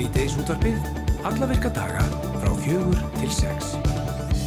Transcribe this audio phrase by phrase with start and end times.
[0.00, 0.76] Svíteis útvarpið,
[1.28, 2.00] alla virka daga
[2.40, 3.74] frá fjögur til sex.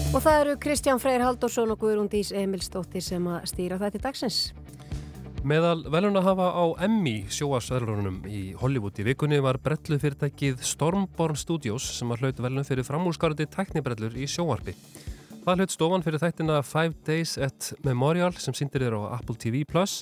[0.09, 4.39] Og það eru Kristján Freyr Haldursson og Guðrún Dís Emilstóttir sem að stýra þetta dagsins.
[5.45, 11.37] Meðal velun að hafa á Emmy sjóasverðlunum í Hollywood í vikunni var brellu fyrirtækið Stormborn
[11.37, 14.73] Studios sem var hlaut velun fyrir framúrskarandi teknibrellur í sjóarpi.
[15.43, 19.65] Það hlaut stofan fyrir þættina Five Days at Memorial sem síndir er á Apple TV
[19.67, 19.97] Plus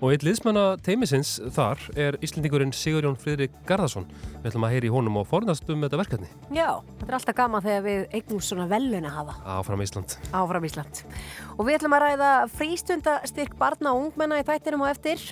[0.00, 4.08] og eitt liðsmanna teimisins þar er Íslendingurinn Sigurjón Fridrik Garðarsson.
[4.40, 6.30] Við ætlum að heyri honum og fornast um þetta verkefni.
[6.50, 9.36] Já, þetta er alltaf gama þegar við eignum svona velun að hafa.
[9.60, 10.16] Áfram Ísland.
[10.34, 11.04] Áfram Ísland.
[11.54, 15.22] Og við ætlum að ræða frístundastyrk barna og ungmenna í þættinum og eftir.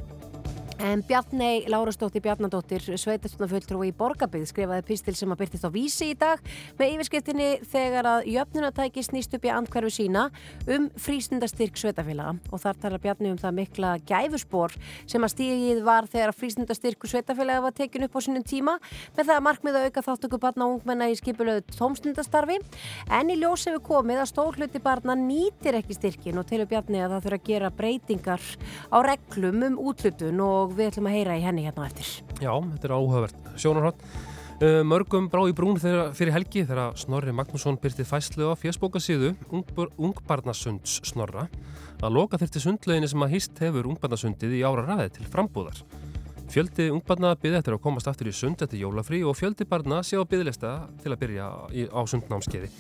[0.79, 6.15] En Bjarnei Lárastóttir Bjarnadóttir, sveitarstofnafulltrú í Borgabygð, skrifaði pistil sem að byrtist á vísi í
[6.15, 6.39] dag
[6.79, 10.29] með yfirskriftinni þegar að jöfnunatæki snýst upp í andkverfu sína
[10.71, 14.77] um frísnundastyrk sveitafélaga og þar talar Bjarnei um það mikla gæfuspor
[15.11, 18.77] sem að stígið var þegar frísnundastyrku sveitafélaga var tekin upp á sínum tíma
[19.17, 22.61] með það að markmið að auka þáttöku barna og ungmenna í skipulöðu tómstundastarfi.
[23.11, 27.19] En í ljós hefur komið að stórluti barna nýtir ekki styrkin og telur Bjarnei að
[27.19, 27.27] það
[30.69, 32.11] og við ætlum að heyra í henni hérna eftir.
[32.39, 33.49] Já, þetta er áhugavert.
[33.57, 34.05] Sjónarhótt.
[34.59, 39.37] Uh, mörgum brá í brún þeirra, fyrir helgi þegar Snorri Magnússon byrtið fæslu á fjöspókasíðu
[39.55, 41.45] Ungbarnasunds Snorra
[42.03, 45.79] að loka þurfti sundleginni sem að hýst hefur Ungbarnasundið í ára ræði til frambúðar.
[46.49, 50.17] Fjöldi ungbarna byrði eftir að komast aftur í sund eftir jólafrí og fjöldi barna sé
[50.17, 50.71] á byrðlista
[51.03, 51.49] til að byrja
[51.93, 52.71] á sundnámskeiði.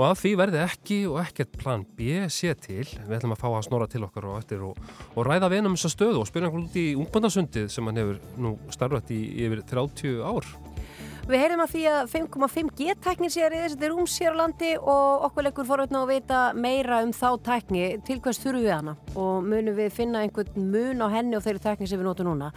[0.00, 3.48] Og að því verði ekki og ekkert plan B sé til, við ætlum að fá
[3.50, 4.78] að snora til okkar og eftir og,
[5.12, 8.22] og ræða við um þessa stöðu og spyrja hann út í ungbandasundið sem hann hefur
[8.40, 10.48] nú starfætt í yfir 30 ár.
[11.30, 15.26] Við heyrum að því að 5,5G tæknir sér í þessi rúms hér á landi og
[15.28, 19.46] okkur leikur forveitna að vita meira um þá tækni til hvers þurfum við hana og
[19.46, 22.50] munum við finna einhvern mun á henni og þeirri tækni sem við notum núna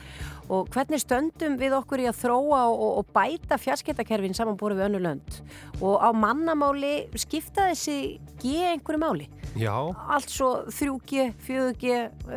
[0.50, 5.06] og hvernig stöndum við okkur í að þróa og, og bæta fjarskiptakerfin samanbúru við önnu
[5.06, 5.39] lönd
[5.78, 9.30] og á mannamáli skipta þessi G einhverju máli?
[9.54, 9.94] Já.
[10.10, 11.92] Allt svo 3G, 4G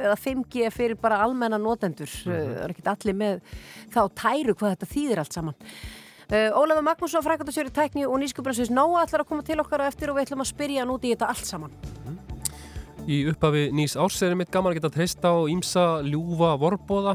[0.05, 2.53] eða 5G fyrir bara almenna notendur, mm -hmm.
[2.53, 3.41] það er ekkert allir með
[3.89, 5.55] þá tæru hvað þetta þýðir allt saman
[6.27, 10.17] Ólafur Magnússon, frækvæmdarsjóri tækni og nýskubransins Nóa ætlar að koma til okkar og eftir og
[10.17, 11.75] við ætlum að spyrja hann út í þetta allt saman.
[12.03, 12.17] Mm.
[13.07, 17.15] Í upphafi nýs árseri mitt gaman að geta treysta á ímsa ljúfa vorbóða.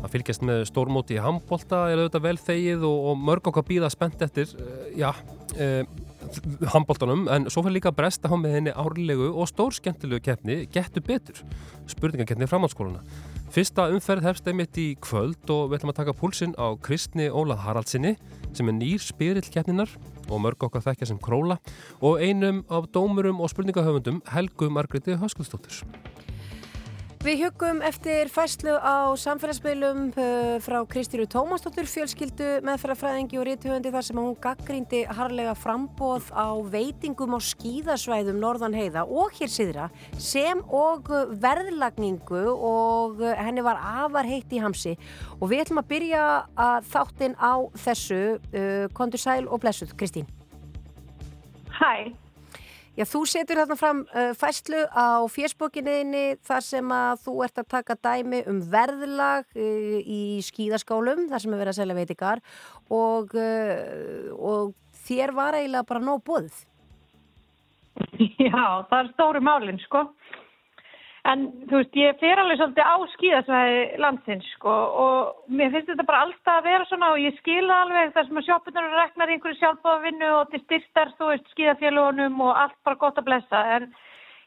[0.00, 3.90] Að fylgjast með stórmóti í handbólta er auðvitað vel þegið og, og mörg okkar býða
[3.92, 4.54] spennt eftir,
[4.96, 5.10] já,
[5.60, 5.82] uh,
[6.72, 11.04] handbóltanum en svo fyrir líka að bresta á með henni árlegu og stórskemmtilegu keppni Gettu
[11.04, 11.44] betur,
[11.92, 13.04] spurningakeppni framhaldsskóluna.
[13.50, 17.64] Fyrsta umferð hefst einmitt í kvöld og við ætlum að taka púlsinn á Kristni Ólað
[17.64, 18.12] Haraldsinni
[18.54, 19.90] sem er nýr spyrillkeppninar
[20.28, 21.56] og mörg okkar þekkja sem króla
[21.98, 25.82] og einum af dómurum og spurningahöfundum Helgu Margreti Höskuldsdóttir.
[27.20, 34.06] Við hugum eftir fæslu á samfélagsmiðlum uh, frá Kristýru Tómasdóttur fjölskyldu meðferðarfræðingi og rítuhöndi þar
[34.06, 40.64] sem hún gaggrindi harlega frambóð á veitingum á skíðasvæðum Norðan heiða og hér síðra sem
[40.64, 41.12] og
[41.44, 44.96] verðlagningu og henni var afar heitt í hamsi.
[45.42, 46.24] Og við ætlum að byrja
[46.56, 47.52] að þáttinn á
[47.84, 50.24] þessu uh, Kondur Sæl og Blessuð, Kristín.
[51.76, 52.16] Hæ
[52.98, 57.68] Já, þú setur þarna fram uh, fæslu á fjersbókinniðinni þar sem að þú ert að
[57.76, 62.42] taka dæmi um verðlag uh, í skíðaskálum þar sem er verið að selja veitikar
[62.90, 64.74] og, uh, og
[65.06, 66.58] þér var eiginlega bara nóg bóðið.
[68.50, 70.08] Já, það er stóri málinn sko.
[71.30, 76.06] En þú veist, ég fer alveg svolítið á skíðasvæði landsins sko og mér finnst þetta
[76.08, 79.36] bara alltaf að vera svona og ég skila alveg þar sem að sjópunar reknar í
[79.36, 83.62] einhverju sjálfbóðavinnu og til styrtar, þú veist, skíðafélagunum og allt bara gott að blessa.
[83.76, 83.86] En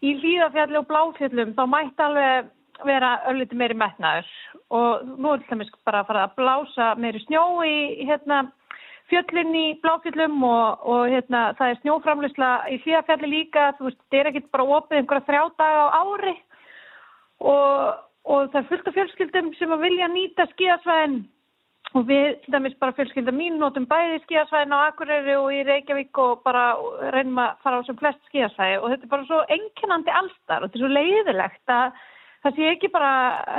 [0.03, 2.51] í hlýðafjalli og bláfjallum þá mætti alveg
[2.89, 4.31] vera ölliti meiri metnaður
[4.73, 8.47] og nú er þetta bara að fara að blása meiri snjó í hérna
[9.11, 14.19] fjöllin í bláfjöllum og, og hérna, það er snjóframlýsla í hlýðafjalli líka, þú veist, þetta
[14.19, 16.35] er ekkit bara opið einhverja þrjá daga á ári
[17.41, 21.21] og, og það er fullt af fjölskyldum sem að vilja nýta skíðasvæðin
[21.93, 26.21] og við, til dæmis bara fjölskylda mín, notum bæði skíðasvæðin á Akureyri og í Reykjavík
[26.23, 26.71] og bara
[27.13, 30.69] reynum að fara á sem flest skíðasvæði og þetta er bara svo enginandi allstar og
[30.69, 32.03] þetta er svo leiðilegt að
[32.43, 33.13] það sé ekki bara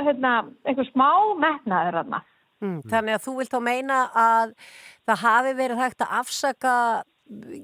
[0.05, 0.33] hérna,
[0.65, 1.09] einhver smá
[1.41, 2.21] metnaður aðna.
[2.63, 4.53] Mm, þannig að þú vilt þá meina að
[5.07, 6.75] það hafi verið hægt að afsaka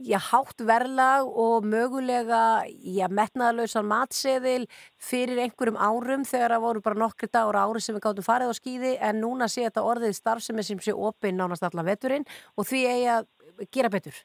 [0.01, 4.65] já, hátt verðlag og mögulega já, metnaðalösan matseðil
[4.97, 8.55] fyrir einhverjum árum þegar það voru bara nokkri dagur ári sem við gáttum farið á
[8.57, 12.25] skýði en núna sé þetta orðið starf sem sem sé opinn nánast allan veturinn
[12.57, 13.27] og því eigi að
[13.71, 14.15] gera betur.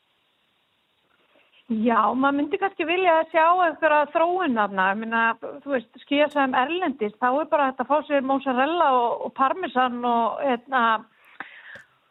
[1.67, 5.23] Já, maður myndi kannski vilja að sjá einhverja þróunafna, ég minna,
[5.65, 9.99] þú veist, skíðasæðum erlendist, þá er bara þetta að fá sér mozzarella og, og parmesan
[10.07, 10.83] og, hérna,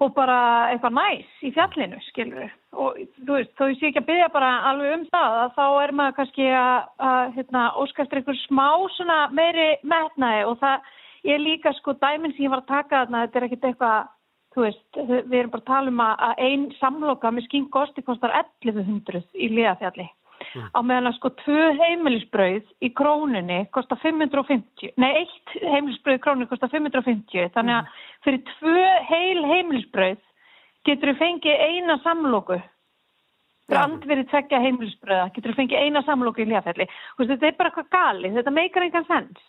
[0.03, 0.39] og bara
[0.73, 4.51] eitthvað næs í fjallinu, skilur og þú veist, þó ég sé ekki að byggja bara
[4.71, 8.67] alveg um það að þá er maður kannski að, að hérna, óskæftur einhver smá
[8.97, 10.43] svona meiri metnaði.
[10.49, 10.91] Og það
[11.35, 14.11] er líka sko dæminn sem ég var að taka þarna, þetta er ekkit eitthvað
[14.55, 19.25] þú veist, við erum bara að tala um að einn samloka með skingosti kostar 1100
[19.35, 20.07] í liðafjalli.
[20.55, 20.67] Mm.
[20.75, 26.49] á meðan að sko tvö heimilisbrauð í krónunni kostar 550 nei, eitt heimilisbrauð í krónunni
[26.49, 30.19] kostar 550 þannig að fyrir tvö heil heimilisbrauð
[30.85, 32.59] getur við fengið eina samlóku
[33.65, 36.87] fyrir andverið tvekja heimilisbröða getur við fengið eina samlóku í liðafjalli
[37.17, 39.45] þetta er bara eitthvað gali, þetta meikar engan sens.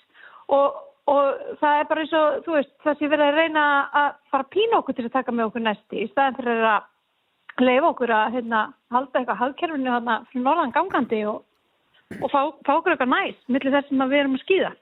[0.57, 0.79] Og,
[1.11, 3.65] og það er bara eins og, þú veist, það sé verið að reyna
[4.03, 7.93] að fara pína okkur til að taka með okkur næsti í staðan fyrir að leifa
[7.93, 8.63] okkur að hérna,
[8.93, 11.45] halda eitthvað haldkerfinu hérna fyrir norðan gangandi og,
[12.21, 14.73] og fá, fá okkur eitthvað næst millir þess að við erum að skýða.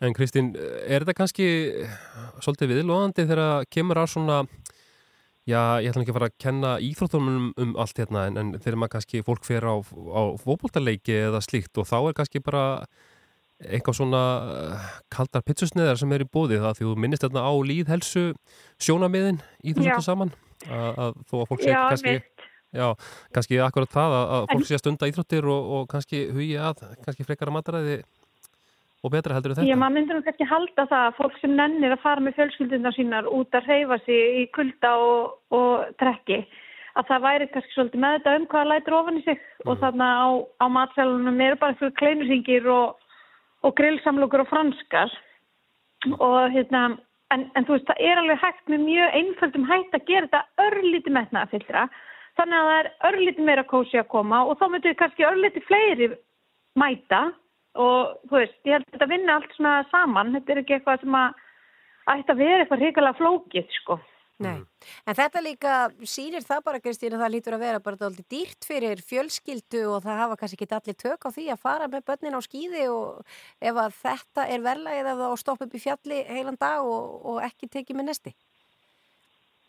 [0.00, 1.46] En Kristín, er þetta kannski
[2.40, 4.38] svolítið viðlóðandi þegar kemur á svona,
[5.50, 8.52] já, ég ætla ekki að fara að kenna íþróttunum um, um allt hérna, en, en
[8.58, 12.64] þegar maður kannski fólk fer á, á fókbóltaleiki eða slíkt og þá er kannski bara
[13.60, 14.22] eitthvað svona
[15.12, 18.22] kaldar pitsusneðar sem er í bóði það því þú minnist hérna á líðhelsu
[18.80, 20.32] sjónamiðin í þessu saman.
[20.68, 22.14] Að, að þó að fólk sé kannski
[22.76, 22.86] já,
[23.34, 26.82] kannski akkurat það að, að fólk sé að stunda íþróttir og, og kannski hugi að
[27.04, 28.00] kannski frekara mataræði
[29.00, 29.66] og betra heldur þetta.
[29.68, 32.96] Já, maður myndir nú kannski halda það að fólk sem nennir að fara með fjölskyldundar
[32.96, 36.40] sínar út að reyfa sig í kulda og, og trekki
[36.98, 39.68] að það væri kannski svolítið með þetta um hvaða lætur ofan í sig mm.
[39.70, 40.28] og þarna á,
[40.60, 43.12] á matsælunum eru bara fyrir kleinusingir og,
[43.64, 45.14] og grillsamlugur og franskar
[46.18, 46.88] og hérna
[47.30, 50.64] En, en þú veist, það er alveg hægt með mjög einföldum hægt að gera þetta
[50.66, 51.84] örlíti metnaða fylgra.
[52.40, 56.08] Þannig að það er örlíti meira kósi að koma og þá myndur kannski örlíti fleiri
[56.80, 57.20] mæta
[57.78, 60.32] og þú veist, ég held að þetta vinna allt svona saman.
[60.38, 61.44] Þetta er ekki eitthvað sem að
[62.14, 64.00] ætti að vera eitthvað hrikalega flókið, sko.
[64.40, 64.56] Nei,
[65.04, 65.72] en þetta líka
[66.08, 69.98] sýnir það bara Kristín að það lítur að vera bara alltaf dýrt fyrir fjölskyldu og
[70.06, 73.34] það hafa kannski ekki allir tök á því að fara með börnin á skýði og
[73.60, 77.42] ef að þetta er verðlægið að það stoppa upp í fjalli heilan dag og, og
[77.50, 78.34] ekki tekið með nesti.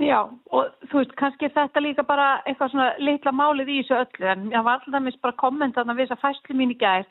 [0.01, 4.29] Já, og þú veist, kannski þetta líka bara eitthvað svona litla málið í þessu öllu
[4.31, 7.05] en ég var alltaf mis bara kommentan að visa fæslu mín í gær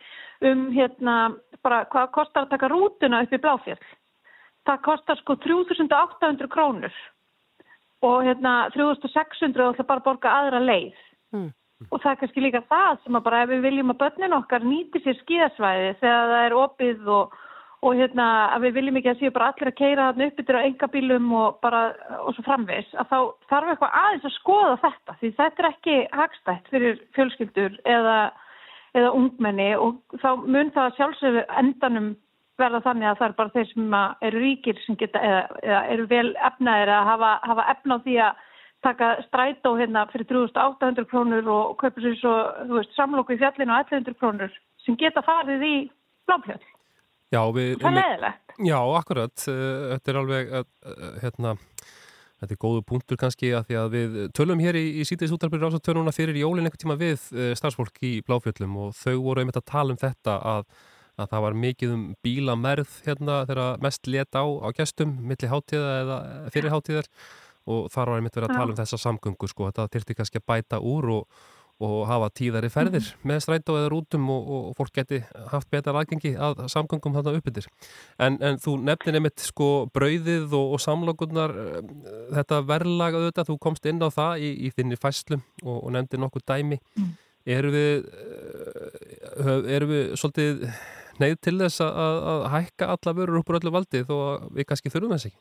[0.51, 1.17] um hérna
[1.63, 3.81] bara hvað kostar að taka rútuna upp í Bláfjall.
[4.67, 6.97] Það kostar sko 3800 krónur
[8.07, 10.99] og hérna 3600 og það bara borga aðra leið
[11.37, 11.49] mm.
[11.91, 14.67] og það er kannski líka það sem að bara ef við viljum að börnin okkar
[14.67, 17.39] nýti sér skíðasvæði þegar það er opið og,
[17.81, 20.59] og hérna að við viljum ekki að séu bara allir að keira þarna upp yfir
[20.61, 21.83] á engabílum og bara
[22.21, 23.19] og svo framvegs að þá
[23.53, 28.17] þarf eitthvað aðeins að skoða þetta því þetta er ekki hagstætt fyrir fjölskyldur eða,
[29.01, 32.11] eða ungmenni og þá mun það sjálfsögur endanum
[32.61, 33.97] verða þannig að það er bara þeir sem
[34.29, 38.17] eru ríkir sem geta, eða, eða eru vel efnaðir að hafa, hafa efna á því
[38.27, 38.43] að
[38.85, 42.35] taka strætó hérna fyrir 3800 krónur og kaupa sér svo,
[42.97, 44.53] samlokku í fjallinu á 1100 krónur
[44.85, 45.75] sem geta farið í
[46.29, 46.65] bláfjöld.
[47.31, 47.75] Já, við...
[47.79, 48.55] Það er leðilegt.
[48.67, 49.49] Já, akkurat.
[49.49, 51.55] Eh, þetta er alveg, eh, eh, hérna,
[52.43, 55.71] þetta er góðu punktur kannski að því að við tölum hér í, í sítiðs útarbyrjur
[55.71, 57.27] ásatönuna fyrir jólinn einhvern tíma við
[57.59, 60.65] starfsfólk í bláfjöldum og þau voru einmitt að tala um þetta að
[61.21, 65.95] að það var mikið um bílamerð hérna þegar mest let á á gestum millir háttíða
[66.01, 66.19] eða
[66.55, 67.09] fyrir háttíðar
[67.71, 70.47] og þar var einmitt verið að tala um þessa samgöngu sko, þetta þurfti kannski að
[70.49, 71.43] bæta úr og,
[71.81, 73.25] og hafa tíðari ferðir mm.
[73.31, 75.23] með strætó eða rútum og, og fólk geti
[75.53, 77.69] haft betar aðgengi að samgöngum þarna uppbyttir.
[78.21, 81.91] En, en þú nefnir einmitt sko brauðið og, og samlokurnar, eh,
[82.37, 86.47] þetta verðlag auðvitað, þú komst inn á það í, í þinni fæslum og nefndir nokkuð
[86.53, 86.81] dæmi.
[87.01, 87.13] Mm.
[87.51, 88.11] Erum við,
[89.41, 90.67] eh, erum við svolítið
[91.21, 94.69] neyð til þess að, að hækka alla vörur upp úr öllu valdi þó að við
[94.69, 95.41] kannski þurfum þess ekki?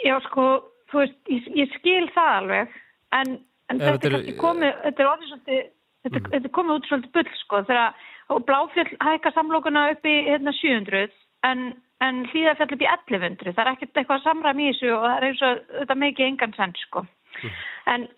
[0.00, 0.46] Já sko,
[0.90, 2.76] þú veist, ég, ég skil það alveg
[3.18, 3.38] en,
[3.70, 5.60] en þetta er kannski komið, þetta er orðið svolítið,
[6.04, 6.30] þetta, mm.
[6.34, 8.08] þetta er komið út svolítið bull sko þegar
[8.46, 11.08] Bláfjöld hækka samlokuna upp í hérna 700
[11.48, 11.64] en,
[12.06, 15.28] en hlýðafjall upp í 1100, það er ekkert eitthvað samræm í þessu og það er
[15.28, 17.62] eins og þetta mikið engan senn sko mm.
[17.94, 18.08] en,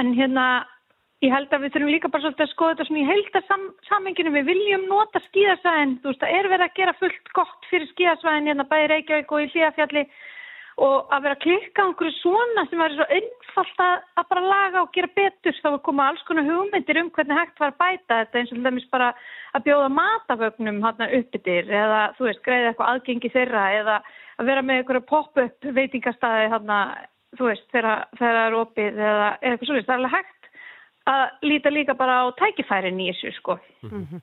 [0.00, 0.46] en hérna
[1.20, 4.30] Ég held að við þurfum líka bara svolítið að skoða þetta svona í heildarsamenginu.
[4.32, 8.48] Við viljum nota skíðasvæðin, þú veist, það er verið að gera fullt gott fyrir skíðasvæðin
[8.48, 10.04] hérna bæði Reykjavík og í Hlíðafjalli
[10.80, 14.82] og að vera að klikka á einhverju svona sem væri svo einfalt að, bara laga
[14.82, 15.56] og gera betur.
[15.60, 18.62] Þá er komað alls konar hugmyndir um hvernig hægt var að bæta þetta eins og
[18.64, 19.10] lemmis bara
[19.56, 23.96] að bjóða matafögnum hérna uppbyttir eða þú veist, greiða eitthvað aðgengi þeirra eða
[24.40, 26.78] að vera með einhverju pop-up veitingastæði hérna,
[27.36, 29.88] þú veist, þegar það er opið eða eitthvað svolítið.
[29.90, 30.48] Það er alveg hægt
[31.10, 33.58] að líta líka bara á tækifærin í þessu sko.
[33.84, 34.22] Mm -hmm.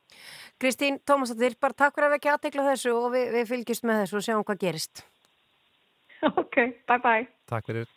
[0.58, 4.18] Kristín Tómasdóttir, bara takk fyrir að ekki aðtekla þessu og við, við fylgjumst með þessu
[4.18, 5.06] og sjáum hvað gerist.
[6.42, 6.56] ok,
[6.88, 7.28] bye bye.
[7.48, 7.88] Takk fyrir.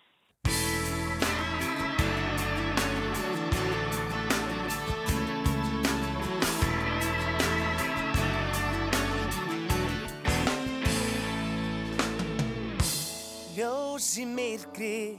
[13.61, 15.19] Ljós í myrkri,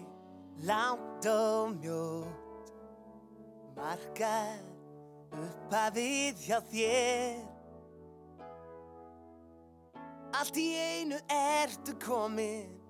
[0.65, 2.71] langt og mjótt
[3.75, 4.61] Markar
[5.37, 7.37] upp að við hjá þér
[10.39, 12.80] Allt í einu ertu komin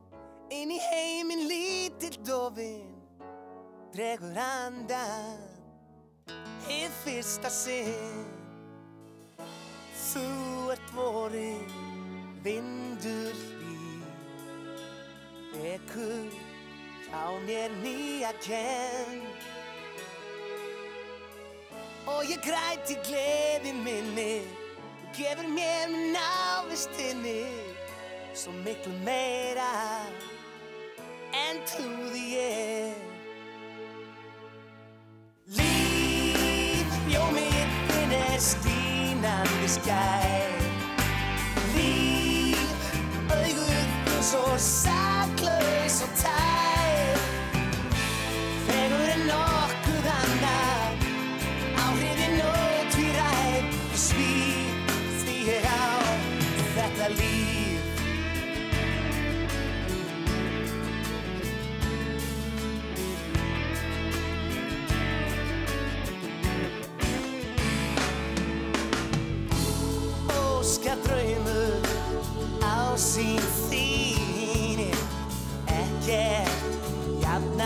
[0.52, 2.90] Inn í heiminn lítill dofin
[3.94, 5.40] Dregur andan
[6.66, 8.26] Hið fyrsta sinn.
[9.96, 10.26] Þú
[10.74, 11.72] ert vorin
[12.44, 13.78] Vindur hlý
[15.54, 16.36] Vekur
[17.06, 19.24] hjá mér nýja kenn.
[22.12, 27.40] Og ég græti gleði minni Þú gefur mér minn ávistinni
[28.36, 29.72] Svo miklu meira
[31.32, 32.96] En trúði ég
[35.60, 40.68] Líf, ljómið þinn er skínandi skær
[41.78, 42.92] Líf,
[43.32, 45.11] auguð þinn svo saklaus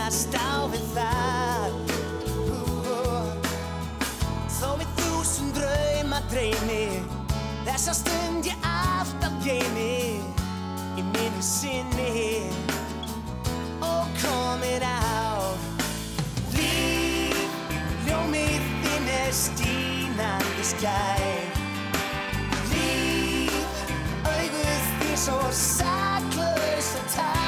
[0.06, 1.72] jafnast á við það
[4.56, 7.02] Þó við þúsund drauma dreymi
[7.66, 10.22] Þessa stund ég alltaf geymi
[10.96, 12.46] Í minni sinni.
[13.82, 15.42] Og komin á
[16.54, 17.58] Líf,
[18.06, 21.26] ljómið þinn er stínandi skær
[22.70, 23.82] Líf,
[24.22, 27.45] auguð þín svo saklaus og tær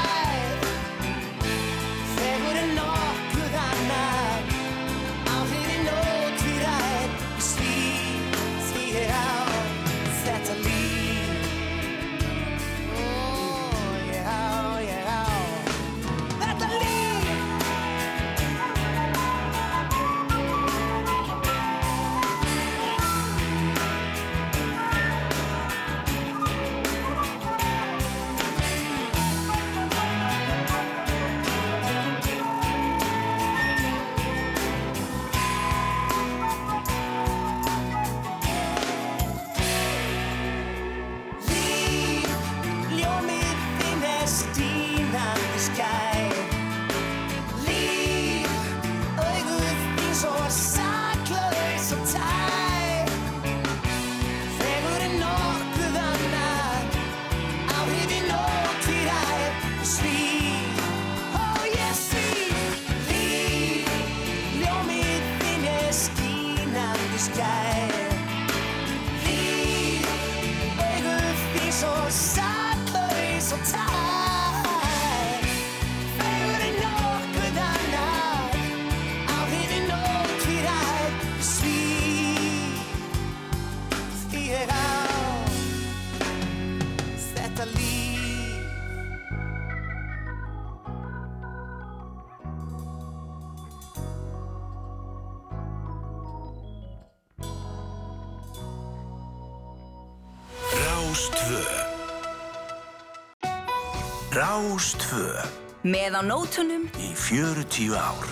[105.89, 108.27] Með á nótunum í 40 ár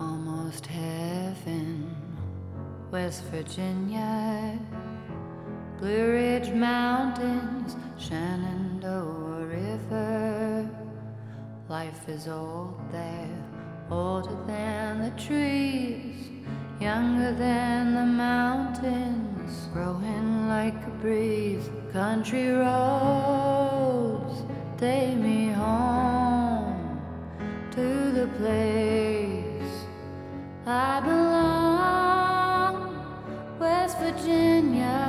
[0.00, 1.90] Almost heaven,
[2.90, 4.56] West Virginia,
[5.78, 10.64] Blue Ridge Mountains, Shenandoah River.
[11.68, 13.36] Life is old there,
[13.90, 16.30] older than the trees,
[16.80, 21.66] younger than the mountains, growing like a breeze.
[21.92, 24.34] Country roads
[24.82, 26.76] take me home
[27.76, 27.86] to
[28.18, 29.74] the place
[30.66, 32.74] I belong,
[33.62, 35.00] West Virginia,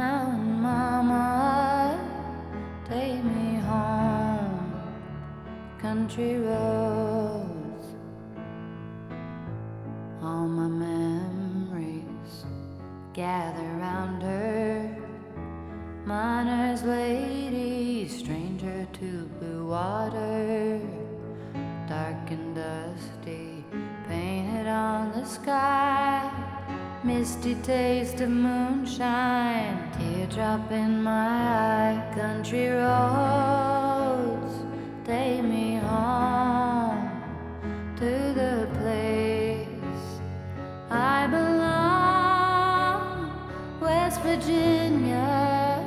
[0.00, 1.28] Mountain Mama,
[2.88, 4.68] take me home,
[5.86, 7.86] country roads,
[10.22, 11.11] all my memories
[13.14, 14.96] gather round her.
[16.06, 20.80] Miner's lady, stranger to blue water,
[21.86, 23.64] dark and dusty,
[24.08, 26.30] painted on the sky.
[27.04, 32.12] Misty taste of moonshine, teardrop in my eye.
[32.14, 34.54] Country roads,
[35.04, 37.10] take me home
[37.96, 39.68] to the place
[40.90, 41.71] I belong.
[44.34, 45.84] Virginia,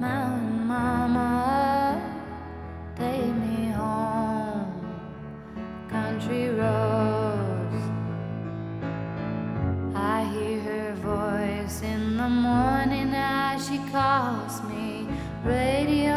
[0.00, 2.00] Mountain Mama,
[2.96, 4.72] take me home.
[5.90, 7.82] Country roads.
[9.94, 15.06] I hear her voice in the morning as she calls me.
[15.44, 16.16] Radio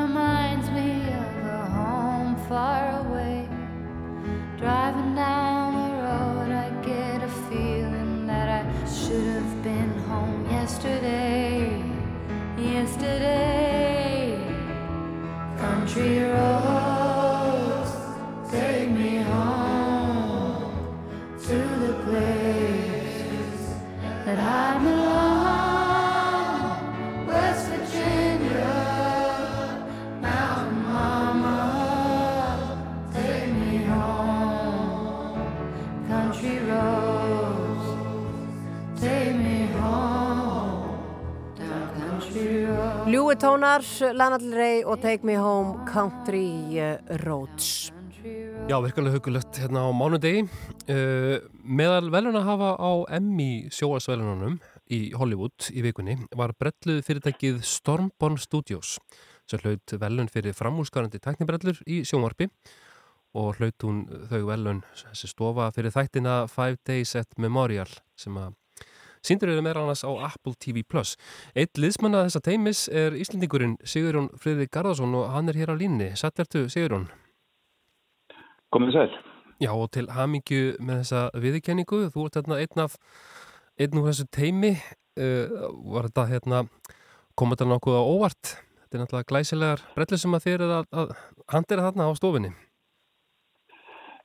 [0.00, 0.90] reminds me
[1.22, 3.48] of a home far away.
[4.58, 5.53] Driving down
[10.64, 11.84] yesterday.
[12.56, 14.38] Yesterday,
[15.58, 16.73] country roads
[43.34, 43.82] Ljúi tónar,
[44.14, 46.78] Lana Del Rey og Take Me Home Country
[47.24, 47.90] Roads.
[48.70, 50.44] Já, virkulega hugulegt hérna á mánudegi.
[50.86, 58.38] Uh, meðal veluna hafa á Emmy sjóasvelununum í Hollywood í vikunni var brelluð fyrirtækið Stormborn
[58.38, 59.00] Studios
[59.50, 62.52] sem hlaut velun fyrir framúskarandi teknibrellur í sjónvarpi
[63.34, 68.54] og hlaut hún þau velun þessi stofa fyrir þættina Five Days at Memorial sem að
[69.24, 70.84] síndur eru meðal annars á Apple TV+.
[71.56, 76.10] Eitt liðsmanna þessa teimis er Íslendingurinn Sigurjón Friðrik Garðarsson og hann er hér á línni.
[76.18, 77.08] Sættertu Sigurjón?
[78.74, 79.16] Komið sæl.
[79.62, 82.98] Já og til hamingju með þessa viðurkenningu, þú ert hérna einn af
[83.80, 86.64] einn úr þessu teimi uh, var þetta hérna
[87.38, 90.84] kom þetta nokkuð á óvart þetta er náttúrulega glæsilegar brellur sem að þér er að,
[90.94, 91.14] að
[91.50, 92.52] handera þarna á stofinni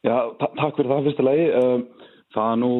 [0.08, 1.48] Já, ta takk fyrir það fyrsta lagi.
[1.60, 1.82] Um,
[2.32, 2.72] það nú,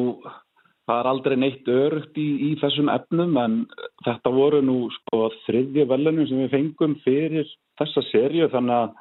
[0.90, 3.56] það er aldrei neitt örugt í, í þessum efnum en
[4.02, 7.46] þetta voru nú sko þriðja velunum sem við fengum fyrir
[7.78, 8.94] þessa serju þannig að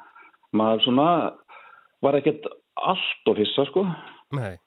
[0.61, 1.07] maður svona
[2.05, 2.45] var ekkert
[2.79, 3.85] allt og hissa sko.
[4.37, 4.59] Nei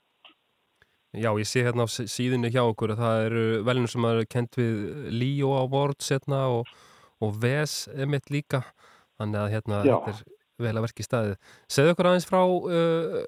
[1.13, 4.21] Já, ég sé hérna á sí- síðunni hjá okkur að það eru velunum sem er
[4.33, 4.79] kent við
[5.13, 6.71] Leo Awards hérna og,
[7.21, 8.63] og VES emitt líka
[9.21, 9.99] þannig að hérna Já.
[10.07, 10.32] þetta er
[10.65, 11.35] vel að verki staðið.
[11.71, 13.19] Segðu okkur aðeins frá uh,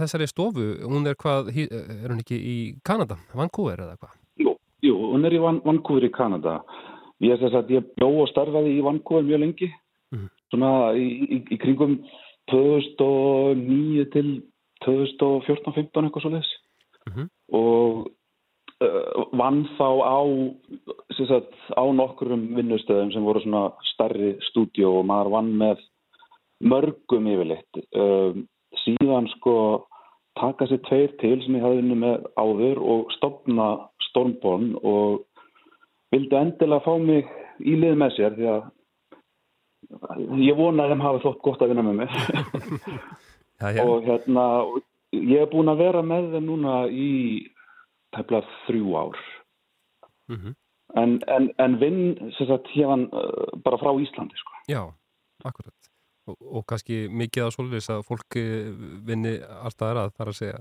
[0.00, 4.16] þessari stofu, hún er hvað, hí- er hún ekki í Kanada, Vancouver eða hvað?
[4.42, 4.56] Jú,
[4.88, 6.58] jú, hún er í Van Vancouver í Kanada.
[7.22, 9.68] Ég, þess að ég bjó og starfaði í Vancouver mjög lengi.
[10.12, 10.28] Mhm.
[10.52, 11.06] Svona í,
[11.36, 12.00] í, í kringum
[12.50, 14.32] 2009 til
[14.84, 16.50] 2014-15 eitthvað svo leiðis.
[17.08, 17.28] Mhm.
[17.54, 18.10] Og
[18.82, 20.18] uh, vann þá á,
[21.18, 25.82] sagt, á nokkurum vinnustöðum sem voru svona starri stúdíó og maður vann með
[26.62, 27.80] mörgum yfirleitt.
[27.96, 28.44] Um,
[28.84, 29.54] síðan sko
[30.38, 33.66] taka sér tveir til sem ég hafði unni með áður og stopna
[34.08, 35.24] Stormborn og
[36.12, 37.28] vildi endilega fá mig
[37.60, 38.62] í lið með sér því að
[40.40, 42.12] ég vona að þeim hafi þótt gott að vinna með mér
[43.62, 43.82] Já, já.
[43.84, 44.44] og hérna
[45.14, 47.10] ég er búin að vera með þeim núna í
[48.16, 49.20] tæplega þrjú ár
[50.32, 50.52] Mhm.
[50.96, 54.52] en, en, en vinn sem sagt hérna uh, bara frá Íslandi sko.
[54.70, 54.80] Já,
[55.44, 55.74] akkurat.
[56.30, 58.68] Og, og kannski mikið á svolítið að fólk eh,
[59.08, 60.60] vinni alltaf aðrað þar að segja,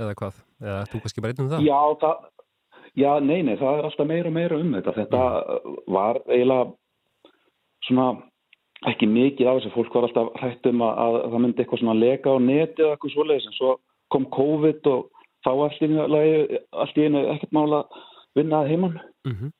[0.00, 0.38] eða hvað?
[0.64, 1.66] Eða þú kannski bara einn um það?
[1.66, 2.22] Já, það,
[3.02, 4.94] já, nei, nei, það er alltaf meira og meira um þetta.
[5.00, 5.24] Þetta
[5.98, 6.70] var eiginlega
[7.88, 8.06] svona
[8.88, 9.74] ekki mikið af þessu.
[9.74, 12.96] Fólk var alltaf hrætt um að, að það myndi eitthvað svona leka á neti eða
[12.96, 13.74] eitthvað svoleiðis en svo
[14.14, 15.04] kom COVID og
[15.44, 18.00] þá allt í einu, ekkert mála að
[18.38, 18.98] vinna að heimann.
[19.28, 19.52] Mm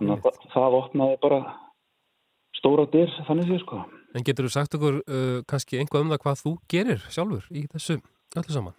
[0.00, 1.38] Þannig að það, það opnaði bara
[2.56, 3.80] stóra dyr þannig séu sko.
[4.14, 7.62] En getur þú sagt okkur uh, kannski einhvað um það hvað þú gerir sjálfur í
[7.72, 7.96] þessu
[8.36, 8.74] öllu saman?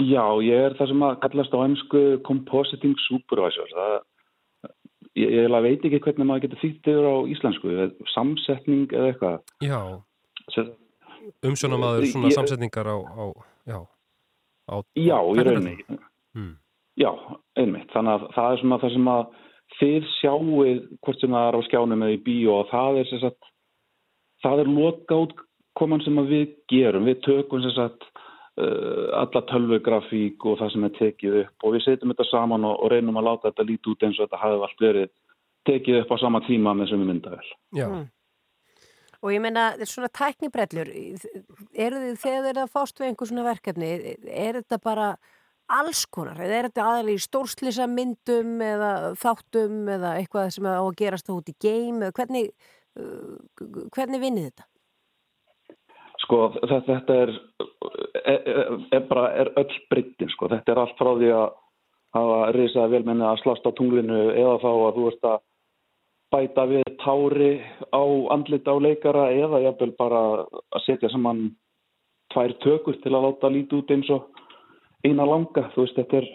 [0.00, 3.68] Já, ég er það sem að kallast á einsku compositing supervisor.
[3.76, 3.96] Það,
[5.20, 7.74] ég, ég veit ekki hvernig maður getur þýtt yfir á íslensku,
[8.14, 9.36] samsetning eða eitthvað.
[9.66, 9.80] Já,
[10.54, 10.72] Sem-
[11.44, 13.24] umsjónamaður svona Ég- samsetningar á, á
[13.68, 13.78] já,
[14.70, 15.68] á Já, í tæknibrellum.
[15.68, 16.00] rauninni.
[16.34, 16.54] Mm.
[16.96, 17.10] Já,
[17.60, 17.90] einmitt.
[17.92, 19.22] Þannig að það er svona það sem að
[19.82, 23.20] þið sjáuð hvort sem það er á skjánum eða í bíó og það er sem
[23.22, 23.51] sagt,
[24.44, 27.08] það er loka útkoman sem að við gerum.
[27.08, 31.86] Við tökum sem sagt uh, alla tölvugrafík og það sem er tekið upp og við
[31.86, 34.66] setjum þetta saman og, og reynum að láta þetta líti út eins og þetta hafi
[34.66, 35.12] allt verið
[35.68, 37.54] tekið upp á sama tíma með sem við myndavel.
[37.78, 38.10] Já, Mm.
[39.22, 43.44] Og ég meina, svona tæknibrellur, eru þið þegar þið eru að fást við einhver svona
[43.46, 43.90] verkefni,
[44.26, 45.10] er þetta bara
[45.70, 46.40] alls konar?
[46.42, 48.90] Eða er þetta aðalega í stórslisa myndum eða
[49.22, 52.02] þáttum eða eitthvað sem á að gerast út í geim?
[52.16, 52.50] Hvernig,
[53.96, 54.66] hvernig vinnið þetta?
[56.22, 57.32] Sko þetta, er,
[58.22, 58.42] er,
[58.94, 60.48] er bara er öll breyttin sko.
[60.52, 61.48] Þetta er allt frá því að
[62.12, 65.40] hafa risaði velmenni að slast á tunglinu eða þá að þú ert að
[66.32, 67.50] bæta við tári
[67.92, 68.02] á
[68.36, 71.42] andlit á leikara eða jafnvel bara að setja saman
[72.32, 74.28] tvær tökur til að láta lítið út eins og
[75.04, 75.66] eina langa.
[75.74, 76.30] Þú veist, þetta er,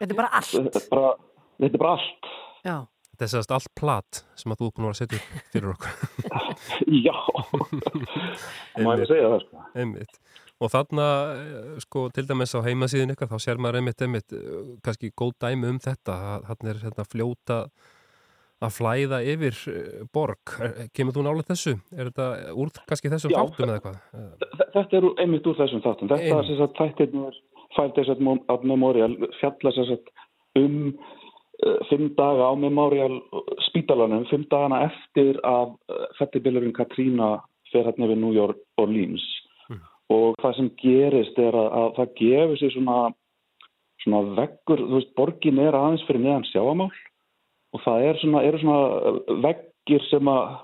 [0.00, 0.54] Þetta er bara allt.
[0.56, 1.12] þetta er, bara,
[1.60, 2.32] þetta er bara allt.
[2.64, 2.76] Já.
[3.14, 5.94] Þetta er sérst allt plat sem að þú búin að að setja upp fyrir okkur.
[6.90, 7.16] Já,
[8.98, 9.64] ég segja það sko.
[9.78, 10.20] Einmitt.
[10.62, 14.60] Og þarna, eh, sko, til dæmis á heimasíðin ykkar, þá sér maður einmitt, einmitt, eh,
[14.86, 16.18] kannski góð dæmi um þetta.
[16.48, 17.58] Þarna er hérna fljóta
[18.64, 20.54] að flæða yfir eh, borg.
[20.94, 21.74] Kemur þú nálega þessu?
[21.94, 23.98] Er þetta úr kannski þessum Já, þáttum eða eitthvað?
[24.14, 26.14] Þe- Þetta er einmitt úr þessum þáttum.
[26.14, 27.42] Þetta er þess að
[27.74, 30.10] Days at, Mo at Memorial fjalla þess að
[30.60, 30.94] um
[31.88, 33.18] fimm daga á Memorial
[33.68, 37.36] spítalanum, fimm dagana eftir að uh, fettibilurinn Katrína
[37.72, 39.24] fer hérna við New York Orleans.
[40.12, 42.98] Og það sem gerist er að, að það gefur sér svona
[44.04, 46.90] svona veggur, þú veist, borgin er aðeins fyrir neðan sjáamál
[47.74, 50.54] og það er svona, eru svona veggir sem að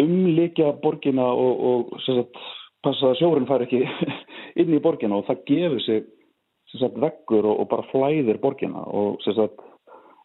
[0.00, 2.38] umlikja borgina og, og sagt,
[2.84, 3.82] passa að sjórin fær ekki
[4.60, 5.18] inn í borgina.
[5.18, 6.06] Og það gefur sem
[6.80, 8.86] sagt, veggur og, og bara flæðir borgina.
[8.86, 9.60] Og sem sagt,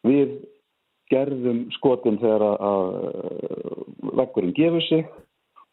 [0.06, 0.36] við
[1.12, 5.06] gerðum skotin þegar að, að veggurinn gefur sig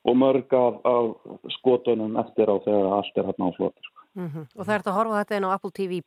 [0.02, 3.92] og mörg af, af skotunum eftir á þegar allt er hérna á flotir.
[4.18, 6.02] Mm Og það er þetta að horfa þetta inn á Apple TV+.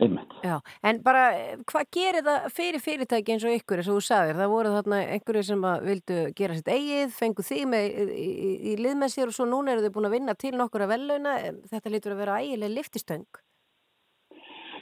[0.00, 0.32] Einmitt.
[0.42, 4.04] Já, en bara eh, hvað gerir það fyrir fyrirtæki eins og ykkur eins og þú
[4.06, 8.50] sagðir, það voru þarna einhverju sem vildu gera sitt eigið, fengu þig með í, í,
[8.72, 10.94] í lið með sér og svo núna eru þau búin að vinna til nokkur að
[10.94, 11.36] vellauna,
[11.68, 13.42] þetta lítur að vera ægileg liftistöng.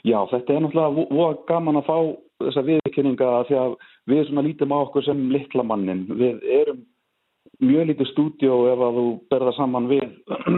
[0.07, 1.97] Já, þetta er náttúrulega vo- voða gaman að fá
[2.39, 3.73] þessa viðkynninga því að
[4.07, 6.05] við svona lítum á okkur sem litla mannin.
[6.07, 6.85] Við erum
[7.59, 10.05] mjög lítið stúdjó ef að þú berða saman við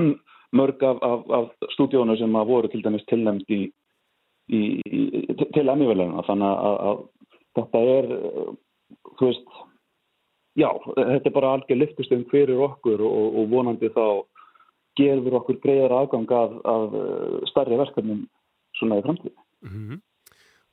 [0.60, 3.62] mörg af, af, af stúdjónu sem að voru til dæmis tilnæmt í,
[4.52, 5.02] í, í,
[5.56, 6.26] til emmiðveleguna.
[6.28, 7.02] Þannig að, að
[7.58, 8.10] þetta er,
[9.18, 9.56] þú veist,
[10.60, 14.06] já, þetta er bara algjör lyftustöng fyrir okkur og, og vonandi þá
[15.00, 18.26] gerður okkur greiðar aðgang af, af uh, starri verkefnum
[18.82, 19.38] svona í framtíð.
[19.68, 20.02] Mhm.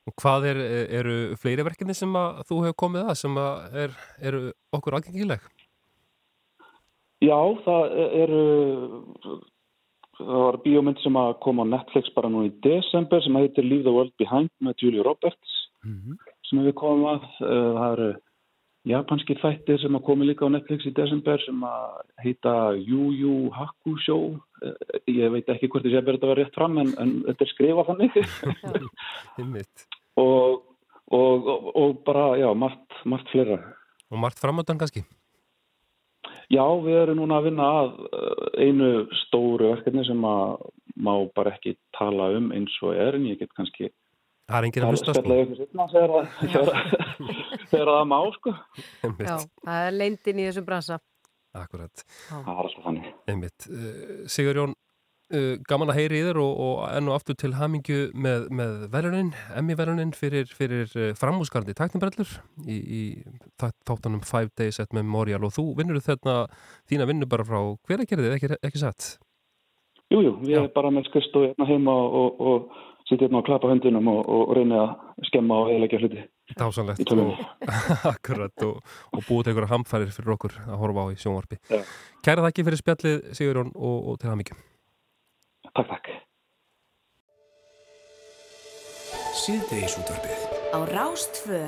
[0.09, 0.59] Og hvað er,
[0.97, 3.97] eru fleiri verkefni sem að þú hefur komið að sem að er,
[4.31, 4.41] eru
[4.73, 5.43] okkur aðgengileg?
[7.21, 8.45] Já, það eru
[10.19, 13.85] það var bíómynd sem að koma á Netflix bara nú í desember sem heitir Leave
[13.85, 15.59] the World Behind með Julia Roberts
[16.49, 18.09] sem við komum að Eh, það eru
[18.89, 23.35] japanski þættir sem að komi líka á Netflix í desember sem að heita Yu Yu
[23.55, 24.21] Hakusho
[24.59, 27.45] Eh, ég veit ekki hvort ég sé að þetta var rétt fram en, en þetta
[27.45, 28.19] er skrifað þannig.
[30.19, 30.65] Og,
[31.15, 33.61] og, og, og bara, já, margt, margt fleira.
[34.11, 35.05] Og margt framöndan kannski?
[36.51, 38.89] Já, við erum núna að vinna að uh, einu
[39.21, 40.57] stóru verkefni sem að
[40.99, 43.93] má bara ekki tala um eins og er en ég get kannski
[44.49, 45.21] Það er enginn að hlusta sko.
[45.23, 48.53] spjalla ykkur sitna þegar, að- þegar, að- þegar það má sko.
[49.29, 49.37] Já,
[49.69, 50.99] það er leindin í þessum bransa.
[51.59, 52.05] Akkurat.
[52.29, 53.09] Það er alltaf þannig.
[53.29, 53.67] Einmitt.
[53.69, 54.73] Uh, Sigurjón,
[55.35, 58.75] uh, gaman að heyri í þér og, og enn og aftur til hamingju með, með
[58.93, 62.33] velunin, emmi-velunin fyrir, fyrir uh, framhúsgarandi taknibrellur
[62.65, 63.03] í, í
[63.61, 66.39] þáttunum Five Days at Memorial og þú vinnur þarna
[66.89, 69.09] þína vinnu bara frá hver að gera þið, ekki, ekki satt?
[70.09, 73.71] Jú, jú, ég er bara með skristu hérna heima og, og sitja hérna og klappa
[73.71, 76.25] höndunum og, og reyna að skemma og heilækja hluti.
[76.59, 77.43] Dásanlegt og,
[78.13, 78.79] akkurat og,
[79.13, 81.61] og búið til einhverja hamfærir fyrir okkur að horfa á í sjónvarpi.
[81.73, 81.83] Já.
[82.25, 84.57] Kæra þakki fyrir spjallið Sigurjón og, og til hamingju.
[85.73, 86.15] Takk, takk.
[89.39, 90.49] Síðdeis útvarpið.
[90.77, 91.63] Á Rástfö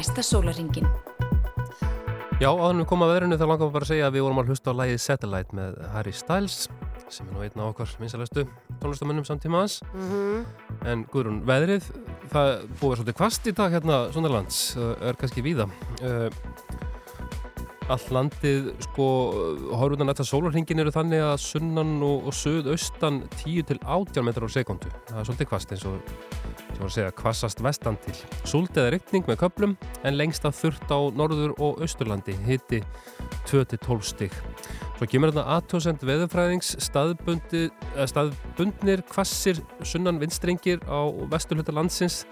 [0.00, 0.86] næsta sólaringin.
[2.40, 4.22] Já, áður en við komum að veðrinu þá langar við bara að segja að við
[4.24, 6.56] vorum að hlusta á lægið Satellite með Harry Styles
[7.10, 8.46] sem er nú einn af okkar minnstalestu
[8.80, 9.80] tónlistamönnum samtímaðans
[10.88, 11.90] en Guðrún, veðrið
[12.32, 16.30] það búið svolítið kvast í dag hérna Sonnarlands, er kannski víða uh,
[17.90, 19.06] Allt landið, sko,
[19.74, 24.50] horfum þetta sólarhingin eru þannig að sunnan og, og suðaustan 10 til 18 metrar á
[24.54, 24.92] sekundu.
[25.08, 26.12] Það er svolítið kvast eins og,
[26.80, 28.14] sem var að segja, kvassast vestan til.
[28.48, 32.80] Súld eða rykning með köplum en lengst að þurft á norður og austurlandi, hitti
[33.50, 34.36] 2-12 stig.
[34.96, 42.24] Svo kemur þetta aðtósend veðurfræðings eh, staðbundnir kvassir sunnan vindstrengir á vesturhluta landsins,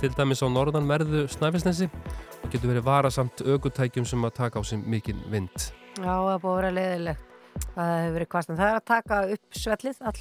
[0.00, 4.84] til dæmis á norðanverðu Snæfellsnesi og getur verið varasamt aukutækjum sem að taka á sig
[4.84, 5.70] mikinn vind.
[6.00, 7.33] Já, það er búið að vera leiðilegt.
[7.74, 10.18] Það hefur verið kvast en það er að taka upp svellið all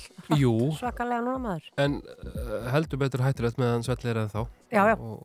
[0.77, 1.67] svakalega núna maður.
[1.83, 4.41] En uh, heldur betur hættilegt meðan svell er en þá.
[4.73, 4.95] Já, já.
[4.97, 5.21] Og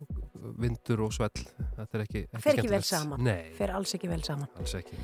[0.61, 1.43] vindur og svell,
[1.77, 3.23] þetta er ekki, ekki Fer ekki vel saman.
[3.27, 4.49] Nei, Fer alls ekki vel saman.
[4.61, 4.99] alls ekki.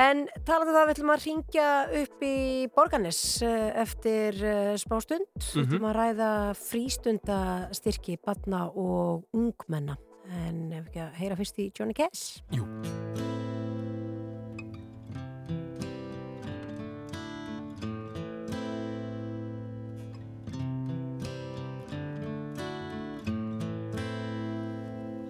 [0.00, 1.66] En talandi um það, við ætlum að ringja
[2.02, 2.34] upp í
[2.74, 5.26] Borgarnes eh, eftir uh, smá stund.
[5.38, 5.68] Við Mhm.
[5.68, 6.30] ætlum að ræða
[6.62, 9.98] frístundastyrki barna og ungmenna.
[10.32, 12.40] En ef ekki að heyra fyrst í Johnny Cash?
[12.50, 12.64] Jú.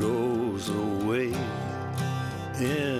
[0.00, 1.32] goes away.
[2.58, 2.99] In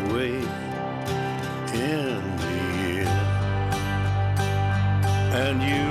[5.33, 5.90] And you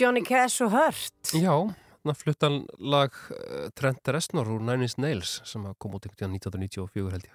[0.00, 4.96] Johnny Cash og Hurt Já, þannig að fluttan lag uh, Trent Reznor úr Nine Inch
[4.96, 7.34] Nails sem kom út veginn 1994 held ég.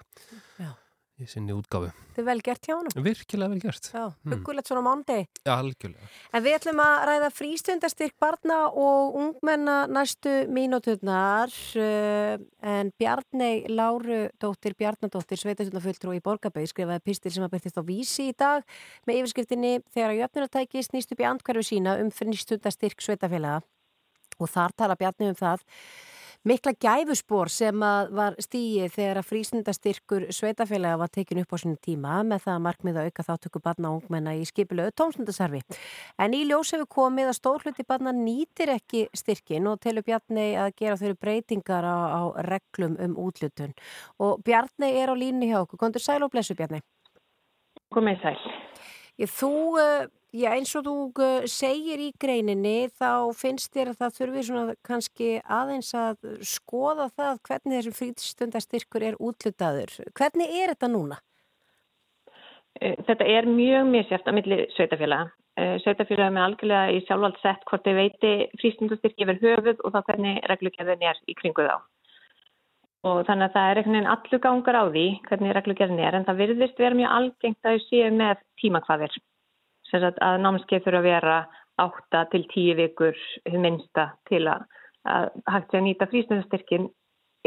[1.16, 1.88] Í sinni útgáfu.
[2.12, 3.86] Þetta er vel gert hjá hann Virkilega vel gert.
[3.92, 4.32] Já, Hmm.
[4.34, 6.08] huggulegt svona mándi Já, algjörlega.
[6.34, 14.28] En við ætlum að ræða frístundastyrk barna og ungmenna næstu mínúturnar uh, en Bjarnei Láru
[14.38, 18.62] dóttir Bjarnadóttir Sveitastundaföldrú í Borgabæði skrifaði pistil sem að byrtist á vísi í dag
[19.06, 23.62] með yfirskriftinni þegar að jöfnunartæki snýst upp í andhverfu sína um frístundastyrk sveitafélaga
[24.38, 25.64] og þar tala Bjarni um það
[26.46, 27.80] mikla gæfuspor sem
[28.14, 32.64] var stíið þegar að frístundastyrkur sveitafélaga var tekin upp á sinu tíma með það að
[32.66, 35.62] markmið að auka þáttöku barna og ungmenna í skipilöðu tómstundasarfi.
[36.22, 40.52] En í ljós hefur komið að stór hluti barna nýtir ekki styrkin og telur Bjarni
[40.60, 43.74] að gera þau breytingar á, á reglum um útlutun.
[44.22, 45.82] Og Bjarni er á línu hjá okkur.
[45.82, 46.82] Kondur sæl og blessu Bjarni.
[47.90, 48.38] Komið sæl.
[49.16, 50.06] Ég, þú, uh,
[50.36, 50.94] já, eins og þú
[51.24, 57.08] uh, segir í greininni þá finnst þér að það þurfi svona kannski aðeins að skoða
[57.16, 59.96] það hvernig þessum frístundastyrkur er útlutaður.
[60.16, 61.18] Hvernig er þetta núna?
[62.80, 65.30] Eh, Þetta er mjög misjæft að milli sveitafélaga.
[65.56, 70.00] Eh, Sveitafélaga með algjörlega í sjálfvald sett hvort þau veiti frístundastyrki yfir höfuð og þá
[70.10, 71.78] hvernig reglugjörðin er í kringu þá.
[73.06, 76.26] Og þannig að það er einhvern veginn allur gangar á því hvernig reglugjörðin er en
[76.28, 79.16] það virðist vera mjög algengt að þau séu með tímakvaðir.
[79.90, 81.36] Sagt að námskeið þurfa að vera
[81.82, 83.18] 8 til 10 vikur
[83.60, 84.64] minnsta til að,
[85.06, 86.88] að hægt sé að nýta frístundastyrkin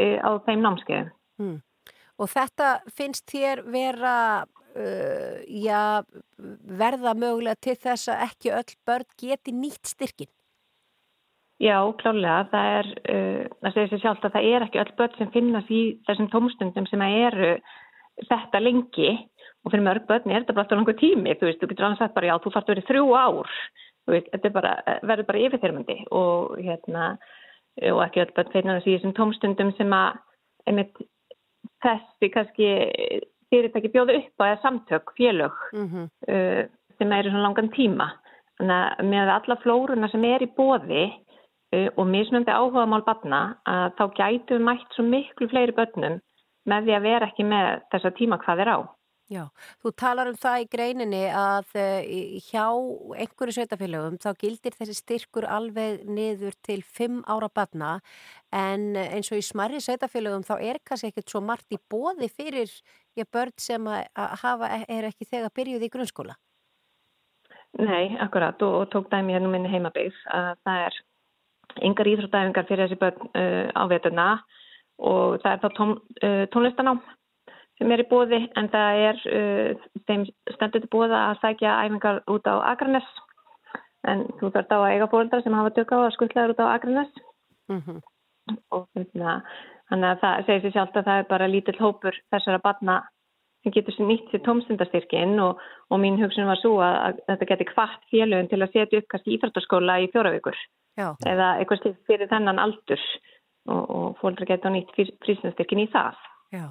[0.00, 1.12] eh, á þeim námskeiðum.
[1.40, 1.58] Hmm.
[2.20, 4.14] Og þetta finnst þér vera,
[4.76, 6.02] uh, já,
[6.82, 10.28] verða mögulega til þess að ekki öll börn geti nýtt styrkin?
[11.60, 12.44] Já, klálega.
[12.52, 15.72] Það er, uh, það segir sér sjálft að það er ekki öll börn sem finnast
[15.72, 17.50] í þessum tómstundum sem að eru
[18.28, 19.10] þetta lengi
[19.64, 21.36] og fyrir mörg börn er þetta bara alltaf langur tími.
[21.36, 23.54] Þú veist, þú getur annars sagt bara, já, þú þarfst að vera í þrjú ár.
[24.06, 27.08] Þú veist, þetta er bara, verður bara yfirþyrmandi og hérna,
[27.92, 30.20] og ekki öll börn finnast í þessum tómstundum sem að,
[30.70, 31.02] einmitt,
[31.84, 32.70] þessi kannski
[33.50, 36.06] fyrirtæki bjóðu upp á eða samtök, félög Mm -hmm.
[36.34, 36.64] uh,
[36.98, 38.10] sem eru svona langan tíma.
[38.58, 41.04] Þannig að með alla flóruna sem er í bóði
[41.74, 46.20] uh, og mismunandi áhugamál batna að þá gætu mætt svo miklu fleiri börnum
[46.66, 48.78] með því að vera ekki með þessa tíma hvað er á.
[49.30, 49.44] Já,
[49.78, 52.08] þú talar um það í greininni að uh,
[52.48, 52.64] hjá
[53.14, 57.92] einhverju sveitafélögum þá gildir þessi styrkur alveg niður til fimm ára batna
[58.50, 62.74] en eins og í smarri sveitafélögum þá er kannski ekkert svo margt í bóði fyrir
[63.30, 66.34] börn sem að hafa er ekki þegar byrjuð í grunnskóla.
[67.78, 70.98] Nei, akkurat og, og tók dæmi hérna minni heimabygg að það er
[71.86, 74.28] yngar íþróttæfingar fyrir þessi börn uh, á vetuna
[74.98, 77.02] og það er þá tón, uh, tónlistanám
[77.80, 82.22] sem er í bóði en það er uh, þeim stendur til bóða að sækja æfingar
[82.30, 83.08] út á Akranes
[84.08, 86.72] en þú þarf þá að eiga fóreldrar sem hafa tök á að skuttlaður út á
[86.76, 87.12] Akranes
[87.70, 88.00] Mm
[88.74, 89.40] og hérna,
[89.90, 92.96] þannig að það segir sér sjálft að það er bara lítill hópur þessara barna
[93.62, 95.60] sem getur sér nýtt sér tómstundastyrkin og,
[95.92, 99.10] og mín hugsun var svo að, að þetta geti kvart félögum til að setja upp
[99.12, 100.58] kannski íþróttaskóla í fjóra vikur
[100.98, 101.12] Já.
[101.28, 103.04] eða eitthvað fyrir þennan aldur
[103.68, 106.18] og, og fóldra geta nýtt frísnastyrkin í það.
[106.50, 106.64] Já.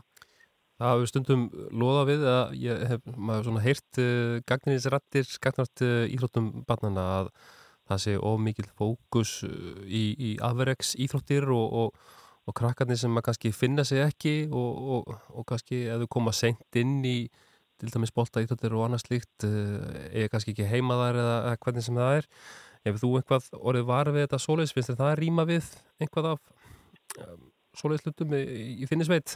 [0.79, 1.41] Það hafi stundum
[1.75, 7.31] loða við að ég hef maður svona heyrt uh, gagninisrættir gagnart uh, íþróttum barnana að
[7.89, 12.13] það sé of mikil fókus uh, í, í afvereks íþróttir og, og,
[12.47, 16.79] og krakkarnir sem að kannski finna sig ekki og, og, kannski ef þau koma seint
[16.79, 17.17] inn í
[17.79, 19.81] til dæmis bolta íþróttir og annað slíkt uh,
[20.13, 22.29] eða kannski ekki heima þar eða, eða hvernig sem það er.
[22.87, 25.67] Ef þú einhvað orðið var við þetta svoleiðis, finnst þér það að rýma við
[25.99, 26.55] einhvað af
[27.25, 27.43] um,
[27.81, 28.45] svoleiðslutum í,
[28.79, 29.35] í þinni sveit?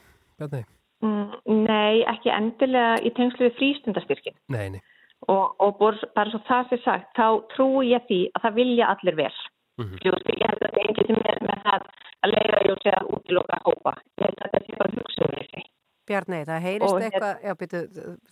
[1.03, 1.33] Mm,
[1.67, 4.35] Nei, ekki endilega í tengslu við frístundastyrkin.
[4.53, 4.81] Nei, nei.
[5.27, 8.87] Og, og bor, bara svo það sé sagt, þá trúi ég því að það vilja
[8.93, 9.35] allir vel.
[9.81, 9.97] Mhm.
[10.05, 11.85] Jú, ég held að það er sem er með það
[12.23, 13.93] að leiða jú sig að útiloka hópa.
[14.21, 15.69] Ég held að það sé bara hugsunni sig.
[16.07, 17.81] Bjarni, það heyrist Og hér- eitthvað, já, byrju,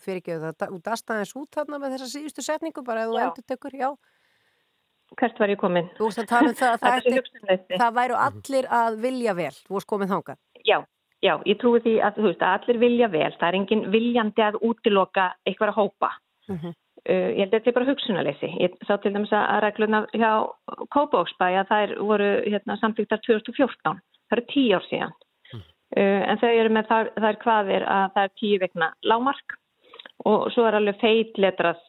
[0.06, 3.46] fyrirgjöðu það, þú dasta aðeins út þarna með þessa síðustu setningu bara ef þú endur
[3.48, 3.90] tekur, já.
[5.20, 5.90] Hvert var ég komin?
[5.98, 7.80] Þú veist að tala um það að Þetta það, ætti- hugsunarleysi.
[7.82, 10.38] það væru allir að vilja vel, þú varst komið þangað.
[10.68, 10.78] Já,
[11.24, 13.32] já, ég trúi því að, veist, að allir vilja vel.
[13.40, 16.14] Það er enginn viljandi að útiloka eitthvað að hópa.
[16.50, 16.78] Mhm.
[17.02, 18.48] Uh, ég held að þetta er bara hugsunarleysi.
[18.62, 20.32] Ég sá til dæmis að regluna hjá
[20.94, 23.98] Kópavóksbæ að þær voru hérna, samþýttar 2014.
[24.30, 25.16] Það eru tíu ár síðan.
[25.98, 29.58] Uh, en þau eru með þær, þær hvaðir að það er tíu vegna lámark
[30.30, 31.82] og svo er alveg feitletras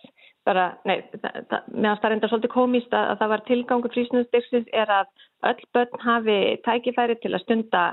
[0.47, 3.91] bara, nei, það, það, meðan það er enda svolítið komist að, að það var tilgangu
[3.95, 5.13] frísnustyrksins er að
[5.53, 7.85] öll börn hafi tækifæri til að stunda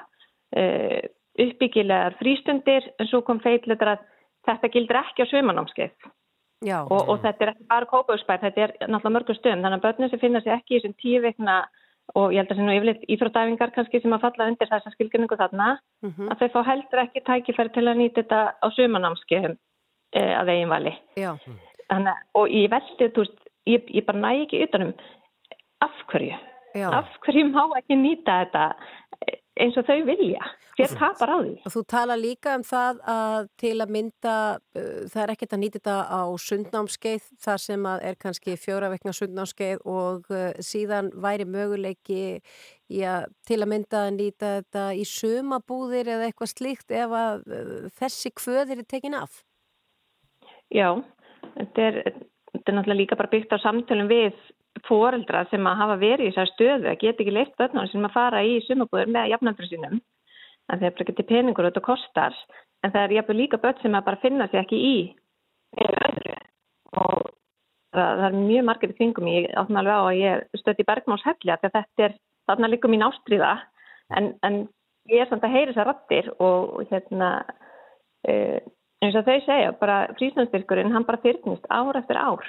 [0.57, 1.01] uh,
[1.45, 3.99] uppbyggilegar frístundir en svo kom feitletras
[4.47, 5.91] þetta gildir ekki á svömanámskeið
[6.67, 6.79] Já.
[6.83, 10.09] og, og þetta er ekki bara kópausbær, þetta er náttúrulega mörgum stöðum, þannig að börnum
[10.11, 11.59] sem finna sig ekki í þessum tíu vikna
[12.17, 14.91] og ég held að það sé nú yfirleitt íþróttæfingar kannski sem að falla undir þessa
[14.95, 15.67] skilgjöningu þarna,
[16.03, 16.29] Mhm.
[16.33, 19.55] að þau fá heldur ekki tækifæri til að nýta þetta á sumanámskeiðum
[20.13, 20.95] e, að.
[21.89, 24.93] Þannig, að- og ég veldi, þú veist, ég, ég bara næ ekki utanum
[25.81, 26.35] af hverju,
[26.75, 26.89] Já.
[26.91, 28.73] af hverju má ekki nýta þetta
[29.27, 30.47] eh, eins og þau vilja,
[30.77, 31.53] hver tapar á því?
[31.67, 34.35] Og þú tala líka um það að til að mynda,
[34.79, 38.91] uh, það er ekkert að nýta þetta á sundnámskeið þar sem að er kannski fjóra
[38.93, 42.23] vekna sundnámskeið og uh, síðan væri möguleiki
[42.87, 47.75] já, til að mynda að nýta þetta í sumabúðir eða eitthvað slíkt ef að uh,
[47.99, 49.43] þessi kvöðir er tekin af.
[50.71, 50.93] Já,
[51.57, 52.01] þetta er,
[52.53, 54.37] þetta er náttúrulega líka bara byggt á samtölum við
[54.87, 58.15] foreldra sem að hafa verið í þessar stöðu að geta ekki leitt börnum sem að
[58.15, 59.99] fara í sumabúður með jafnandur sínum
[60.69, 62.37] en er bara ekki peningur og þetta kostar
[62.83, 64.95] en það er jafnvel líka börn sem að bara finna sér ekki í.
[66.99, 67.29] Og
[67.95, 71.83] það, er mjög margir kringum ég áttum alveg á að ég stöði Bergmánshelli að þetta
[72.07, 72.17] er
[72.49, 73.53] þarna líka mín ástriða
[74.15, 74.61] en, en
[75.09, 77.29] ég er samt að heyra þessar rattir og hérna
[78.29, 78.59] uh,
[78.99, 82.45] eins og þau segja, bara frísnandstyrkurinn, hann bara fyrnist ár eftir ár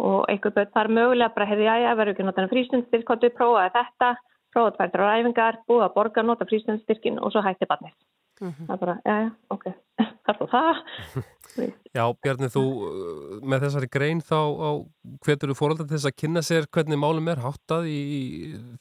[0.00, 4.10] og einhver börn þar mögulega bara hefði, já, verður ekki hvað þú prófaði þetta,
[4.54, 7.94] prófaði tværtur á ræfingar, búið að borga, nota frísnandstyrkin og svo hætti barnið.
[8.40, 9.64] Það er bara, já, já, ok,
[10.26, 10.80] þarf þú það?
[11.94, 14.38] Já, Bjarni, þú uh, með þessari grein þá
[15.22, 18.00] hvetur þú fóröldar til þess að kynna sér hvernig málum er háttað í,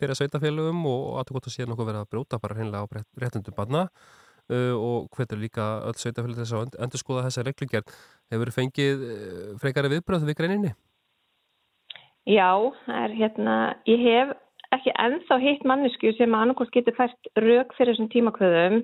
[0.02, 2.92] þeirra sveitafélögum og að þú gott að sé nokkuð verið að brjóta bara hreinlega á
[3.22, 7.94] réttundum barna uh, og hvetur líka öll sveitafélög þess að endur skoða þessa reglugjörn.
[8.34, 10.74] Hefur fengið uh, frekari viðbröð við greininni?
[12.30, 14.34] Já, er hérna, ég hef
[14.74, 18.78] ekki ennþá hitt mannesku sem að annarkvæmt getur fært rauk fyrir þessum tímakvöðum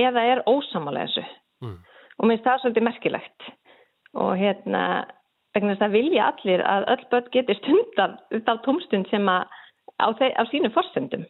[0.00, 1.24] eða er ósamalega þessu.
[1.64, 1.76] Mm.
[2.18, 3.50] Og mér finnst það svolítið merkilegt.
[4.20, 4.84] Og hérna,
[5.54, 9.44] vegna þess að vilja allir að öll börn geti stundar þá tómstund sem að
[10.00, 11.28] á, þeir, á sínu forsendum.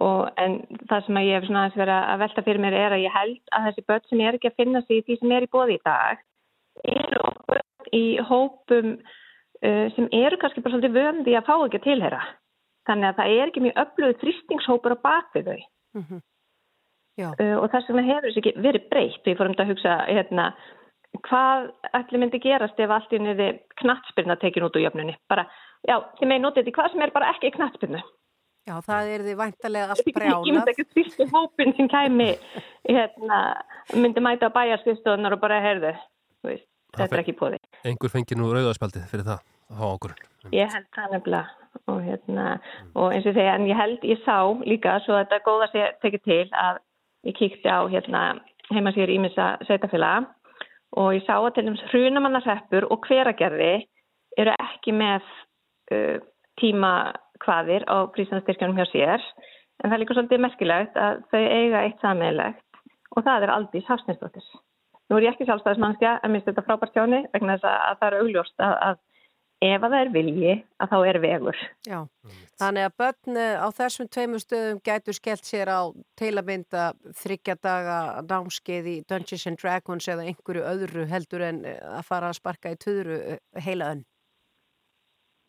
[0.00, 2.94] Og, en það sem að ég hef svona aðeins verið að velta fyrir mér er
[2.94, 5.34] að ég held að þessi börn sem er ekki að finna sig í því sem
[5.36, 6.22] er í bóði í dag
[6.88, 8.92] eru börn í hópum
[9.60, 12.20] sem eru kannski bara svolítið vöndi að fá ekki að tilhera.
[12.88, 15.62] Þannig að það er ekki mjög öflöðu þrýstingshópur á bakvið þau.
[16.00, 16.20] Mhm.
[17.20, 17.28] Já.
[17.36, 19.24] Uh, og þess vegna hefur þessi ekki verið breytt.
[19.26, 20.44] Við fórum þetta að hugsa, hérna,
[21.26, 21.66] hvað
[21.98, 25.16] ætli myndi gerast ef allt í niður knattspyrna tekin út úr jöfnunni.
[25.28, 25.44] Bara,
[25.84, 28.00] já, þið megin notið þetta í hvað sem er bara ekki knattspyrnu.
[28.68, 30.48] Já, það er því væntalega allt Ég brjálað.
[30.54, 32.30] myndi ekki fyrstu hópin sem kæmi,
[32.88, 33.38] hérna,
[33.96, 35.92] myndi mæta á bæjarskristofunar og bara heyrðu,
[36.40, 37.56] þú veist, þetta er ekki búið.
[37.86, 40.14] Einhver fengi nú rauðarspjaldið fyrir það að hafa okkur.
[40.52, 42.46] Ég held það nefnilega og, hérna,
[42.98, 45.86] og eins og segja, en ég held, ég sá líka svo að þetta góða sé
[46.02, 46.80] tekið til að
[47.28, 48.22] ég kíkti á hérna,
[48.70, 50.26] heimasýr ímissa sveitafélaga
[51.00, 53.72] og ég sá að til dæmis hrunamannarseppur og hveragerði
[54.40, 55.26] eru ekki með
[55.94, 56.18] uh,
[56.60, 59.28] tímakvaðir á prísandstyrkjunum hjá sér
[59.80, 62.82] en það er líka svolítið merkilegt að þau eiga eitt sammeðilegt
[63.16, 64.44] og það er Aldís Hafsninsdóttir.
[65.10, 68.08] Nú er ég ekki sjálfstæðismannskja en minnst þetta frábært hjáni vegna þess að, að það
[68.08, 69.00] er augljóst að, að
[69.60, 71.58] ef að það er vilji að þá er vegur.
[71.84, 71.98] Já,
[72.62, 75.80] þannig að börn eh, á þessum tveimur stöðum gætu skellt sér á
[76.16, 76.84] til að mynda
[77.20, 77.98] þryggja daga
[78.28, 82.72] námskeið í Dungeons and Dragons eða einhverju öðru heldur en eh, að fara að sparka
[82.72, 83.18] í töðru
[83.66, 84.06] heila önn.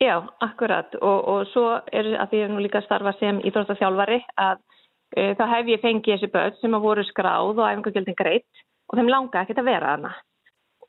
[0.01, 4.57] Já, akkurat og, og svo er að því að nú líka starfa sem íþróttaþjálfari að
[4.57, 8.99] uh, þá hef ég fengið þessi börn sem að voru skráð og æfingagjöldin greitt og
[8.99, 10.11] þeim langa ekkert að vera hana.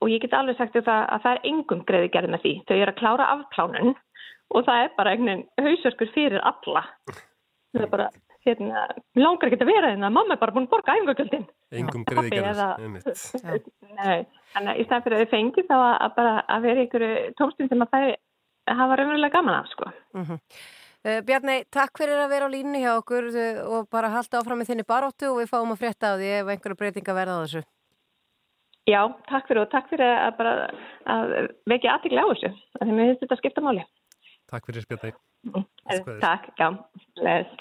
[0.02, 2.52] Og ég get alveg sagt það að það er engum greiði gerð með því.
[2.66, 3.92] Þau eru að klára afplánun
[4.52, 6.82] og það er bara einhvern hausverkur fyrir alla.
[7.72, 8.08] Það er bara,
[8.44, 8.82] hérna,
[9.16, 11.46] langar ekkert að vera hérna, mamma er bara búin að borga æfingagjöldin.
[11.78, 13.22] Engum greiði eða- einmitt.
[14.02, 17.34] Nei, þannig að í stæðan fyrir að þau fengi þá að, bara að vera einhverju
[17.38, 19.92] tómstund sem að þau hafa raunverulega gaman af, sko.
[20.18, 20.38] Mm
[21.02, 24.60] Uh, Bjarni, takk fyrir að vera á línu hjá okkur uh, og bara halda áfram
[24.62, 27.42] með þinni baróttu og við fáum að frétta á því ef einhverju breytinga verða á
[27.42, 27.62] þessu.
[28.90, 30.54] Já, takk fyrir og takk fyrir að bara
[31.12, 31.34] að
[31.70, 32.50] vekja aðtikli á þessu.
[32.78, 33.84] Þannig að mér finnst þetta að skipta máli.
[34.50, 35.20] Takk fyrir spjallið.
[36.24, 36.68] Takk, já.
[37.22, 37.60] Les.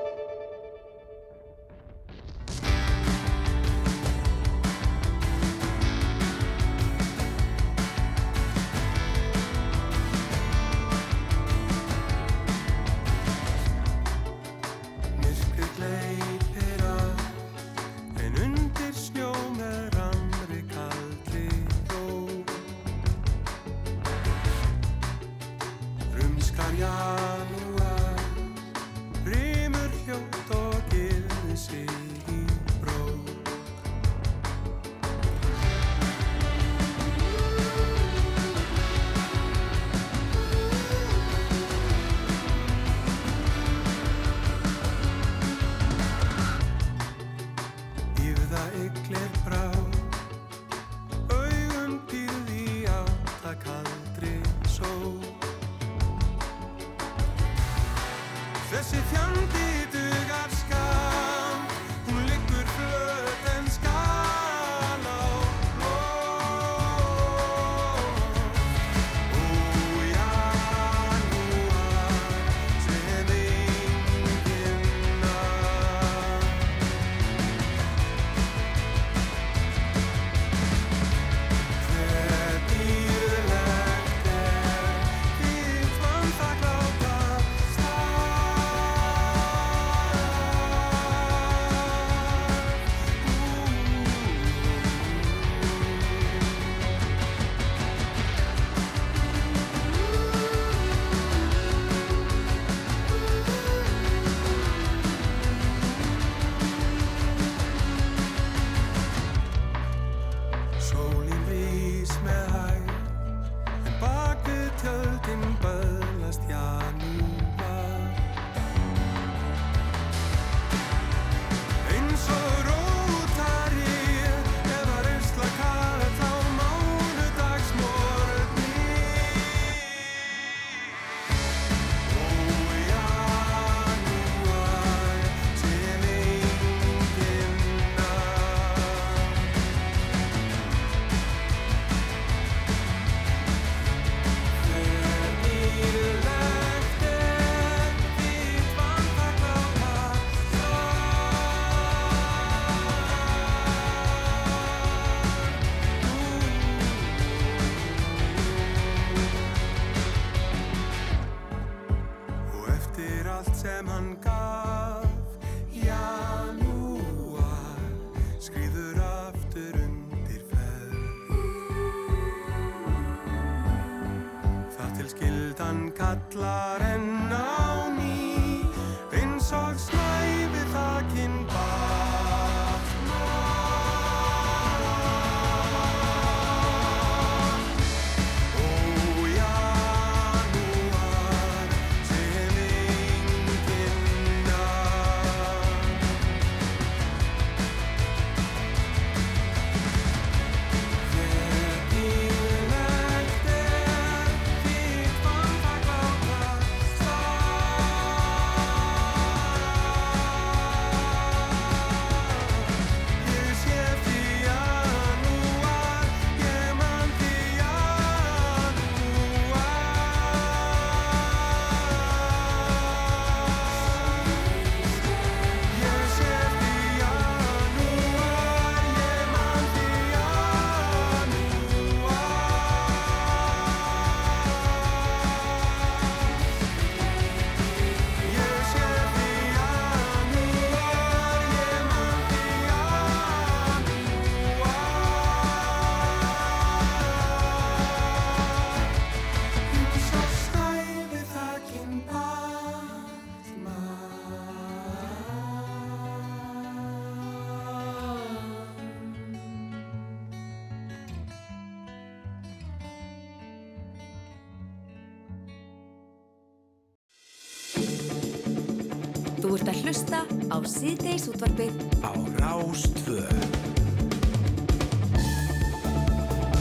[270.69, 273.45] síðdeis útvarpið á Rástvöð.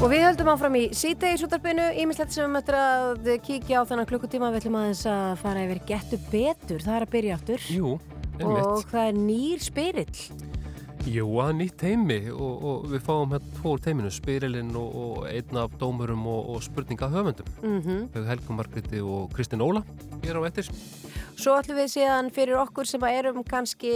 [0.00, 4.08] Og við höldum áfram í síðdeis útvarpinu, ímislegt sem við möttum að kíkja á þannan
[4.08, 7.66] klukkutíma, við ætlum aðeins að fara yfir getur betur, það er að byrja áttur.
[7.68, 7.90] Jú,
[8.38, 8.62] einmitt.
[8.64, 10.39] Og það er nýr spyrill.
[11.08, 15.28] Jú, er nýtt heimi og, og við fáum hérna tvo úr teiminu, Spyrilinn og, og
[15.30, 17.48] einn af dómurum og, og spurninga höfundum.
[17.62, 18.02] Mhm.
[18.14, 19.82] Þau Helgu Margreti og Kristín Óla
[20.20, 20.68] hér á ettir.
[21.40, 23.94] Svo ætlum við síðan fyrir okkur sem að erum kannski,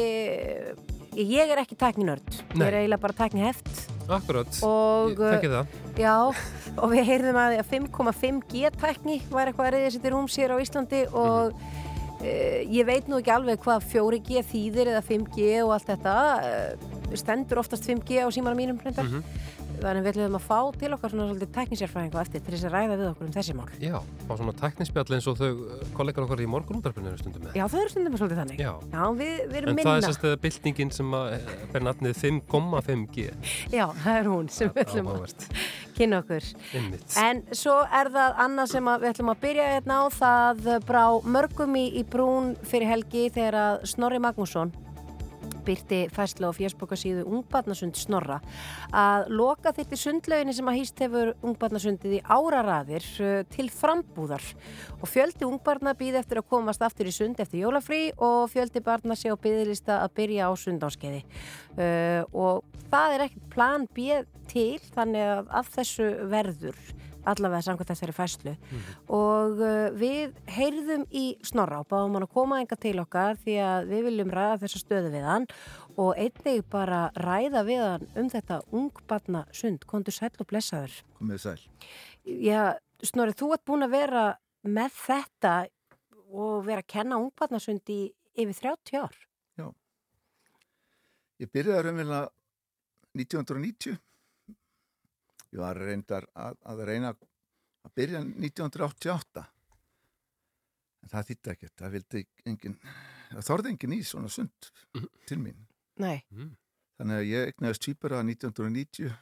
[1.12, 5.76] ég er ekki tækninörd, ég er eiginlega bara tækniheft Akkurat, og, ég þekki það.
[6.00, 6.16] Já,
[6.74, 10.56] og við heyrðum að 5,5G tækni var eitthvað að reyða sér til rúms hér á
[10.60, 11.83] Íslandi og mm.
[12.24, 17.60] Ég veit nú ekki alveg hvað 4G þýðir eða 5G og allt þetta, uh, stendur
[17.62, 19.04] oftast 5G á símanum mínum reyndar.
[19.04, 19.22] Mhm.
[19.84, 22.94] Þannig við ætlum að fá til okkar svona svolítið tæknisérfræðingu eftir til þess að ræða
[22.96, 23.66] við okkur um þessi mál.
[23.82, 27.58] Já, á svona tæknispjall eins og þau uh, kollegar okkar í morgunúndarpinu eru stundum með.
[27.58, 28.62] Já, það eru stundum svolítið þannig.
[28.64, 28.72] Já.
[29.20, 29.90] við, við erum En minna.
[29.90, 33.26] það er sérst eða byltingin sem að eh, ber nafnið 5,5G.
[33.74, 35.34] Já, það er hún sem við ætlum að
[35.98, 36.48] kynna okkur.
[36.74, 37.18] Einmitt.
[37.20, 41.04] En svo er það annað sem við ætlum að byrja hérna á það brá
[41.36, 44.72] mörgum í, í brún fyrir helgi þegar Snorri Magnússon
[45.66, 48.40] byrti fæsla á fjersbókasíðu Ungbarnasund Snorra.
[48.94, 54.44] Að loka þyrti sundlauginni sem að hýst hefur Ungbarnasundið í áraraðir uh, til frambúðar.
[55.00, 59.16] Og fjöldi ungbarna býð eftir að komast aftur í sund eftir jólafrí og fjöldi barna
[59.18, 64.78] sé á byðlista að byrja á sundánskeiði uh, og það er ekkert plan B til
[64.94, 66.78] þannig að af þessu verður
[67.30, 68.54] allavega samkvæmt þessari fæslu
[69.12, 73.56] og uh, við heyrðum í Snorra og báðum hann að koma enga til okkar því
[73.64, 75.48] að við viljum ræða þessa stöðu við hann
[75.96, 81.42] og einnig bara ræða við hann um þetta ungbarna sund, kontur sæll og blessaður Komið
[81.44, 81.60] sæl.
[82.24, 84.24] Já, Snorri, þú ert búin að vera
[84.64, 85.54] með þetta
[86.34, 88.00] og vera að kenna ungbarna sund í
[88.34, 89.20] yfir 30 ár
[89.60, 89.68] Já.
[91.42, 92.28] Ég byrjaði raunverulega
[93.14, 93.98] 1990.
[95.54, 99.44] Ég var reyndar að, að reyna að byrja 1988.
[101.04, 101.74] En það þýtti ekkert.
[101.78, 102.74] Það vildi engin,
[103.30, 104.70] það þorði engin í svona sund
[105.28, 105.60] til mín.
[106.02, 106.24] Nei.
[106.98, 109.14] Þannig að ég egnaðist týpura 1990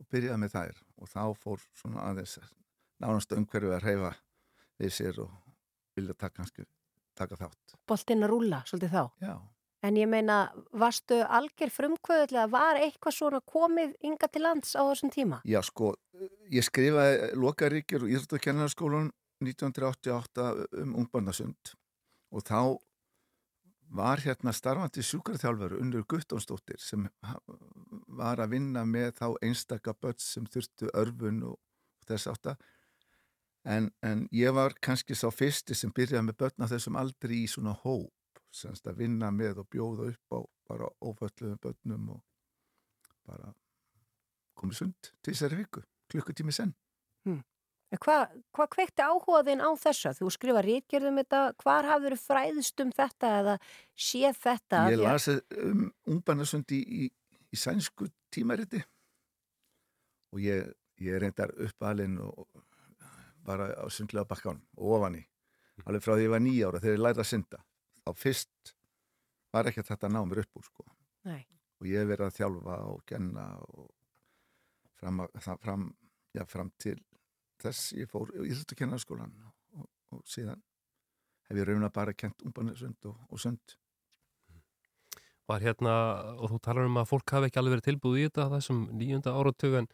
[0.00, 2.38] og byrjaði með þær og þá fór svona aðeins
[3.00, 4.10] nánast umhverfið að reyfa
[4.80, 5.32] við sér og
[5.96, 6.46] vilja taka,
[7.18, 7.76] taka þátt.
[7.88, 9.34] Boltinn að rúlla, svolítið þá Já.
[9.80, 15.12] En ég meina, varstu algjör frumkvöðulega, var eitthvað svona komið ynga til lands á þessum
[15.14, 15.40] tíma?
[15.48, 15.94] Já, sko,
[16.52, 19.08] ég skrifaði lokaríkjur og íþróttakennarskólan
[19.40, 20.50] 1988
[20.82, 21.72] um ungbarnasund.
[22.30, 22.76] Og þá
[23.90, 27.08] var hérna starfandi sjúkarþjálfur Unnur Guttónsdóttir sem
[28.20, 31.58] var að vinna með þá einstaka börn sem þurftu örfun og
[32.06, 32.54] þess átta
[33.66, 37.50] en, en ég var kannski sá fyrsti sem byrjaði með börn á þessum aldrei í
[37.50, 38.14] svona hóp
[38.50, 40.38] semst að vinna með og bjóða upp á
[40.70, 42.22] bara ófölluðum börnum og
[43.26, 43.52] bara
[44.58, 46.74] komið sund til þessari viku, klukkutími senn.
[47.24, 47.40] Hmm.
[47.90, 50.12] Hvað hva kveikti áhugaðinn á þessu?
[50.14, 53.54] Þú skrifa rítgerðum þetta, hvar hafður fræðist um þetta eða
[53.98, 54.82] séð þetta?
[54.92, 55.28] Ég Því að- las
[55.64, 57.10] um ungbarnasund í, í,
[57.50, 58.82] í sænsku tímariti
[60.32, 60.70] og ég,
[61.02, 62.46] ég reyndar uppalinn og
[63.42, 65.24] bara á sundlega bakkanum og ofan í.
[65.86, 67.62] Alveg frá því ég var nýjára þegar ég lærði að synda.
[68.10, 68.72] Þá fyrst
[69.54, 70.86] var ekki að þetta ná mér upp úr sko.
[71.28, 71.44] Nei.
[71.78, 73.84] Og ég hef verið að þjálfa og genna og
[74.98, 75.22] fram,
[75.62, 75.84] fram,
[76.34, 76.96] já, fram til
[77.60, 79.86] þess ég fór í Íþróttakennarskólan og,
[80.16, 80.58] og síðan
[81.46, 83.76] hef ég raunina bara kent ungbarnasund og, og sund.
[85.50, 85.94] Var hérna,
[86.38, 88.84] og þú talar um að fólk hafi ekki alveg verið tilbúið í þetta á þessum
[88.98, 89.88] nýjunda áratug en,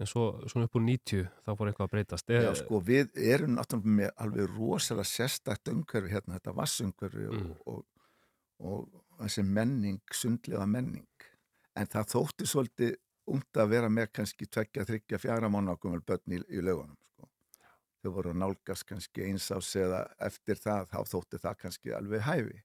[0.00, 2.28] en svo svona upp úr 90 þá fór eitthvað að breytast.
[2.28, 7.54] Já, sko, við erum náttúrulega með alveg rosalega sérstakt umhverfi hérna, þetta vassumhverfi Mm.
[7.66, 7.86] og,
[8.58, 11.06] og, og þessi menning, sundlega menning.
[11.76, 12.94] En það þótti svolítið
[13.26, 17.28] ungt að vera með kannski tveggja, þryggja, fjara mánakumvel börn í, í laugunum, sko.
[18.04, 22.20] Þau voru að nálgast kannski eins ás eða eftir það, þá þótti það kannski alveg
[22.28, 22.62] hæfi.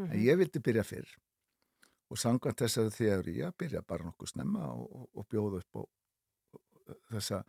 [0.00, 0.22] En Mhm.
[0.24, 1.08] ég vildi byrja fyrr
[2.10, 5.82] og samkvæmt þessari þegar ég byrja bara nokkuð snemma og, og, og bjóða upp á
[7.10, 7.40] þessa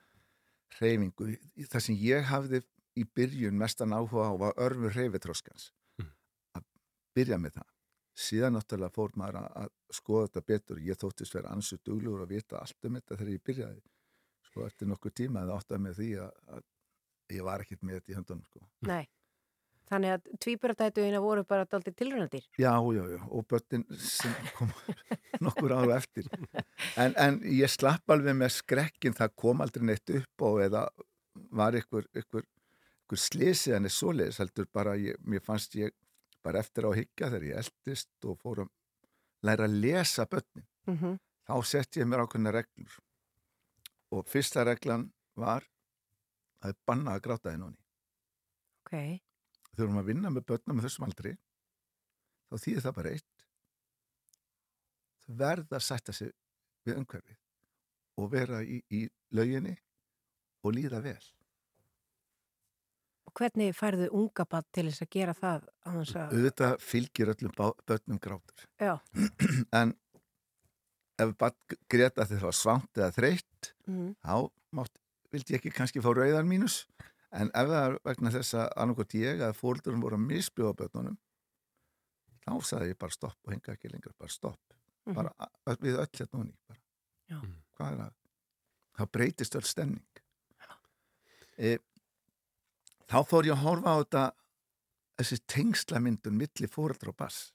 [0.78, 1.30] hreyfingu.
[1.68, 2.62] Það sem ég hafði
[3.00, 5.70] í byrjun mestan áhuga á var örfur hreyfitróskans.
[6.58, 6.66] Að
[7.16, 7.70] byrja með það.
[8.22, 10.84] Síðan náttúrulega fór maður að, að skoða þetta betur.
[10.84, 13.82] Ég þóttist vera ansu duglugur að vita allt um þetta þegar ég byrjaði.
[14.50, 18.12] Sko eftir nokkuð tíma það áttaði með því að, að ég var ekkert með þetta
[18.12, 18.48] í höndunum.
[18.50, 18.64] Sko.
[18.90, 19.06] Nei.
[19.92, 22.46] Þannig að tvíburatætuðina voru bara daldið tilrunandir.
[22.56, 24.70] Já, já, já, og börnin sem kom
[25.46, 26.30] nokkur ára eftir.
[26.96, 30.86] En, en ég slapp alveg með skrekkin, það kom aldrei neitt upp og eða
[31.60, 32.46] var ykkur, ykkur,
[33.04, 35.92] ykkur slisi en er svoleiðis, heldur bara, ég, mér fannst ég
[36.42, 38.72] bara eftir á að hyggja þegar ég eldist og fór að
[39.44, 40.68] læra að lesa börnin.
[40.88, 41.20] Mm -hmm.
[41.52, 42.96] Þá sett ég mér ákveðna reglur
[44.12, 45.68] og fyrsta reglan var
[46.62, 47.78] að bannað að gráta þenni.
[48.82, 48.92] Ok.
[48.92, 49.31] Þegar
[49.76, 51.36] við erum að vinna með börnum með þessum aldri,
[52.52, 53.46] þá þýðir það bara eitt.
[55.26, 56.32] Þau verða að sætta sig
[56.88, 57.38] við umhverfið
[58.22, 59.06] og vera í, í
[59.38, 59.76] lauginni
[60.66, 61.22] og líða vel.
[63.30, 65.68] Og hvernig færðu unga bann til þess að gera það.
[65.88, 67.54] Auðvitað fylgir öllum
[67.88, 68.66] börnum grátur.
[68.82, 68.98] Já.
[69.80, 69.94] en
[71.22, 74.16] ef barn greta þegar það var svangt eða þreytt, Mhm.
[74.26, 74.36] þá
[74.78, 74.98] mátt,
[75.32, 76.82] vildi ég ekki kannski fá rauðan mínus,
[77.32, 81.18] en ef það er vegna þess að annarkot ég að fóldurum voru að misbjóða börnunum,
[82.44, 84.60] þá sagði ég bara stopp og henga ekki lengra, bara stopp.
[85.06, 85.16] Mhm.
[85.16, 86.56] Bara a- við öll hérna og ný.
[86.68, 86.80] Bara.
[87.30, 87.40] Já.
[87.78, 88.14] Hvað er það?
[88.98, 90.06] Það breytist öll stemning.
[91.58, 91.78] E,
[93.08, 94.24] þá fór ég að horfa á þetta
[95.22, 97.54] þessi tengslamyndun milli fóreldra og bass.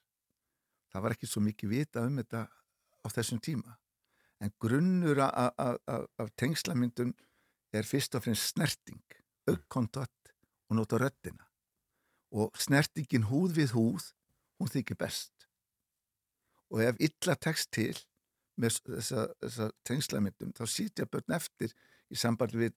[0.93, 3.77] Það var ekki svo mikið vita um þetta á þessum tíma.
[4.41, 7.14] En grunnur af tengslamyndun
[7.72, 9.01] er fyrst og fremst snerting,
[9.51, 10.32] aukkontakt
[10.68, 11.47] og nota röddina.
[12.34, 14.11] Og snertingin húð við húð,
[14.59, 15.47] hún þykir best.
[16.72, 17.94] Og ef illa tekst til
[18.59, 21.74] með þessa, þessa tengslamyndum, þá sitja börn eftir
[22.11, 22.74] í sambandi við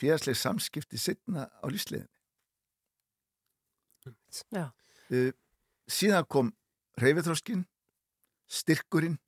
[0.00, 2.10] félagsleg samskipti sittna á lífsliðinni.
[4.50, 4.66] Já.
[5.12, 5.30] Uh,
[5.86, 6.50] síðan kom
[6.98, 7.62] reyfiþróskin,
[8.50, 9.18] styrkurinn,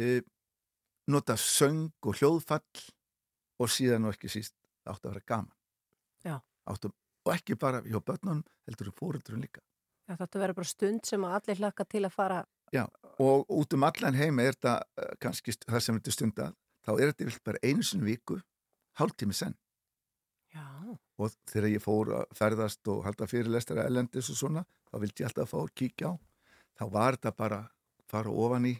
[0.00, 0.20] uh,
[1.08, 2.86] nota söng og hljóðfall
[3.58, 4.56] og síðan og ekki síst
[4.92, 5.54] átti að vera gaman.
[6.26, 6.36] Já.
[6.68, 6.92] Áttu,
[7.24, 9.62] og ekki bara hjá börnunum, heldur fóreldrun líka.
[10.08, 12.42] Já, þetta verður bara stund sem að allir hlakka til að fara...
[12.72, 12.84] Já,
[13.20, 16.46] og út um allan heima er þetta uh, kannski það sem þetta stunda,
[16.84, 18.38] þá er þetta vilt bara einu sinni í viku,
[19.00, 19.56] hálftími senn.
[20.52, 20.64] Já.
[21.20, 25.30] Og þegar ég fór að ferðast og halda fyrirlestara ellendis og svona, þá vildi ég
[25.30, 26.14] alltaf fá að kíkja á.
[26.78, 27.60] Þá var þetta bara
[28.08, 28.74] fara ofan í.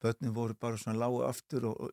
[0.00, 1.90] Börnin voru bara svona lágu aftur og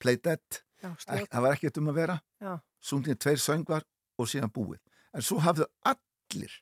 [0.00, 0.62] play dead.
[0.80, 1.26] Stjórn.
[1.30, 2.18] það var ekkert um að vera.
[2.40, 2.52] Já.
[2.80, 3.86] Sungin tveir söngvar
[4.18, 4.80] og síðan búið.
[5.14, 6.54] En svo hafðu allir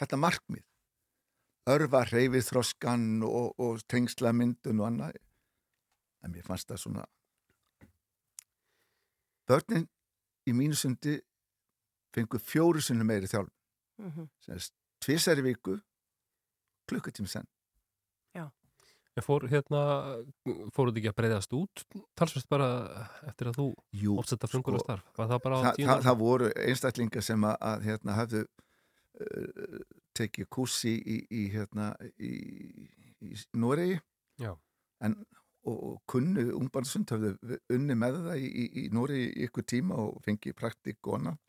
[0.00, 0.64] þetta markmið.
[1.66, 5.20] Örfa reyfið þroskan og, og tengsla myndun og annað.
[6.22, 7.06] En mér fannst það svona
[9.46, 9.86] börnin
[10.46, 11.16] í mínu sundi
[12.14, 13.52] fengu fjóru sinni meiri þjálf
[14.42, 14.64] sem er
[15.02, 15.76] tvisari viku
[16.90, 17.46] klukkutími senn
[19.16, 19.78] Ég fór hérna,
[20.76, 21.82] fóruð þið ekki að breyðast út
[22.20, 22.66] talsvist bara
[23.24, 23.68] eftir að þú
[24.20, 27.46] ótsetta frungur sko, starf var það bara á Þa, tíu það, það voru einstaklingar sem
[27.48, 29.78] að, að hérna, hafðu uh,
[30.20, 31.86] tekið kursi í, í, hérna,
[32.20, 32.32] í,
[33.24, 33.96] í Noregi.
[35.08, 35.16] En,
[35.64, 37.32] og, og kunnu ungbarnsund hafðu
[37.72, 41.40] unni með það í, í, í Noregi í ykkur tíma og fengið praktik og annað.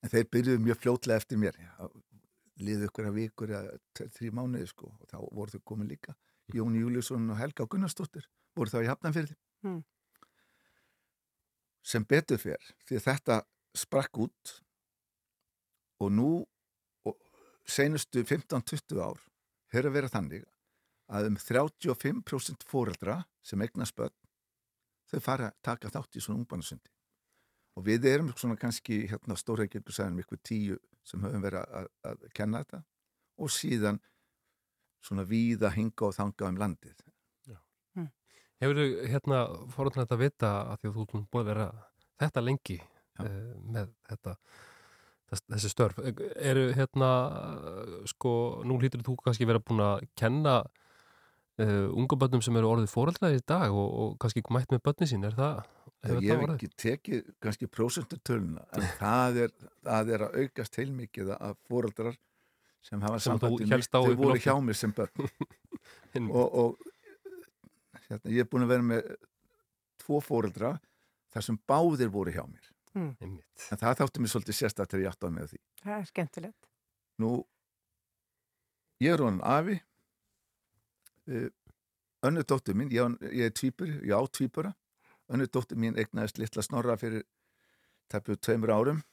[0.00, 1.60] En þeir byrjuðu mjög fljótlega eftir mér.
[2.64, 6.16] Liðu ykkur að vikur eða þrjú mánuði sko og þá voru þau komin líka
[6.58, 8.26] Jón Júliusson og Helga Gunnarsdóttir
[8.56, 9.82] voru þá í Hafnanfyrði Mm.
[11.84, 13.34] sem betur fer því þetta
[13.76, 14.52] sprakk út
[16.00, 16.28] og nú
[17.04, 17.18] og
[17.68, 19.20] seinustu 15-20 ár
[19.90, 20.46] að vera þannig
[21.10, 24.14] að um 35% fóreldra sem eignast börn
[25.10, 26.90] þau fara að taka þátt í svona ungbarnasundi
[27.76, 29.36] og við erum svona kannski hérna
[29.66, 32.82] ekki ykkur sæðum ykkur tíu sem höfum verið að, að kenna þetta
[33.40, 34.00] og síðan
[35.04, 36.98] svona víða hinga og þanga um landið
[38.60, 39.36] Hefur þið hérna
[39.72, 41.68] fórhundilegt að vita að því að þú búið að vera
[42.20, 44.34] þetta lengi uh, með þetta
[45.30, 46.02] þess, þessi störf.
[46.36, 47.08] Eru hérna
[48.12, 48.32] sko,
[48.68, 53.40] nú hlýtur þú kannski vera búin að kenna uh, unga börnum sem eru orðið fórhaldlega
[53.40, 55.64] í dag og, og kannski mætt með börni sín, er það?
[56.04, 56.56] hefur ég það hef orðið?
[56.56, 59.54] ekki tekið kannski prósentutöluna en það er,
[59.88, 62.20] það er að aukast heilmikið að fóreldrar
[62.84, 65.12] sem hafa sambandi þau voru hjá mér sem börn.
[66.18, 66.80] Og, og
[68.08, 69.10] hérna, ég er búin að vera með
[70.02, 70.72] tvo fóreldra
[71.30, 72.66] þar sem báðir voru hjá mér.
[72.98, 73.12] Mm.
[73.70, 75.60] en það þáttu mér svolítið sérstætt þegar ég átti með því.
[75.84, 76.68] Það er skemmtilegt.
[77.22, 77.30] Nú,
[78.98, 79.76] ég er honin afi,
[81.30, 81.46] uh,
[82.26, 84.74] önnu dóttur mín, ég, ég er tvíbur, ég á tvíbura,
[85.30, 87.22] önnu dóttur mín eignaðist litla snorra fyrir
[88.10, 89.04] tæpu tveimur árum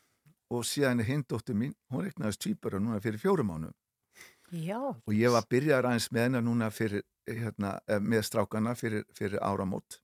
[0.50, 3.74] og síðan er hinn dóttur mín, hún eignaðist tvíbura núna fyrir fjórum ánum
[4.52, 4.78] Já.
[4.80, 9.04] og ég var að byrja aðeins með hennar núna fyrir, hérna, eh, með strákana fyrir,
[9.14, 10.00] fyrir áramót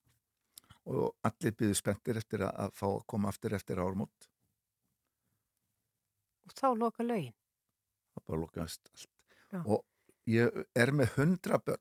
[0.84, 4.28] og allir byggðu spenntir eftir að, að fá að koma aftur eftir áramót
[6.44, 7.32] Og þá loka lögin.
[8.14, 9.08] það bara lokaðist allt
[9.54, 9.62] Já.
[9.64, 9.84] og
[10.28, 11.80] ég er með 100 börn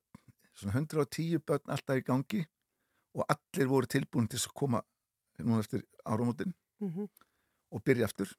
[0.53, 2.45] svona 110 börn alltaf í gangi
[3.13, 4.81] og allir voru tilbúin til að koma
[5.39, 7.09] núna eftir áramótin Mhm.
[7.71, 8.31] og byrja aftur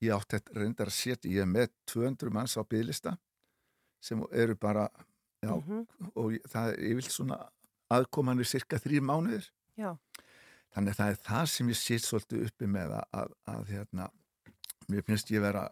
[0.00, 3.16] ég átti þetta reyndar að setja ég er með 200 manns á bygglista
[4.00, 4.88] sem eru bara
[5.44, 5.86] já, Mhm.
[6.16, 7.38] og ég- það er yfirlt svona
[7.90, 9.96] aðkomanir cirka þrýr mánuðir Já.
[10.74, 14.10] þannig að það er það sem ég sitt svolítið uppi með að, að, að hérna,
[14.88, 15.68] mér finnst ég vera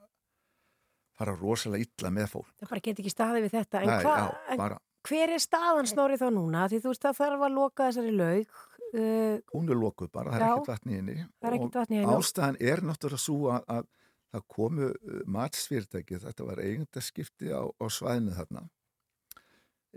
[1.18, 2.51] fara rosalega illa með fólk.
[2.61, 3.81] Það bara get ekki staðið við þetta.
[3.83, 4.76] En, Nei, hva, já, en bara,
[5.09, 6.68] hver er staðan snorri þá núna?
[6.70, 8.53] Því þú veist það þarf að loka þessari laug.
[8.89, 10.53] Uh, hún er lokuð bara, það er Já.
[10.55, 11.16] ekkert vatn í henni.
[11.43, 12.22] Er Og.
[12.22, 13.87] Ástæðan er náttúrulega svo að, að
[14.33, 18.66] það komu uh, matsfyrirtæki, þetta var eigindaskipti á, á svæðinu þarna.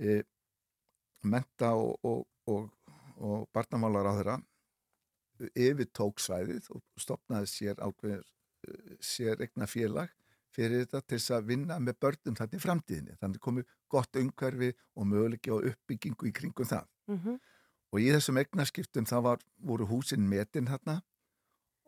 [0.02, 0.22] E,
[1.28, 2.70] menta og, og, og,
[3.20, 4.38] og barnamálar á þeirra
[5.58, 8.24] yfir tók svæðið og stopnaði sér ákveður
[9.02, 10.12] sér egna félag
[10.52, 13.16] fyrir þetta til þess að vinna með börnum þarna í framtíðinni.
[13.22, 16.90] Þannig komu gott umhverfi og möguleiki á uppbyggingu í kringum það.
[17.08, 17.40] Mhm.
[17.92, 21.02] Og í þessum egnaskiptum þá var, voru húsin metin þarna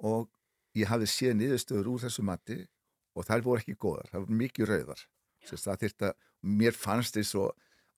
[0.03, 0.29] og
[0.77, 2.59] ég hafði séð niðurstöður úr þessu mati
[3.13, 5.05] og þær voru ekki góðar, það voru mikið rauðar.
[5.43, 6.13] Það þyrfti að,
[6.61, 7.51] mér fannst þess og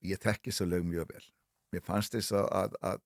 [0.05, 1.25] ég þekki þessu lög mjög vel.
[1.73, 3.03] Mér fannst þess að, að, að,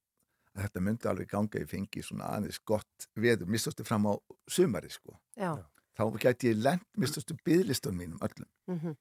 [0.55, 4.13] að þetta myndi alveg ganga í fengi svona aðeins gott veður, mistastu fram á
[4.49, 5.17] sumari sko.
[5.37, 5.53] Já.
[5.99, 8.49] Þá gæti ég lent mistastu byðlistum mínum öllum.
[8.71, 8.95] Mhm.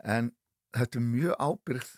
[0.00, 0.30] En
[0.72, 1.90] þetta er mjög ábyrgð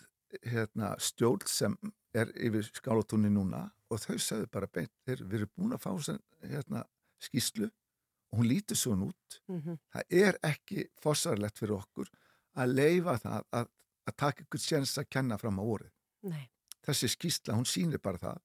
[0.49, 1.77] hérna, stjórn sem
[2.17, 6.19] er yfir skálatúni núna og þau sagði bara beint, þeir, erum búin að fá sem,
[6.49, 6.83] hérna,
[7.27, 9.39] skýslu og hún lítur svo út.
[9.47, 9.79] Mhm.
[9.93, 12.09] Það er ekki fossarlegt fyrir okkur
[12.57, 13.69] að leifa það að,
[14.07, 15.93] að taka ykkur séns að kenna fram á orðið.
[16.29, 16.49] Nei.
[16.83, 18.41] Þessi skýsla, hún sýnir bara það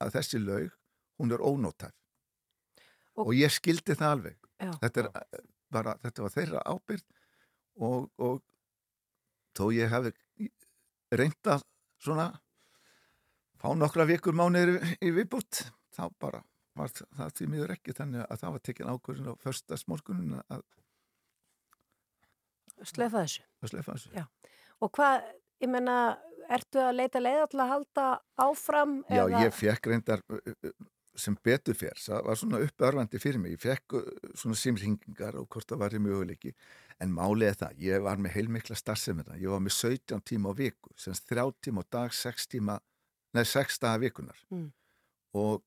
[0.00, 0.76] að þessi laug,
[1.18, 1.94] hún er ónótæf.
[3.20, 4.36] Og, ég skildi það alveg.
[4.80, 7.06] Þetta, er, bara, þetta var þeirra ábyrgð
[7.80, 8.40] og, og
[9.56, 10.12] þó ég hefði
[11.10, 11.58] reynda
[12.00, 12.28] svona
[13.60, 15.64] fá nokkra vikur mánuðir í viðbútt
[15.96, 16.42] þá bara
[16.76, 20.62] var það því miður ekki þannig að það var tekin ákvörðin á förstasmorgunum að,
[22.88, 23.42] Slefa þessu.
[23.60, 24.12] að slefa þessu.
[24.16, 24.24] Já.
[24.80, 25.26] Og hvað,
[25.60, 25.96] ég menna,
[26.50, 28.06] ertu að leita leiða til að halda
[28.40, 28.94] áfram?
[29.10, 30.22] Já, eða- ég fekk reyndar
[31.20, 33.92] sem betur fer, það var svona uppörfandi fyrir mig, ég fekk
[34.34, 36.54] svona simringingar og hvort það var í möguleiki
[37.00, 40.88] en málið það, ég var með heilmikla starfsemina, ég var með 17 tíma á viku
[40.96, 42.78] semst 3 tíma á dag, 6 tíma
[43.34, 44.72] neð 6 daga vikunar Mm.
[45.34, 45.62] og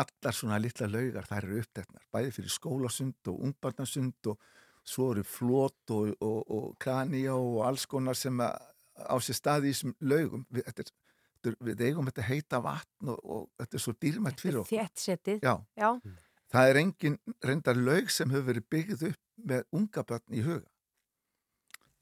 [0.00, 4.40] allar svona litla laugar þær eru uppteknar, bæði fyrir skólasund og ungbarnasund og
[4.82, 8.56] svo eru flót og, og, og kranía og alls konar sem að,
[8.98, 10.46] á sér staði í þessum laugum.
[10.50, 10.90] Við, þetta er,
[11.36, 14.82] þetta er, við eigum þetta heita vatn og, og þetta er svo dýrmætt fyrir okkur.
[14.82, 15.46] Þéttsetið.
[15.46, 15.92] Já.
[16.52, 20.68] það er engin reyndar laug sem hefur verið byggð upp með unga börn í huga.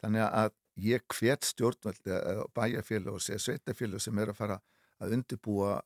[0.00, 4.60] Þannig að ég hvet stjórnvöld eða bæjarfélag og sveitafélag sem er að fara
[5.00, 5.80] að undirbúa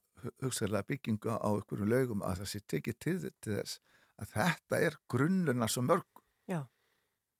[0.45, 3.81] hugsaðlega byggingu á einhverjum laugum að það sé tekið til, til þess
[4.23, 6.61] að þetta er grunnluna svo mörg Já.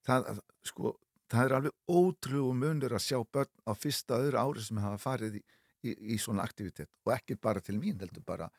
[0.07, 0.95] það, að, sko,
[1.31, 5.39] það er alveg ótrúum munur að sjá börn á fyrsta öðru ári sem hafa farið
[5.41, 5.43] í,
[5.85, 8.51] í, í svona aktivitet og ekki bara til mín heldur bara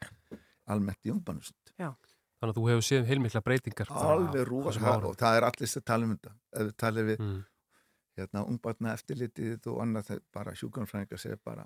[0.72, 1.92] almennt í ungbarnusund Já.
[2.36, 4.72] Þannig að þú hefur séð heilmikla breytingar alveg rúa
[5.08, 7.44] og það er allir sem tala um þetta ef við talum við Mm.
[8.16, 11.66] hérna, ungbarna eftirlitið og annað bara sjúkanfræðingar segja bara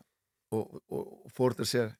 [0.51, 1.97] og, og, og fórður segja þeir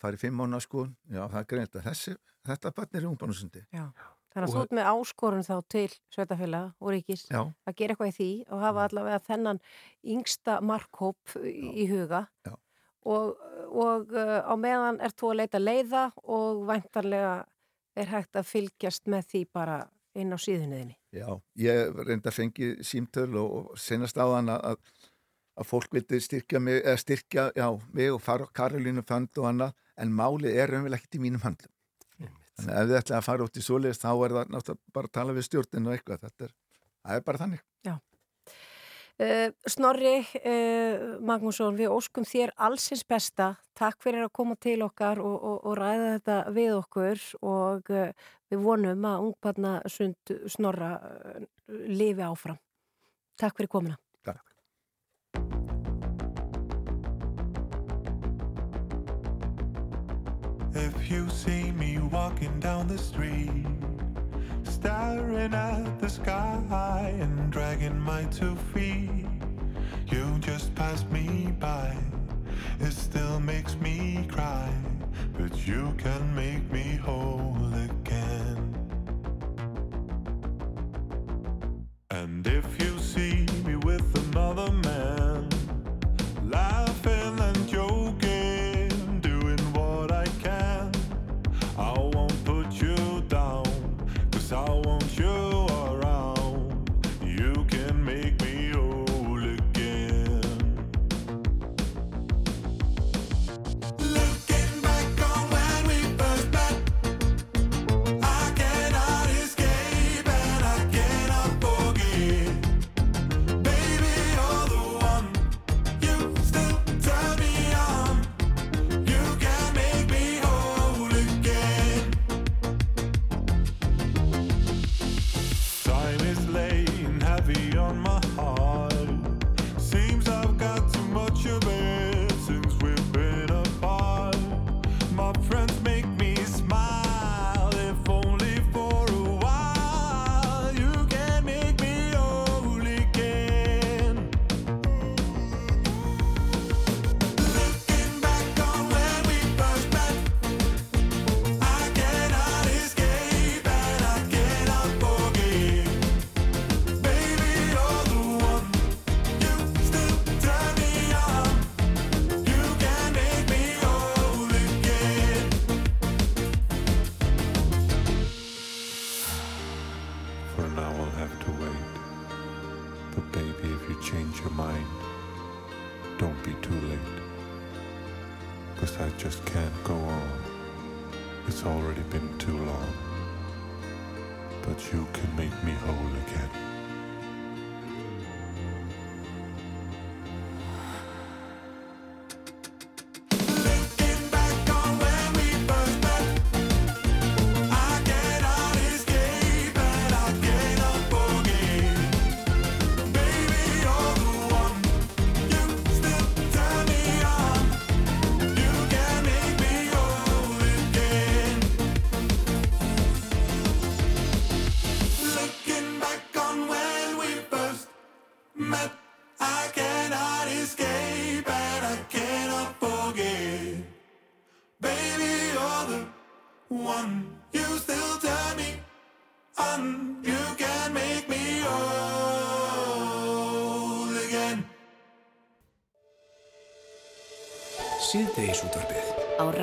[0.00, 2.14] farið fimm mánu sko já það er greint að þessi
[2.46, 3.88] þetta barn er í ungbarnusundi Já.
[4.36, 7.40] Þannig að þú ert með áskorun þá til sveitafélag og ríkis Já.
[7.64, 9.60] að gera eitthvað í því og hafa allavega þennan
[10.04, 12.52] yngsta markhóp í, huga Já.
[13.08, 13.38] og,
[13.72, 17.36] og uh, á meðan ert þú að leita leiða og væntarlega
[17.96, 19.78] er hægt að fylgjast með því bara
[20.16, 20.96] inn á síðunniðinni.
[21.16, 21.28] Já,
[21.60, 24.76] ég reyndi að fengi símtöl og, senast á hann að,
[25.56, 30.12] að fólk vildi styrkja mig, styrkja já, mig og fara Karolínu fund og annað, en
[30.12, 31.72] málið er raunverulega ekkert í mínum höndum.
[32.56, 35.10] Þannig að ef þið ætlaði að fara út í svoleiðis þá er það náttúrulega bara
[35.10, 36.52] að tala við stjórnin og eitthvað, þetta er,
[37.02, 37.64] það er bara þannig.
[37.84, 37.96] Já.
[39.16, 43.54] Uh, Snorri uh, Magnússon, við óskum þér allsins besta.
[43.76, 48.32] Takk fyrir að koma til okkar og, og, og ræða þetta við okkur og uh,
[48.52, 50.94] við vonum að ungbarna sund Snorra
[51.68, 52.60] lifi áfram.
[53.40, 54.00] Takk fyrir komina.
[60.78, 63.64] If you see me walking down the street,
[64.62, 69.24] staring at the sky and dragging my two feet,
[70.06, 71.96] you just pass me by.
[72.78, 74.70] It still makes me cry,
[75.38, 76.65] but you can make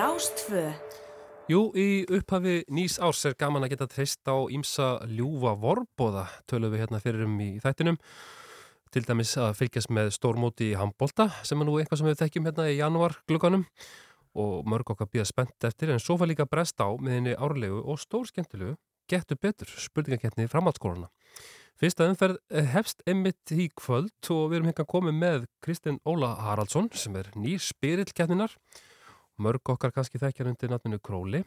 [0.03, 0.65] Rástfö
[1.47, 6.73] Jú, í upphafi nýs árs er gaman að geta treyst á ímsa ljúfa vorbóða, tölum
[6.73, 7.99] við hérna fyrir um í þættinum.
[8.91, 12.49] Til dæmis að fylgjast með stórmóti í handbólta sem er nú eitthvað sem við þekkjum
[12.49, 13.63] hérna í janúar glugganum
[14.43, 17.79] og mörg okkar býða spennt eftir en svo var líka brest á með henni árlegu
[17.79, 18.75] og stór skemmtilegu
[19.07, 21.13] getur betur spurningakettni framhaldsskólana.
[21.79, 22.43] Fyrsta umferð
[22.75, 27.31] hefst einmitt í kvöld og við erum hérna komið með Kristinn Óla Haraldsson sem er
[27.39, 28.59] nýr spyrillkettninar
[29.41, 31.43] mörg okkar kannski þekkjar undir nafninu Króli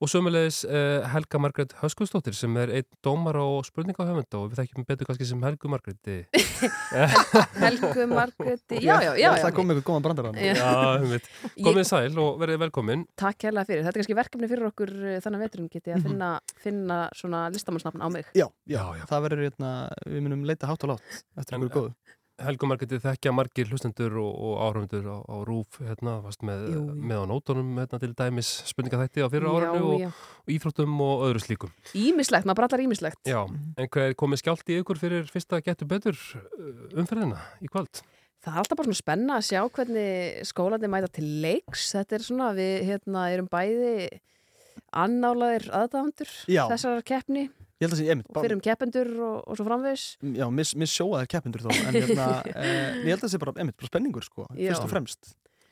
[0.00, 4.86] og sömulegis eh, Helga Margrét Höskustóttir sem er einn dómar og spurningahöfunda og við þekkjum
[4.88, 6.14] betur kannski sem Helgu Margréti
[7.60, 9.30] Helgu Margréti, já, já, já, já.
[9.42, 11.28] Það kom eitthvað góðan brandar á Já, einmitt.
[11.60, 13.84] komið sæl og verið velkomin Takk hérlega fyrir.
[13.84, 16.30] Þetta er kannski verkefni fyrir okkur eh, þannig veturinn geti að finna,
[16.64, 18.32] finna svona listamannsnafn á mig.
[18.32, 19.74] Já, já, það verður hérna,
[20.08, 21.92] við munum leita hátt og látt eftir einhverju góðu.
[22.40, 26.84] Helgu Margréti þekkja margir hlustendur og, og áhraundur á, á Rúf hérna, varst með, Jú,
[26.88, 26.94] jú.
[27.10, 30.06] með á nótunum hérna, til dæmis spurningaþætti á fyrra árinu og,
[30.44, 33.20] og íþróttum og öðru slíkum Ímislegt, maður brallar ímislegt.
[33.28, 37.68] Já, en hvað er komið skjált í ykkur fyrir fyrsta getur betur uh, umferðina í
[37.70, 38.02] kvöld?
[38.40, 41.90] Það er alltaf bara svona spenna að sjá hvernig skólandi mæta til leiks.
[41.92, 44.08] Þetta er svona, við hérna, erum bæði
[44.96, 47.50] annálaðir aðdáðandur þessar keppni
[47.80, 50.02] Ég held að sé, einmitt, og fyrir um keppendur og, og svo framvegs.
[50.36, 53.54] já, miss, miss sjóaðir keppindur þó, en hérna, eh, ég held að það sé bara,
[53.56, 54.68] einmitt, bara spenningur, sko, Já.
[54.74, 55.30] fyrst og fremst.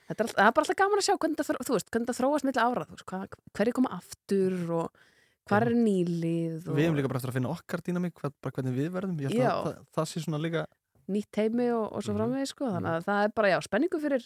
[0.09, 1.91] Þetta er, all- það er bara alltaf gaman að sjá hvernig það, þró- þú veist,
[1.93, 5.05] hvernig það þróast milli ára, þú veist, hvað, hverju koma aftur og
[5.49, 8.57] hvað er nýlið og Við hefum líka bara eftir að finna okkar dýnamík, hvað, bara
[8.57, 9.53] hvernig við verðum, ég held Já.
[9.53, 10.65] að það, það sé svona líka,
[11.09, 12.05] nýtt heimi og, og Mhm.
[12.07, 12.65] svo framvegis sko.
[12.75, 14.25] þannig að það er bara, já, spenningu fyrir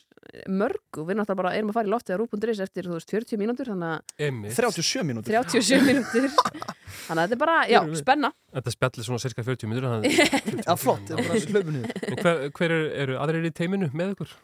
[0.48, 3.38] mörgu við náttúrulega bara erum að fara í loftið að rúbunduris eftir, þú veist, 40
[3.38, 4.56] mínútur þannig að Einmitt.
[4.56, 5.32] 37 mínútur.
[5.32, 9.86] 37 mínútur þannig að þetta er bara, já, spenna Þetta spjallir svona cirka 40 minnur
[10.02, 12.16] Já, flott, þetta er bara hlöpun niður.
[12.22, 14.34] hver, hver er, eru aðrir í teiminu með ykkur?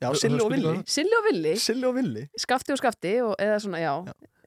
[0.00, 0.74] Já, Silli og Villi.
[0.88, 2.22] Silli og Villi Silli og Villi.
[2.40, 3.94] Skafti og Skafti og, eða svona, já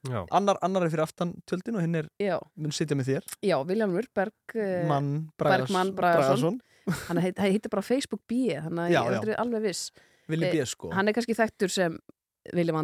[0.04, 0.20] Já.
[0.36, 2.34] Annar, annar er fyrir aftan tjöldin og hinn er, Já.
[2.60, 3.22] mun sitja með þér.
[3.40, 6.58] Já, Viljámur Berg eh, Mann Bragas- Bergmann Bragason.
[7.08, 9.16] Hann heit, hann heitir bara Facebook B þannig að ég er já.
[9.18, 9.90] aldrei alveg viss
[10.28, 10.90] Villi B, Eh, sko.
[10.92, 11.98] Hann er kannski þekktur sem
[12.52, 12.76] Viljum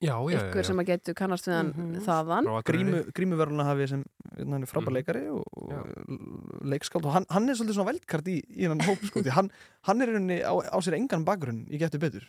[0.00, 2.00] já, Ykkur sem að getur kannast við hann Mhm.
[2.06, 4.04] þaðan Grímu, grímuverðuna hafi sem
[4.38, 4.70] hann er Mhm.
[4.72, 8.80] frábær leikari og, og leikskáld og hann, hann er svolítið svona veldkart í, í hann
[8.80, 9.50] hóp sko, því hann,
[9.82, 12.24] hann er í rauninni á, á sér engan bakgrunn í getur betur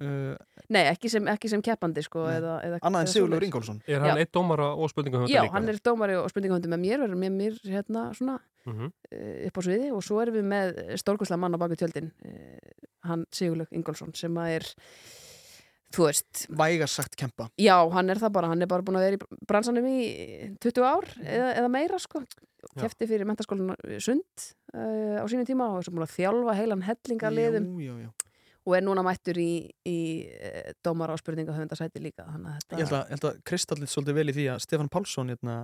[0.00, 0.36] uh,
[0.68, 3.46] Nei, ekki sem, ekki sem keppandi sko, eða, eða, Annað en svoleiðis.
[3.48, 3.80] Ingólfsson.
[3.86, 4.20] Er hann Já.
[4.24, 7.58] eitt dómara og spurningahönda Já, hann er dómari og spurningahöndi með mér verður með mér
[7.64, 8.92] hérna svona Mhm.
[9.10, 10.72] eh, upp á sviði og svo erum við með
[11.02, 12.58] stórkoslega mann á baku tjöldin eh,
[13.04, 14.68] hann Sigurlaug Ingólfsson sem að er
[15.94, 19.06] þú veist Vægast sagt kempa Já, hann er það bara, hann er bara búin að
[19.06, 20.00] vera í bransanum í
[20.64, 22.24] 20 ár eða, eða meira sko
[22.80, 26.82] kefti fyrir mentaskólan Sund uh, á sínum tíma og er svo búin að þjálfa heilan
[26.86, 28.10] hellinga liðum Jú, jú, jú.
[28.64, 29.98] og er núna mættur í, í
[30.82, 34.48] dómara og spurningahöfundasæti líka Ég held að, ég held að kristallit svolítið vel í því
[34.54, 35.60] að Stefan Pálsson hérna,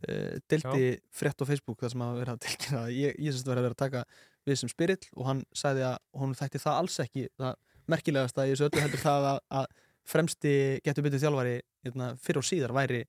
[0.00, 3.50] uh, deldi frétt á Facebook þar sem að vera að tilkynna að ég, ég semst
[3.50, 4.04] var að vera að taka
[4.48, 7.58] við sem spyrill og hann sagði að honum þætti það alls ekki það
[7.92, 9.66] merkilegast að ég þessu öllu heldur það að, að
[10.12, 13.02] fremsti getur byttið þjálfari hérna, fyrir og síðar væri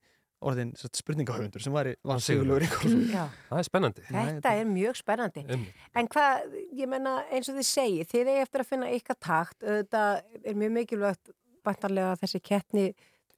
[0.44, 3.24] orðin spurningahöfundur sem væri, var Sigurlaugur Ingólfsson Já.
[3.50, 5.44] Það er spennandi Þetta er mjög spennandi.
[5.48, 5.86] Einmitt.
[5.96, 9.58] En hvað, ég menna, eins og þið segi, þið eigi eftir að finna ykkar takt.
[9.64, 10.04] Þetta
[10.44, 11.34] er mjög mikilvægt
[11.64, 12.86] bæntarlega að þessi keppni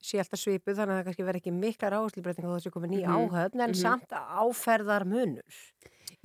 [0.05, 2.93] sé alltaf svipuð, þannig að það kannski verði ekki miklar áherslubreitinga þó að þessi komið
[2.95, 3.15] ný Mhm.
[3.15, 3.81] áhöfn, en Mhm.
[3.81, 5.59] samt áferðar munur.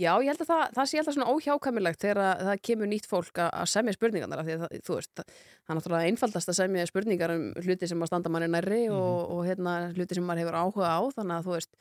[0.00, 3.06] Já, ég held að það, það sé alltaf svona óhjákvæmilegt þegar að, það kemur nýtt
[3.10, 6.56] fólk að, semja spurningarnar af því að það, þú veist, það er náttúrulega einfaldast að
[6.60, 10.40] semja spurningar um hluti sem að standa manni nærri og, og hérna, hluti sem maður
[10.46, 11.72] hefur áhuga á þannig að þú veist,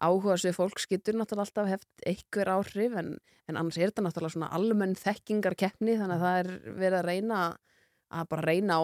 [0.00, 3.18] áhuga svið fólks getur náttúrulega alltaf heft einhver áhrif en,
[3.48, 7.40] en annars er þetta náttúrulega svona almenn þekkingarkeppni þannig að það er verið að reyna
[8.08, 8.82] að bara reyna á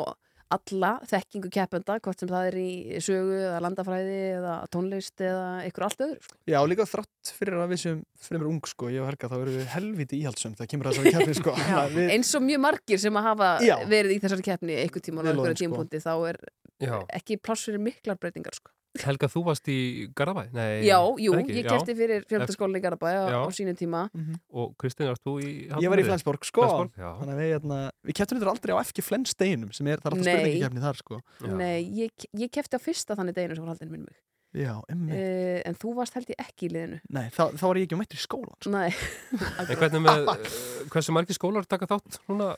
[0.53, 5.87] alla þekkingu keppenda, hvort sem það er í sögu eða landafræði eða tónlist eða einhver
[5.87, 6.39] allt öðru sko.
[6.53, 9.59] Já, líka þrátt fyrir að við sem fremur ung sko, ég og Helga, þá erum
[9.59, 11.57] við helviti íhaldsum það kemur þessari keppni sko.
[11.73, 13.77] Já, við, eins og mjög margir sem að hafa Já.
[13.91, 15.65] verið í þessari keppni einhver tíma einhverju loðum, sko.
[15.65, 16.41] tímpúndi þá er
[16.85, 16.97] Já.
[17.21, 18.75] ekki pláss fyrir miklar breytingar sko.
[19.03, 19.77] Helga, þú varst í
[20.15, 20.45] Garabæ?
[20.55, 21.51] Nei, Já, jú, ekki?
[21.59, 21.71] ég Já.
[21.73, 23.43] kefti fyrir fjöldaskólinni í Garabæ á, Já.
[23.43, 24.07] á sínum tíma
[24.55, 27.11] Og Kristinn, varst þú í ég var í Flensborg sko, Flensborg, já.
[27.19, 30.15] þannig að við, hérna, við kepptum þetta aldrei á FG Flenssteinum sem er, það er
[30.15, 30.35] alltaf Nei.
[30.39, 31.19] spurningikeppni þar sko.
[31.59, 34.15] Nei, ég, ég kefti á fyrsta þannig deginu sem var haldin minn mig
[34.55, 35.11] Já, emmi.
[35.11, 37.99] uh, En þú varst held ég ekki í liðinu Nei, þá, þá var ég ekki
[37.99, 38.71] mættur í skólan sko.
[38.71, 38.95] Nei
[39.99, 40.31] með,
[40.95, 42.55] hversu margir skólar taka þátt núna?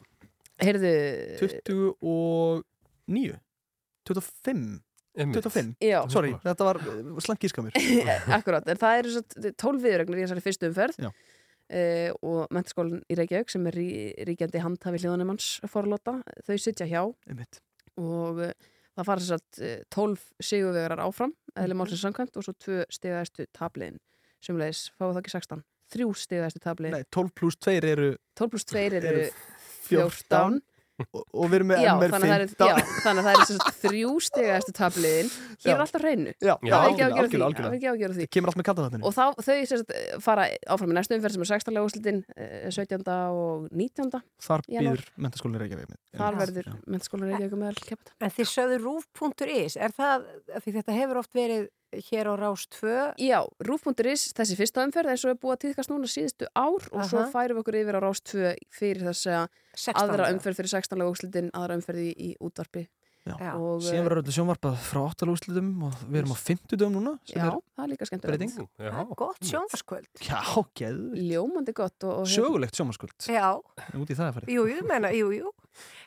[0.60, 0.92] Heyrðu
[1.40, 3.40] 29
[4.06, 4.84] 25 Einmitt.
[5.16, 5.98] 25, Já.
[6.12, 6.80] sorry, þetta var
[7.24, 7.72] slangt gíska mér.
[8.38, 11.00] Akkurat, en það eru svo tólf viðrögnir í þessari fyrstu umferð.
[11.06, 11.10] Já.
[11.10, 13.88] uh, og mentaskólinn í Reykjavík sem er rí,
[14.28, 17.02] ríkjandi handhafi hljóðanemanns forlóta, þau sitja hjá.
[17.30, 17.62] Einmitt.
[17.96, 18.52] og uh,
[18.96, 21.64] það fara þess að tólf sigurvegarar áfram Mhm.
[21.64, 23.96] eðli málsins samkvæmt og svo tvö stigaðistu tabliðin
[24.44, 25.62] sem leiðis, fáið það ekki 16
[25.94, 29.22] þrjú stigaðistu tabliðin Nei, 12 pluss 2 eru 12 pluss 2 eru eru
[29.88, 30.60] 14
[30.96, 33.80] og, og við erum með já, MR þannig að það 15 já, að það sagt
[33.82, 35.30] þrjú stigaðistu tabliðin
[35.64, 38.26] hér er alltaf hreinu Já, það er ekki það er ekki ágjörð því.
[38.36, 39.94] kemur allt með kaldaðatinu og þá þau sagt,
[40.24, 40.46] fara
[40.76, 41.80] áfram í næstu umferð sem er 16.
[41.82, 43.04] úrslitin eh, 17.
[43.36, 44.22] og 19.
[44.48, 46.00] þar býður mentaskólinn Reykjavík með.
[46.16, 50.96] þar verður mentaskólan Reykjavík meðal keppta En þið sögðu rúf.is, er það, af því þetta
[50.96, 51.68] hefur oft verið
[52.10, 53.14] hér á Rás 2?
[53.22, 57.06] Já, rúf.is, þessi fyrsta umferð eins og er búið að tíðkast núna síðustu ár og
[57.08, 57.30] svo Aha.
[57.32, 60.02] færum við okkur yfir á Rás 2 fyrir þess að 16.
[60.02, 61.06] aðra umferð fyrir 16.
[61.06, 62.86] úrslitin, aðra umferð í, í útvarpi
[63.26, 63.56] Já.
[63.58, 67.14] og síðan verður öllu sjónvarpað frá 8 úrslitum og við erum á 50 dögum núna
[67.26, 68.92] Já, er það er líka skemmtilegt breyting Já.
[69.18, 70.10] Gott sjónvarskvöld.
[70.22, 70.38] Já,
[70.78, 73.48] geð Ljómandi gott og, og Sögulegt sjónvarskvöld Já,
[73.98, 75.50] Út í það að fara jú, jú, menna, jú, jú.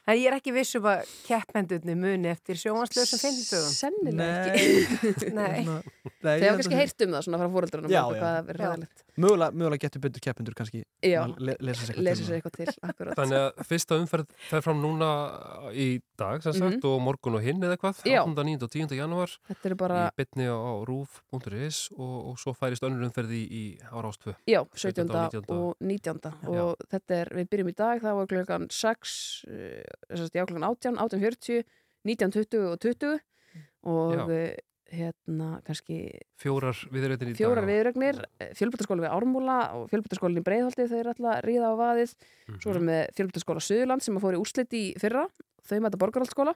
[0.09, 3.69] En ég er ekki viss um að keppendurni muni eftir sjónvarslösa fimmtugum.
[3.75, 4.55] Sennilega Nei.
[4.57, 5.65] ekki Nei.
[6.23, 8.31] Þegar ég kannski held að- heyrt um það svona frá fóreldrunum Já, og já.
[8.39, 8.87] er
[9.19, 11.25] Mögulega, mögulega getur betur keppendur kannski Já.
[11.27, 14.61] að le lesa sér eitthvað til sér eitthvað til, akkurat Þannig að fyrsta umferð fer
[14.63, 15.09] fram núna
[15.75, 15.87] í
[16.17, 16.87] dag, sem sagt, Mhm.
[16.87, 18.21] og morgun og hinn eða hvað, Já.
[18.23, 18.43] 8.
[18.47, 18.63] 9.
[18.63, 18.95] og 10.
[18.95, 23.31] janúar Þetta eru bara, í bytni á, á rúf.is og, og svo færist önnur umferð
[23.35, 24.35] í, í á Rás 2.
[24.47, 25.11] já, 17.
[25.11, 25.43] 17.
[25.51, 26.33] og 19.
[26.47, 30.98] og þetta er, við byrjum í dag, það var klukkan 6, uh, já, klukkan 18,
[30.98, 31.64] 18.40
[32.07, 33.19] 19.20 og 20
[33.90, 34.23] og Já.
[34.23, 34.57] uh,
[34.90, 35.99] hérna kannski
[36.41, 38.19] Fjórar viðröðin í fjórar viðrögnir,
[38.57, 42.14] fjölbættaskóli við Ármúla og fjölbættaskólin í Breiðholti þau eru alltaf ríða á vaðið.
[42.57, 45.27] Svo erum við fjölbættaskóla Suðurland sem að fór í úrslit í fyrra,
[45.69, 46.56] þau mæta borgarhaldsskóla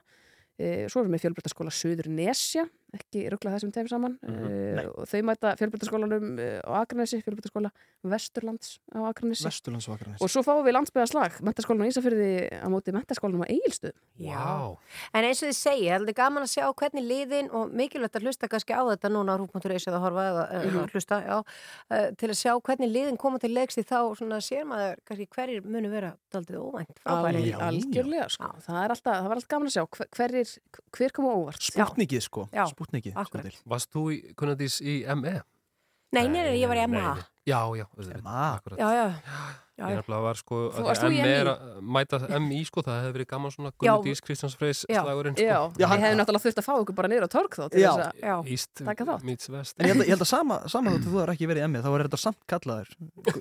[0.58, 4.14] e, svo erum við fjölbættaskóla Suður Nesja, ekki ruggla þessum tegum saman.
[4.22, 4.32] E,
[4.78, 4.84] Nei.
[4.86, 7.70] og þau mæta fjölbættaskólanum e, á Akranesi, fjölbættaskóla
[8.04, 9.44] Vesturlands á Akranesi.
[9.48, 10.22] Vesturlands og Akranesi.
[10.24, 12.30] Og svo fáum við landsbyðaslag, mentaskólan á Ísafyrði
[12.62, 14.76] á móti mentaskólanum á Egilstöð Vá.
[15.14, 18.26] En eins og þið segja, það er gaman að sjá hvernig liðin og mikilvægt að
[18.28, 20.90] hlusta kannski á þetta núna á rúf.is eða horfa eða, eða Mhm.
[20.94, 24.64] hlusta, já, uh, til að sjá hvernig liðin koma til leiks því þá svona sér
[24.68, 28.50] maður kannski hverjir munu vera daldið óvænt algjörlega sko.
[28.64, 30.30] það, er alltaf, það var alltaf gaman að sjá hver, hver
[32.90, 33.54] til.
[33.70, 35.38] Varst þú í Kunnadís í ME?
[36.14, 37.14] Nei, nei, nei, ég var í Nei, MA.
[37.46, 37.84] Já, já,
[38.56, 38.78] akkurat.
[38.78, 39.14] Já, já, já,
[39.74, 39.96] Ég já.
[39.98, 41.50] nefnilega var sko Þú- að varst því þú í ME er MI?
[41.50, 43.78] að mæta MI sko, það hefði verið gaman svona Já.
[43.82, 45.00] Gunnadís Kristjáns Freys Já.
[45.02, 45.80] slagurinn Já, sko.
[45.82, 47.90] ég hefði náttúrulega þurft að fá okkur bara niður á torg þá til Já.
[47.90, 48.36] að Já.
[48.54, 49.24] Íst Taka þátt.
[49.26, 49.74] meets vest.
[49.80, 51.68] En ég held að, ég held að sama, sama þóttu þú er ekki verið í
[51.74, 52.88] ME þá er þetta samt kallaður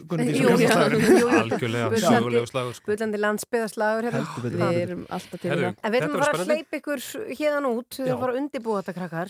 [0.09, 1.27] Gunni jú, jú, jú.
[1.37, 2.85] Algjörlega, sögulegu slagur sko.
[2.89, 4.25] Bullandi landsbyðaslagur hérna.
[4.41, 7.05] Við erum alltaf til það En við erum bara að hleypa ykkur
[7.37, 8.09] hérðan út, við Já.
[8.09, 9.29] erum bara að undibúa þetta krakkar.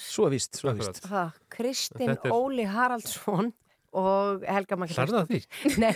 [0.63, 3.51] Er er Kristinn er- Óli Haraldsson
[3.93, 5.39] og Helga Hlærðu það því?
[5.83, 5.93] Nei,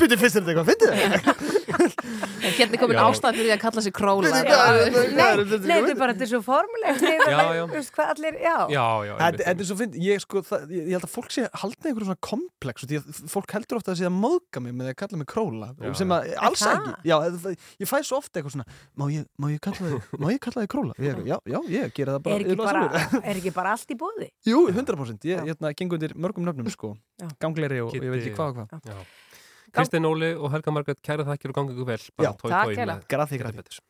[0.00, 1.52] Byrju fyrst er þetta eitthvað, finnst þið?
[2.56, 4.30] hérna er komin ástæð fyrir því að kalla sig króla.
[4.30, 6.42] Nei, þetta er bara, þetta er svo
[9.06, 9.12] já.
[9.20, 12.22] Þetta er svo finn, ég sko, það, ég, held að fólk sé haldna einhverjum svona
[12.28, 15.20] komplex og því að fólk heldur ofta að sé að móðga mig með að kalla
[15.20, 16.76] mig króla sem að alls það?
[16.76, 20.08] ekki, já, það, ég fæ svo ofta eitthvað svona, má ég, má ég kalla þig,
[20.22, 20.96] má ég kalla þig króla?
[21.02, 23.22] Já, já, ég gera það bara, er ekki, bara, sjálfur.
[23.32, 24.30] er ekki bara allt í bóði?
[24.46, 26.94] Jú, 100%, ég, hérna, gengur undir mörgum nöfnum, sko,
[27.42, 29.06] gangleri og ég veit ekki hvað og hvað.
[29.74, 32.06] Kristinn Óli og Helga Margrét, kæra þakkir og gangið ykkur vel.
[32.22, 33.42] Já, tói, takk tói með graði.
[33.56, 33.80] Peturs.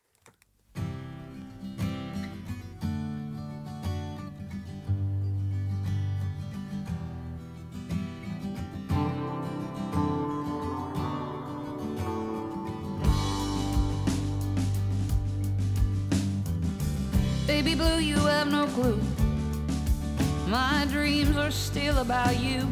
[17.47, 19.01] Baby blue, you have no clue.
[20.47, 22.67] My dreams are still about you.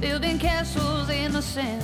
[0.00, 1.82] Building castles in the sand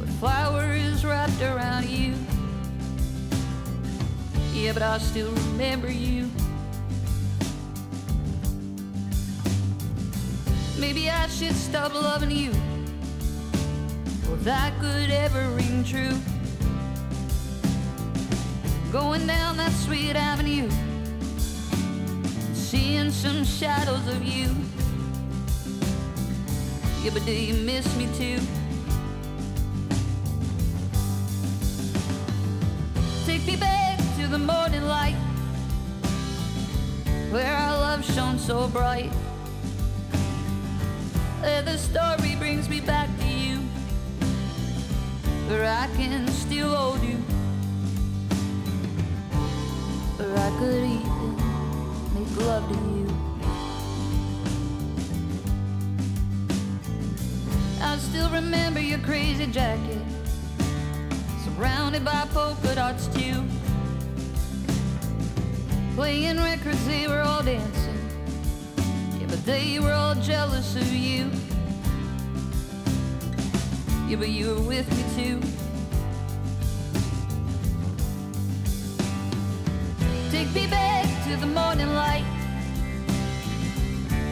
[0.00, 2.14] with flowers wrapped around you.
[4.54, 6.30] Yeah, but I still remember you.
[10.78, 12.52] Maybe I should stop loving you.
[14.30, 16.16] Or that could ever ring true.
[18.90, 20.70] Going down that sweet avenue,
[22.54, 24.69] seeing some shadows of you.
[27.02, 28.38] Yeah, but do you miss me too?
[33.24, 35.16] Take me back to the morning light,
[37.30, 39.10] where our love shone so bright.
[41.40, 43.56] Where the story brings me back to you,
[45.48, 47.16] where I can still hold you,
[50.18, 51.34] where I could even
[52.14, 52.99] make love to you.
[57.82, 60.02] I still remember your crazy jacket,
[61.44, 63.42] surrounded by polka dots too.
[65.94, 67.98] Playing records, they were all dancing.
[69.18, 71.30] Yeah, but they were all jealous of you.
[74.08, 75.40] Yeah, but you were with me too.
[80.30, 82.26] Take me back to the morning light.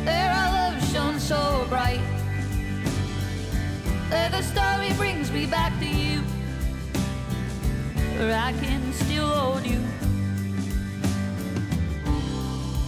[0.05, 2.18] There our love shone so bright.
[4.11, 6.21] The story brings me back to you.
[8.19, 9.79] Where I can still hold you.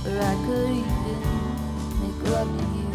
[0.04, 1.20] Where I could even
[2.00, 2.90] make love to you.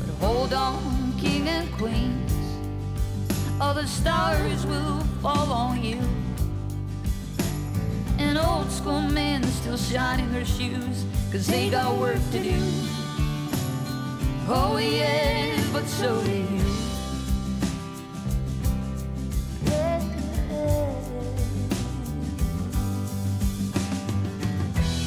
[0.00, 2.32] But hold on, king and queens.
[3.60, 6.00] All the stars will fall on you.
[8.18, 12.95] An old school man still shining her shoes, cause they got work to do.
[14.48, 16.46] Oh yeah, but so do you.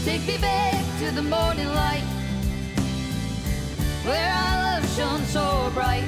[0.03, 2.03] Take me back to the morning light
[4.03, 6.03] Where our love shone so bright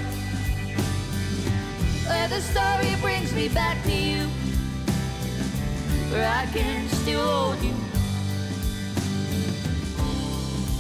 [2.08, 4.24] Where the story brings me back to you
[6.12, 7.74] Where I can still hold you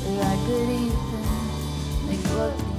[0.03, 1.10] Where I could even
[2.31, 2.70] Look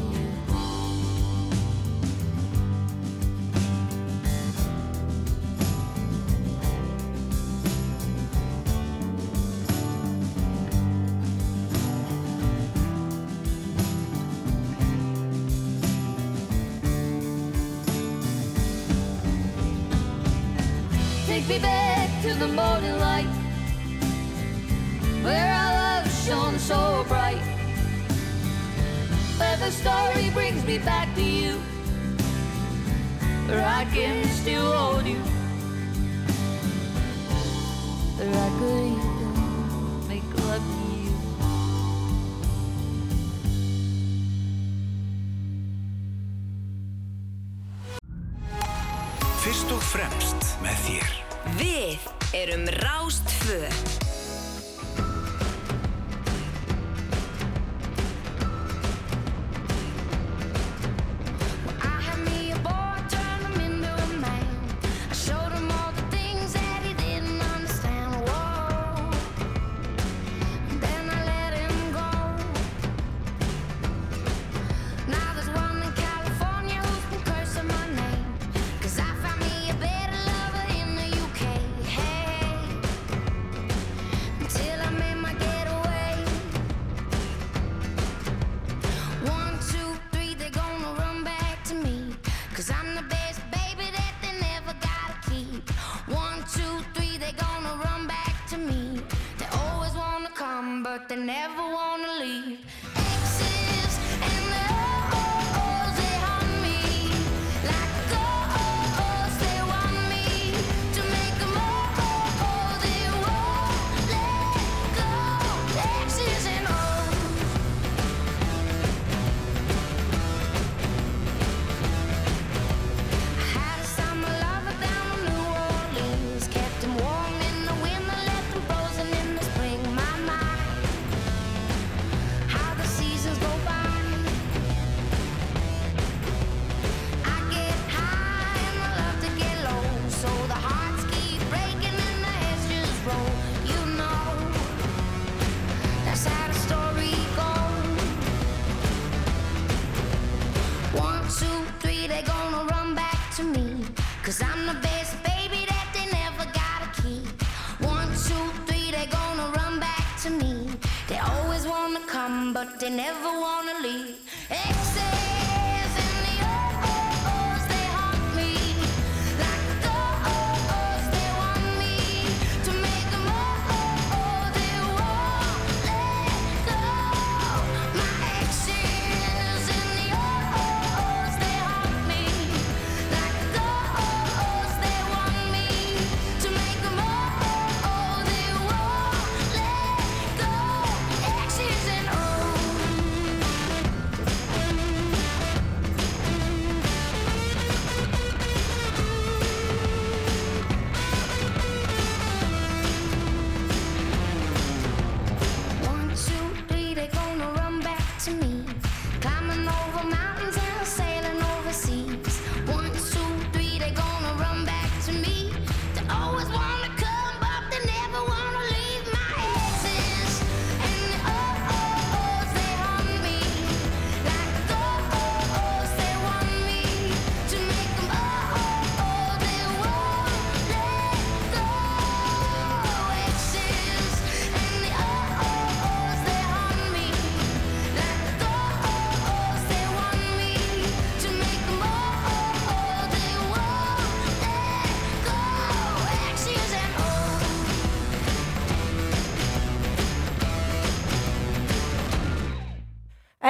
[163.03, 163.52] never want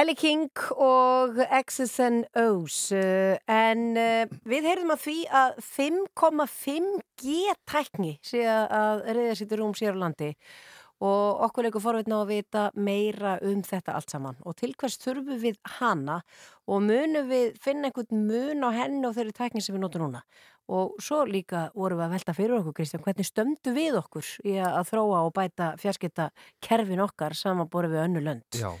[0.03, 0.49] Ellie King
[0.83, 8.41] og X's and O's uh, en uh, við heyrðum að því að 5,5G tækni sé
[8.43, 10.33] að reyða sýttur rúm sér á landi
[11.07, 14.43] og okkur leikur forveitna að vita meira um þetta allt saman.
[14.43, 16.19] Og til hvers þurfum við hana
[16.67, 20.27] og munum við finna einhvern mun á henni og þeirri tækni sem við notum núna?
[20.67, 24.59] Og svo líka vorum við að velta fyrir okkur Kristján, hvernig stöndu við okkur í
[24.67, 28.59] að þróa og bæta fjarskipta kerfin okkar saman við önnu lönd?
[28.59, 28.73] Já,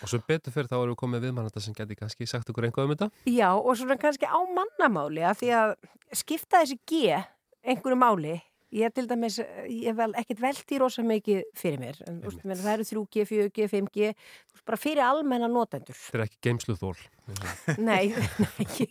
[0.00, 2.88] og svo betur fyrir þá erum við komið viðmannanda sem geti kannski sagt okkur einhvað
[2.88, 3.10] um þetta.
[3.30, 5.74] Já, og svona kannski á mannamáli af því að
[6.22, 7.18] skipta þessi G
[7.60, 8.38] einhverju máli
[8.70, 12.58] ég til dæmis, ég hef vel ekkert veldi rosa mikið fyrir mér en, úst, menn,
[12.60, 16.94] það eru 3G, 4G, 5G úst, bara fyrir almenna notendur Þetta er ekki geimsluþól.
[17.90, 18.86] Nei, nei.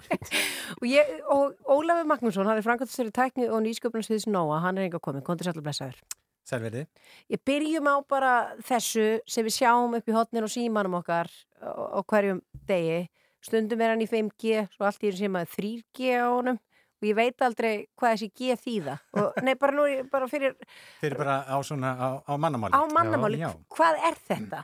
[0.78, 5.02] og, ég, og Ólafur Magnússon, hann er framkvæmstöru tækni og nýsköpunarsviðs Nóa, hann er enga
[5.04, 6.00] komin, kontur sætla blessaður
[6.50, 6.86] Sælverði.
[7.30, 8.32] Ég byrjum á bara
[8.66, 11.30] þessu sem við sjáum upp í hotnin og símanum okkar
[11.62, 13.04] á, hverjum degi.
[13.46, 16.58] Stundum er hann í 5G, svo allt í þessu sem að 3G á honum
[17.00, 18.98] og ég veit aldrei hvað þessi G þýða.
[19.16, 20.58] Og, nei, bara nú, bara fyrir
[21.00, 22.74] Þeir eru bara á svona, á, á mannamáli.
[22.76, 23.40] á mannamáli,
[23.72, 24.64] hvað er þetta?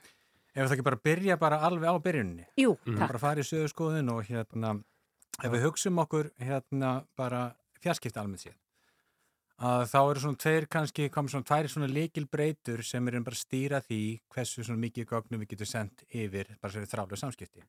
[0.55, 2.45] Ef það ekki bara byrja bara alveg á byrjuninni.
[2.59, 2.97] Jú, Mm.
[2.99, 3.07] takk.
[3.13, 4.73] Bara fara í sögurskoðun og hérna,
[5.43, 8.55] ef við hugsum okkur hérna bara fjarskipta almennt sér.
[9.55, 13.43] Að þá eru svona tveir kannski, komið svona tvær svona leikilbreytur sem eru bara að
[13.45, 13.99] stýra því
[14.35, 17.63] hversu svona mikið gögnum við getum sendt yfir bara sér þrálega samskipti.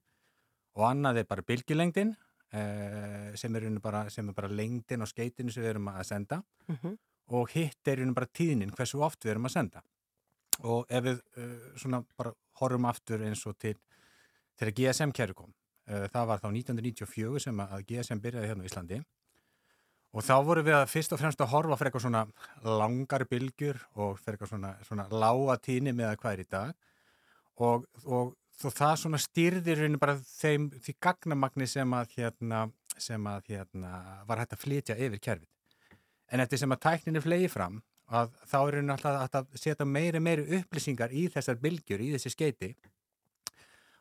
[0.77, 2.11] Og annað er bara bylgjulengdin
[2.53, 6.03] eh, sem er, í bara, sem er bara lengdin og skeitinu sem við erum að
[6.11, 6.97] senda Mhm.
[7.31, 9.83] og hitt er í bara tíðnin hversu oft við erum að senda
[10.65, 13.75] og ef við uh, svona bara horfum aftur eins og til
[14.59, 15.51] þegar GSM-kerfi kom
[15.91, 19.01] uh, það var þá 1994 sem að GSM byrjaði hérna á Íslandi
[20.17, 22.23] og þá vorum við að fyrst og fremst að horfa fyrir eitthvað svona
[22.81, 26.71] langar bylgjur og fyrir eitthvað svona, svona lága tíðni með að hvað er í dag.
[27.67, 32.63] Og, og þó það svona stýrðir rauninni bara þeim, því gagnamagni sem að hérna,
[32.97, 33.93] sem að hérna
[34.29, 35.53] var hægt að flytja yfir kerfið.
[36.33, 40.23] En eftir sem að tækninni flegi fram að þá er rauninni alltaf að setja meiri
[40.23, 42.73] meiri upplýsingar í þessar bylgjur, í þessi skeiti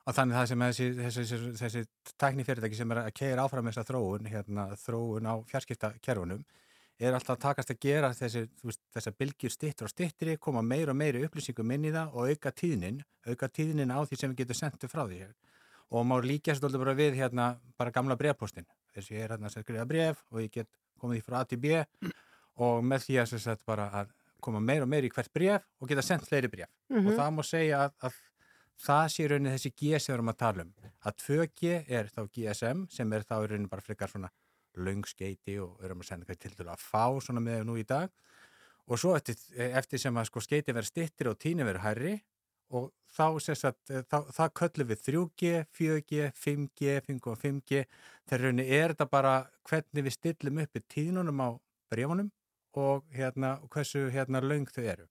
[0.05, 3.45] og þannig það sem að þessi, þessi, þessi, þessi tækni fyrirtæki sem er að keira
[3.45, 6.45] áfram þessa þróun, hérna, þróun á fjarskiptakerfunum
[6.99, 10.93] er alltaf að takast að gera þessi, veist, þessar bylgjur stittur og stittri, koma meira
[10.93, 14.43] og meiri upplýsingum inn í það og auka tíðnin, auka tíðnin á því sem við
[14.43, 15.25] getum sendt frá því.
[15.91, 18.65] Og má líka svolítið bara við hérna bara gamla brefpostin.
[18.95, 20.69] Þessi ég er hérna að skrifa bref og ég get
[21.01, 21.81] komið því frá A til B
[22.63, 24.13] og með því að að
[24.45, 26.69] koma meira og meira í hvert bref og geta sendt fleiri bref.
[26.89, 27.07] Mhm.
[27.07, 28.17] Og það má segja að, að
[28.81, 30.73] það sé í rauninni þessi G sem við erum að tala um.
[31.05, 34.31] Að 2G er þá GSM sem er þá í rauninni bara frekar svona
[34.75, 38.11] löngskeiti og erum að senda til að fá svona með nú í dag.
[38.85, 42.15] Og svo eftir, eftir sem að sko skeiti verður stittir og tíni verður hærri
[42.75, 47.83] og þá sést að það köllum við 3G, 4G, 5G, 5.5G
[48.25, 49.35] þegar rauninni er þetta bara
[49.69, 51.49] hvernig við stillum uppi tíðnunum á
[51.93, 52.31] brefunum
[52.75, 55.07] og hérna hversu hérna löng þau eru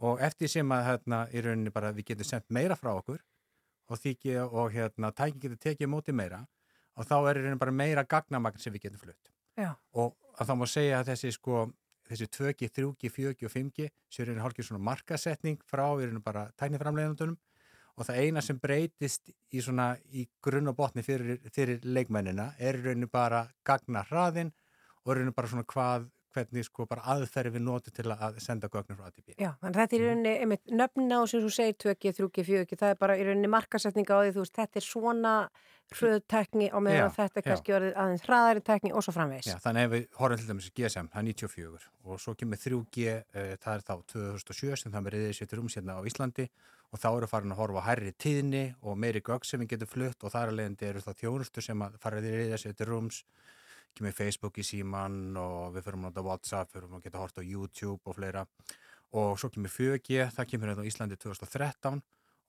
[0.00, 3.98] og eftir sem að hérna í rauninni bara við getum sendt meira frá okkur og,
[3.98, 6.44] þykja, og hérna tækin getur tekið móti meira
[6.96, 9.74] og þá er í rauninni bara meira gagnamagn sem við getum flutt Já.
[9.92, 11.66] og þá má segja að þessi sko
[12.10, 16.48] þessi 2G, 3G, 4G og 5G séu rauninni hálfgeir svona markasetning frá í rauninni bara
[16.60, 17.38] tækniframleiðandunum
[18.00, 22.78] og það eina sem breytist í svona í grunn og botni fyrir, fyrir leikmennina er
[22.78, 24.52] í rauninu bara gagna hraðin
[25.04, 28.70] og í rauninu bara svona hvað hvernig sko bara aðferði við notum til að senda
[28.72, 29.34] gögnum frá ATP.
[29.36, 32.78] Já, að þetta er í rauninni, einmitt, nöfna og sem þú segir 2G, 3G, 4G,
[32.80, 35.34] það er bara í rauninni markasetninga á því, þú veist, þetta er svona
[35.90, 39.48] hröðtekni á meðan Já, þetta er kannski orðið aðeins hraðari tekni og svo framvegis.
[39.50, 42.60] Já, þannig ef við horfum til dæmis í GSM, það er 94 og svo kemur
[42.62, 46.06] 3G, uh, það er þá 2007 sem það með reyðið sér til rúms hérna á
[46.06, 46.46] Íslandi
[46.90, 50.26] og þá eru farin að horfa hærri tíðni og meiri gögg sem við getum flutt
[50.26, 53.22] og þar alveg eru þá þjónustu sem að fara að reyðið sér til rúms
[53.96, 57.42] kemur Facebook í síman og við fyrir að nota WhatsApp, fyrir að geta hort á
[57.44, 58.46] YouTube og fleira.
[59.18, 62.00] Og svo kemur 4G, það kemur hérna á Íslandi 2013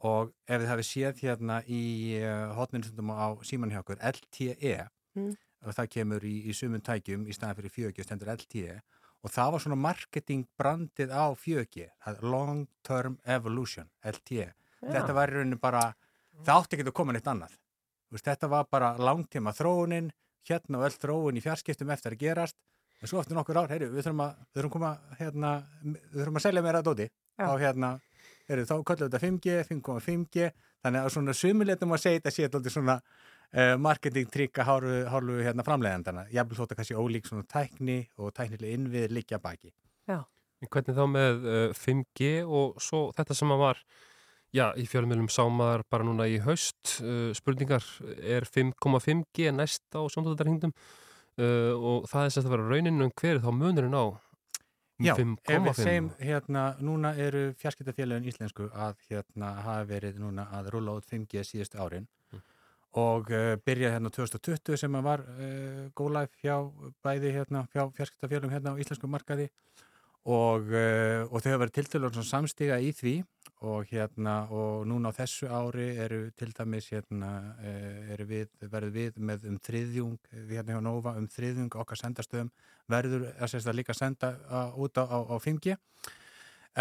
[0.10, 1.82] og ef þið hafið séð hérna í
[2.22, 5.34] uh, hotninsundum á síman hjá okkur LTE Mm.
[5.68, 8.78] og það kemur í, í sumun tækjum í staðan fyrir 4G stendur LTE
[9.26, 14.54] og það var svona marketing brandið á 4G, það er Long Term Evolution, LTE Já.
[14.88, 15.82] þetta var í rauninu bara
[16.46, 17.58] það átti ekki að koma neitt annað.
[18.24, 20.08] Þetta var bara langtíma þróunin
[20.50, 22.58] hérna og öll þróun í fjarskiptum eftir að gerast.
[23.02, 25.52] En svo eftir nokkur ár, heyru, við þurfum að við þurfum að koma, hérna,
[25.82, 27.46] við þurfum að selja meira að dóti Já.
[27.50, 27.90] á hérna,
[28.50, 30.50] heyru, þá kallum við þetta 5G, 5.5G
[30.86, 35.40] þannig að svona sumuletum að segja þetta sé þetta svona uh, marketing trikka hálfu, hálfu
[35.46, 39.74] hérna framleiðandana jafnvel þótt að kannski ólík svona tækni og tæknilega innvið liggja baki.
[40.10, 40.22] Já.
[40.62, 43.84] Hvernig þá með uh, 5G og svo þetta sem að var
[44.52, 47.86] Já, í fjölumilum sámaðar bara núna í haust uh, spurningar
[48.20, 53.38] er 5,5G næst á sjóndóttarhingdum uh, og það er sérst að vera rauninu um hver
[53.38, 54.06] er þá munurinn á
[55.02, 60.50] Já, ef við 5,5 segjum hérna, núna eru fjarskiptafélagin íslensku að hérna hafa verið núna
[60.60, 62.10] að rúla út 5G síðustu árin
[63.00, 66.58] og uh, byrja hérna 2020 sem var uh, live hjá
[67.08, 69.48] bæði hérna hjá fjarskiptafélagum hérna á íslensku markaði
[70.30, 73.16] og, uh, og þau hafa verið tiltölu samstiga í því
[73.66, 78.94] og hérna og núna á þessu ári eru til dæmis hérna uh, eru við, verður
[78.96, 82.52] við með um þriðjung við hérna hjá Nova um þriðjung okkar sendastöðum
[82.90, 84.36] verður að líka senda
[84.78, 85.78] út á, á, á 5G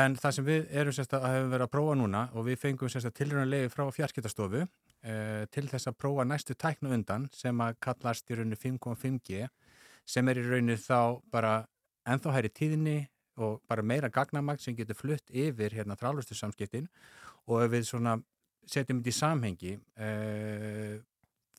[0.01, 2.89] en það sem við erum sérst að hefum verið að prófa núna og við fengum
[2.89, 8.37] tilrunarlegi frá fjarskiptastofu uh, til þess að prófa næstu tæknu undan sem að kallast í
[8.37, 9.49] rauninu 5.5G
[10.07, 11.55] sem er í rauninu þá bara
[12.07, 12.99] ennþá hæri tíðinni
[13.41, 16.89] og bara meira gagnamagt sem getur flutt yfir hérna þrálustu samskiptin
[17.49, 18.17] og ef við svona
[18.69, 20.97] setjum þetta í samhengi uh,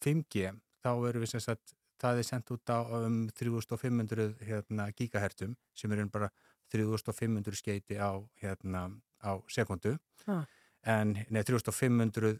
[0.02, 0.52] 5G
[0.82, 5.92] þá erum við sem sagt það er sendt út á um 3500 hérna, gigahertum sem
[5.94, 6.32] eru bara
[6.74, 8.88] 3500 skeiti á, hérna,
[9.22, 9.98] á sekundu
[10.28, 10.46] Ah.
[10.86, 12.38] en nei, 3500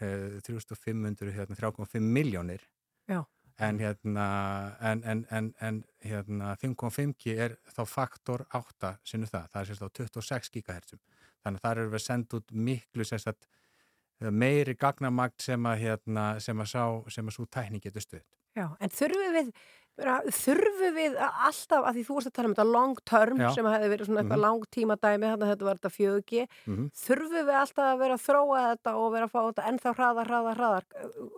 [0.00, 2.62] eh, 3500 hérna, 3,5 miljónir
[3.08, 3.24] Já.
[3.58, 4.26] En hérna
[4.80, 9.88] en, en, en, hérna 5.5G er þá faktor 8 sinu það, það er sérst á
[9.98, 11.00] 26 gigahertzum
[11.44, 15.78] þannig að það eru við að senda út miklu sérst að meiri gagnamagt sem að
[15.84, 18.24] hérna sem að sá, sem að svo tækni getur stuð
[18.58, 19.50] Já, en þurfum við,
[20.34, 23.48] þurfum við alltaf, að því þú varst að tala um þetta long term Já.
[23.54, 24.46] sem hefði verið svona eitthvað Mhm.
[24.46, 26.88] lang tíma dæmi, þannig að þetta var þetta 4G, Mhm.
[26.94, 30.26] þurfum við alltaf að vera að þróa þetta og vera að fá þetta ennþá hraðar,
[30.32, 30.84] hraðar, hraðar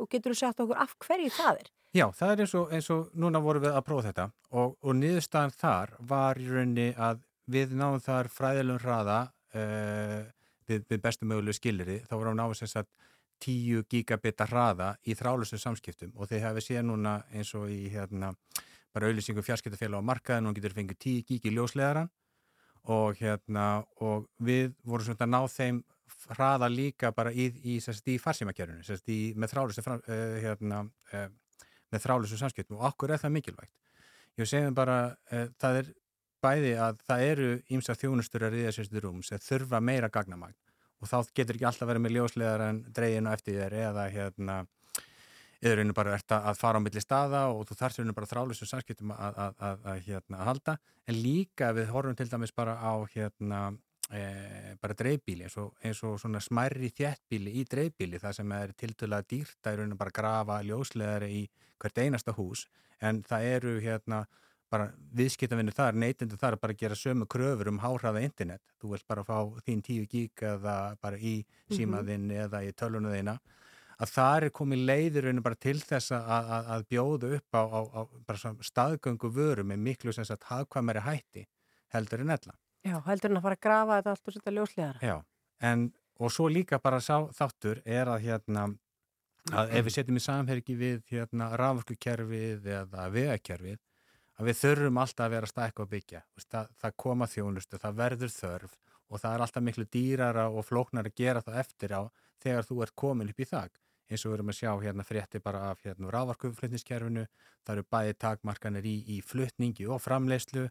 [0.00, 1.68] og getur þú sett okkur af hverju það er?
[1.90, 4.94] Já, það er eins og, eins og núna vorum við að prófa þetta og, og
[4.94, 9.16] niðurstaðan þar var í rauninni að við náðum þar fræðilegum hraða
[9.58, 10.20] uh,
[10.70, 12.92] við, við bestu mögulegu skiliri, þá vorum við náðum sem sagt
[13.42, 18.34] 10 gigabita hraða í þrálusum samskiptum og þeir hafi séð núna eins og í hérna
[18.94, 22.10] bara auðlýsingu fjarskiptafélag á markaðin og getur fengið 10 gig í ljóslegaran
[22.90, 25.82] og hérna og við vorum svona að ná þeim
[26.36, 28.16] hraða líka bara í, í, í,
[29.14, 30.00] í, með þrálustu uh,
[30.42, 30.84] hérna,
[31.14, 31.28] uh,
[31.90, 33.74] með þrálustu samskiptum og okkur er það mikilvægt.
[34.38, 34.98] Ég segjum bara,
[35.32, 35.92] uh, það er
[36.40, 40.56] bæði að það eru ímsa þjónustur að riðja sérstur rúm sem þurfa meira gagnamagn
[41.00, 44.56] og þá getur ekki alltaf verið með ljóslegar en dreginu eftir þér eða hérna
[45.60, 49.12] rauninu bara ert að fara á milli staða og þú þarfst rauninu bara þrálusum samskiptum
[49.12, 53.60] að, að, að, að, hérna, halda en líka við horfum til dæmis bara á hérna
[54.12, 58.74] e, bara dreifbíli eins og, eins og svona smærri þjættbíli í dreifbíli það sem er
[58.78, 61.42] tiltölulega dýrt að rauninu bara grafa ljóslegari í
[61.80, 62.66] hvert einasta hús.
[63.00, 64.24] En það eru hérna
[64.70, 68.62] bara viðskiptavinnir þar, neytindu þar að bara gera sömu kröfur um háhraða internet.
[68.78, 71.40] Þú vilt bara fá þín 10 gig eða bara í
[71.72, 73.38] símaðinn eða í tölvunu þeina
[74.00, 77.62] að það er komið leiður einu bara til þess að, að, að bjóða upp á,
[77.68, 81.46] á, á staðgöngu vöru með miklu sem sagt hagkvæmari hætti
[81.92, 82.56] heldur en ella.
[82.86, 85.00] Já, heldur en að fara að grafa þetta allt og setja ljóslegar.
[85.04, 85.16] Já,
[85.70, 85.90] en
[86.20, 88.66] og svo líka bara sá þáttur er að hérna
[89.56, 93.78] að ef við setjum í samhergi við hérna rafvörslukerfið eða vegakerfið
[94.40, 96.22] að við þurfum alltaf að vera stækka og byggja.
[96.46, 98.76] Það, það koma þjónustu, það verður þörf
[99.10, 102.02] og það er alltaf miklu dýrara og flóknar að gera það eftir á
[102.40, 103.80] þegar þú ert komin upp í þak
[104.10, 107.26] eins og við erum að sjá hérna frétti bara af hérna rávarkuflutniskerfinu
[107.66, 110.66] það eru bæði takmarkanir í, í flutningi og framleyslu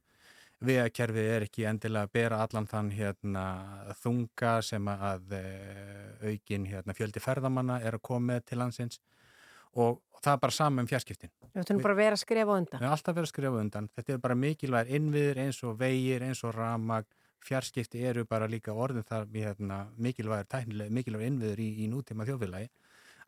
[0.65, 3.43] vegakerfið er ekki endilega að bera allan þann hérna
[4.01, 5.43] þunga sem að e,
[6.25, 8.99] aukin hérna fjöldi ferðamanna er að koma til landsins
[9.79, 11.31] og það er bara saman um fjarskiptin.
[11.53, 12.81] Við ætlum bara að vera að skrifa undan.
[12.81, 13.89] Við erum alltaf verið að skrifa undan.
[13.95, 17.07] Þetta er bara mikilvægir innviður eins og vegir, eins og ramag,
[17.45, 22.67] fjarskipti eru bara líka orðin þar hérna, mikilvægir tæknileg, mikilvægir innviður í, í nútíma þjóðfélagi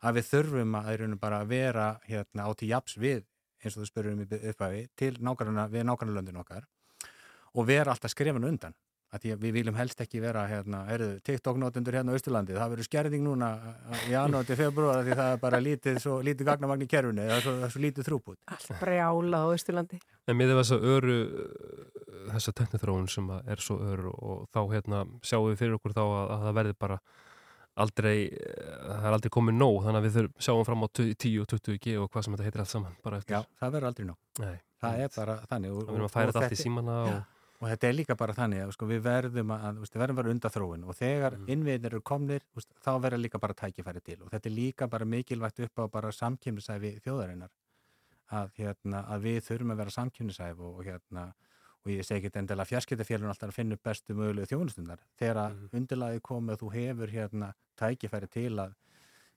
[0.02, 0.90] að við þurfum að
[1.30, 3.24] að vera hérna á til japs við,
[3.62, 6.66] eins og þú spyrum upphafi, til nákvæmlega, við nákvæmlega löndin okkar
[7.52, 8.74] og vera alltaf skrifan undan.
[9.12, 12.70] Að því að við viljum helst ekki vera hérna, erðu TikTok-nótundur hérna á Östurlandi það
[12.72, 13.50] verður skerðing núna
[14.06, 17.34] í janúar til februar því það er bara lítið, svo, lítið gagnamagn í kerfinu, það
[17.34, 20.00] er svo, það er svo lítið þrúput Allt brjála á Östurlandi
[20.32, 21.18] En með þess að öru
[22.30, 26.02] þessa teknithróun sem að er svo öru og þá hérna sjáum við fyrir okkur þá
[26.06, 26.98] að, að það verður bara
[27.82, 29.78] aldrei, það er aldrei komið nóg.
[29.86, 32.48] Þannig að við þurfum, sjáum fram á 10 og 20 G og hvað sem þetta
[32.48, 32.98] heitir allt saman
[33.32, 34.18] Já, það verður aldrei nóg.
[34.42, 37.40] Nei, það er bara þannig og, Það verðum að færa þetta allt í símana og
[37.62, 40.34] og þetta er líka bara þannig að sko, við verðum að, við verðum að vera
[40.34, 40.86] undan þróun.
[40.90, 41.44] Og þegar mm.
[41.54, 42.46] innviðnir eru komnir
[42.82, 44.18] þá verður líka bara tækifæri til.
[44.24, 47.52] Og þetta er líka bara mikilvægt upp á bara samkjöfnisæfi þjóðarinnar.
[48.32, 51.26] Að, hérna, að við þurfum að vera samkjöfnisæfi og, og hérna
[51.82, 55.68] og ég segi ekki endilega fjarskiptafélun alltaf að finna bestu mögulegu þjónustundar þegar mm.
[55.78, 57.48] undirlagi komið að þú hefur hérna
[57.80, 58.76] tækifæri til að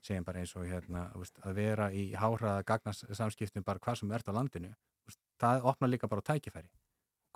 [0.06, 4.38] segjum bara eins og hérna að vera í háhraða gagnarsamskiptum bara hvað sem ert á
[4.38, 4.72] landinu
[5.42, 6.70] það opnar líka bara tækifæri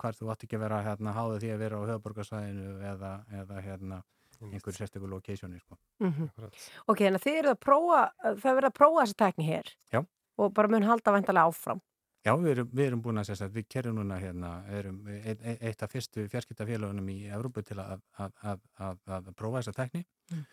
[0.01, 3.11] hvar þú átt ekki að vera hérna háðu því að vera á höfuborgarsvæðinu eða,
[3.41, 4.01] eða hérna
[4.49, 5.77] einhverju sérstökur lokasjóni sko.
[5.99, 6.49] mm -hmm.
[6.87, 10.05] Ok, en þið eru að prófa það verður að prófa þessa tekni hér Já.
[10.37, 11.81] og bara mun halda vantarlega áfram
[12.21, 15.83] Já, við erum, við erum búin að segja við kerjum núna hérna, erum eitt, eitt
[15.83, 18.31] af fyrstu fjarskiptafélagunum í Európu til að, að,
[18.77, 20.43] að, að prófa þessa tekni mm.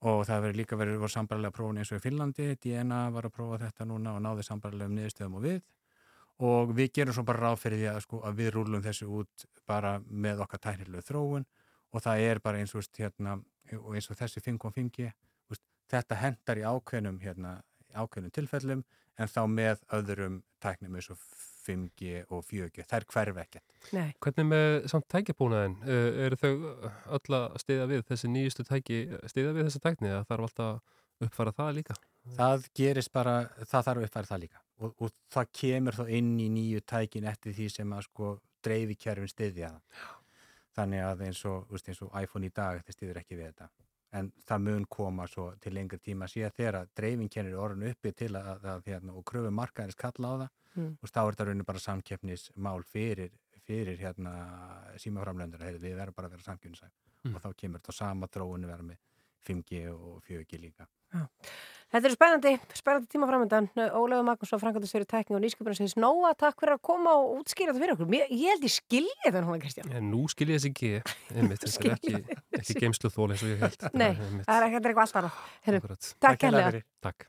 [0.00, 3.36] og það verður líka verið voru sambarlega prófun eins og í Finnlandi DNA var að
[3.38, 5.62] prófa þetta núna og náði sambarlega um niðurstöðum og við
[6.38, 9.46] og við gerum svo bara ráð fyrir því að, sko, að við rúlum þessu út
[9.66, 11.46] bara með okkar tæknilegu þróun
[11.92, 13.38] og það er bara eins og, hérna,
[13.80, 15.10] og eins og þessi 5.5G
[15.92, 17.58] þetta hendar í ákveðnum, hérna,
[17.96, 18.82] ákveðnum tilfellum
[19.18, 21.22] en þá með öðrum tæknum eins og
[21.68, 23.74] 5G og 4G, það er hverf ekkert.
[23.92, 24.12] Nei.
[24.24, 25.74] Hvernig með samt tækjabúnaðin,
[26.24, 26.52] eru þau
[27.18, 31.54] öll að stiða við þessi nýjustu tæki, stiða við þessa tækni eða þarf alltaf uppfæra
[31.58, 31.98] það líka?
[32.36, 33.34] Það gerist bara,
[33.64, 37.24] það þarf að uppfæra það líka og, og það kemur þá inn í nýju tækin
[37.30, 38.32] eftir því sem að sko
[38.64, 40.06] dreifikerfin stiðja það.
[40.78, 43.68] Þannig að eins og, veist, eins og iPhone í dag þetta stiður ekki við þetta.
[44.18, 48.30] En það mun koma svo til lengri tíma síðan þegar dreifinkennir er orðin uppi til
[48.38, 50.98] að, að, að hérna, og kröfu markaðins kalla á það Mm.
[51.02, 53.30] og þá er þetta raunin bara samkeppnismál fyrir,
[53.66, 54.32] fyrir hérna
[55.00, 56.90] símaframlöndur, við verðum bara að vera samkeppnisæg
[57.24, 57.34] Mm.
[57.34, 58.98] og þá kemur þetta sama þróun vera með
[59.48, 60.86] 5G og 4G líka.
[61.88, 66.74] Þetta eru spennandi, spennandi tíma framöndan Ólega Magnússon, Frankandastjóri Tækning og Nýsköpunarsins Nóa, takk fyrir
[66.76, 68.10] að koma og útskýra þetta fyrir okkur.
[68.12, 69.88] Mér, Ég held ég skilji þetta núna, Kristján.
[69.96, 70.90] En nú skil ég þessi ekki,
[71.32, 73.88] einmitt, þetta er ekki, ekki geimslu þól eins og ég held.
[73.96, 75.42] Nei, það er ekki eitthvað allt annað.
[75.64, 76.12] Heyrðu, Akkurat.
[76.26, 77.28] Takk kærlega Takk.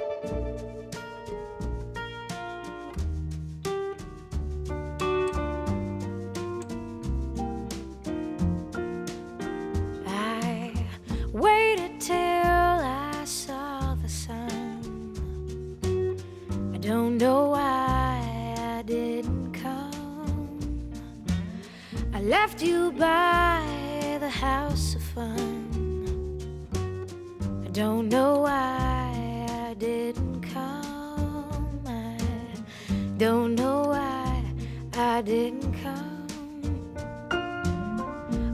[33.21, 34.43] Don't know why
[34.97, 36.27] I didn't come.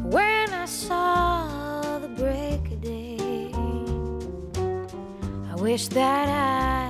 [0.03, 3.49] When I saw the break of day,
[5.49, 6.86] I wish that I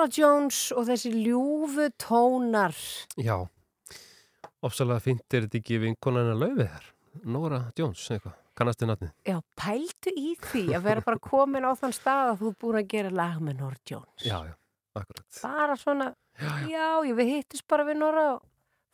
[0.00, 2.74] eh, Nora Jones og þessi ljúfu tónar.
[3.20, 3.36] Já,
[4.64, 6.86] ofsalega fínt er þetta ekki vinkonana laufið þar.
[7.26, 9.10] Nora Jones, eitthvað, kannastu nafnið?
[9.26, 12.88] Já, pældu í því að vera bara komin á þann stað að þú búin að
[12.92, 14.24] gera lag með Nora Jones.
[14.24, 14.54] Já, já,
[15.00, 15.26] akkurat.
[15.42, 16.10] Bara svona,
[16.70, 18.42] já, ég, við hittist bara við Nora og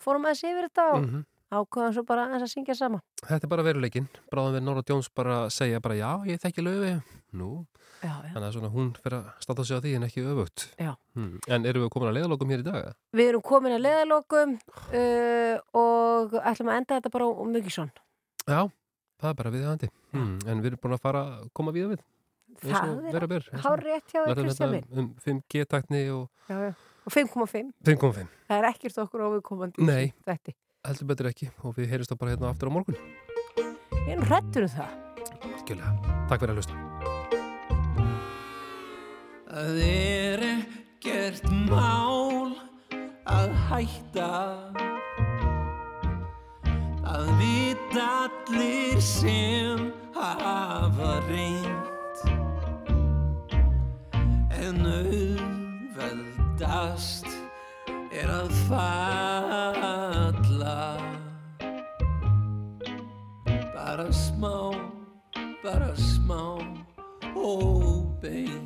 [0.02, 1.24] fórum aðeins yfir þetta og Mhm.
[1.52, 3.02] ákvæðum svo bara aðeins að syngja saman.
[3.22, 4.08] Þetta er bara veruleikin.
[4.32, 7.02] Bráðum við Nora Jones bara að segja bara já, ég þekki laufi.
[7.34, 7.66] Nú,
[8.02, 8.30] Já, já.
[8.34, 10.64] þannig að svona hún fyrir að státa sig á því en ekki öfugt.
[10.80, 10.90] Já.
[11.16, 11.38] Hmm.
[11.48, 12.90] En erum við komin að leiðalokum hér í dag?
[13.16, 17.92] Við erum komin að leðalokum uh, og ætlum að enda þetta bara um Muggisson.
[18.46, 18.60] Já,
[19.22, 19.90] það er bara viðhandi.
[20.12, 20.36] Hmm.
[20.44, 22.04] En við erum búin að fara að koma við við.
[22.56, 23.48] eins og Það er vera ber.
[23.64, 24.86] hárrétt hjá Kristján minn.
[24.92, 26.28] Um 5G-tækni og.
[27.06, 27.72] Og 5,5.
[27.86, 28.26] 5,5.
[28.48, 29.86] Það er ekkert okkur óviðkomandi.
[29.86, 30.12] Nei,
[30.86, 33.00] heldur betur ekki og við heyrjumst þá bara hérna aftur á morgun.
[34.06, 35.02] Ég er nú hrættur um það.
[36.26, 36.95] Takk fyrir að hlusta.
[39.56, 42.52] Það er ekkert mál
[43.24, 44.34] að hætta.
[47.00, 49.80] Það vita allir sem
[50.12, 52.20] hafa reynt.
[54.60, 56.44] En auðveldast
[58.12, 60.20] er að falla.
[63.72, 64.76] Bara smá,
[65.64, 66.60] bara smá
[67.32, 68.65] óbeint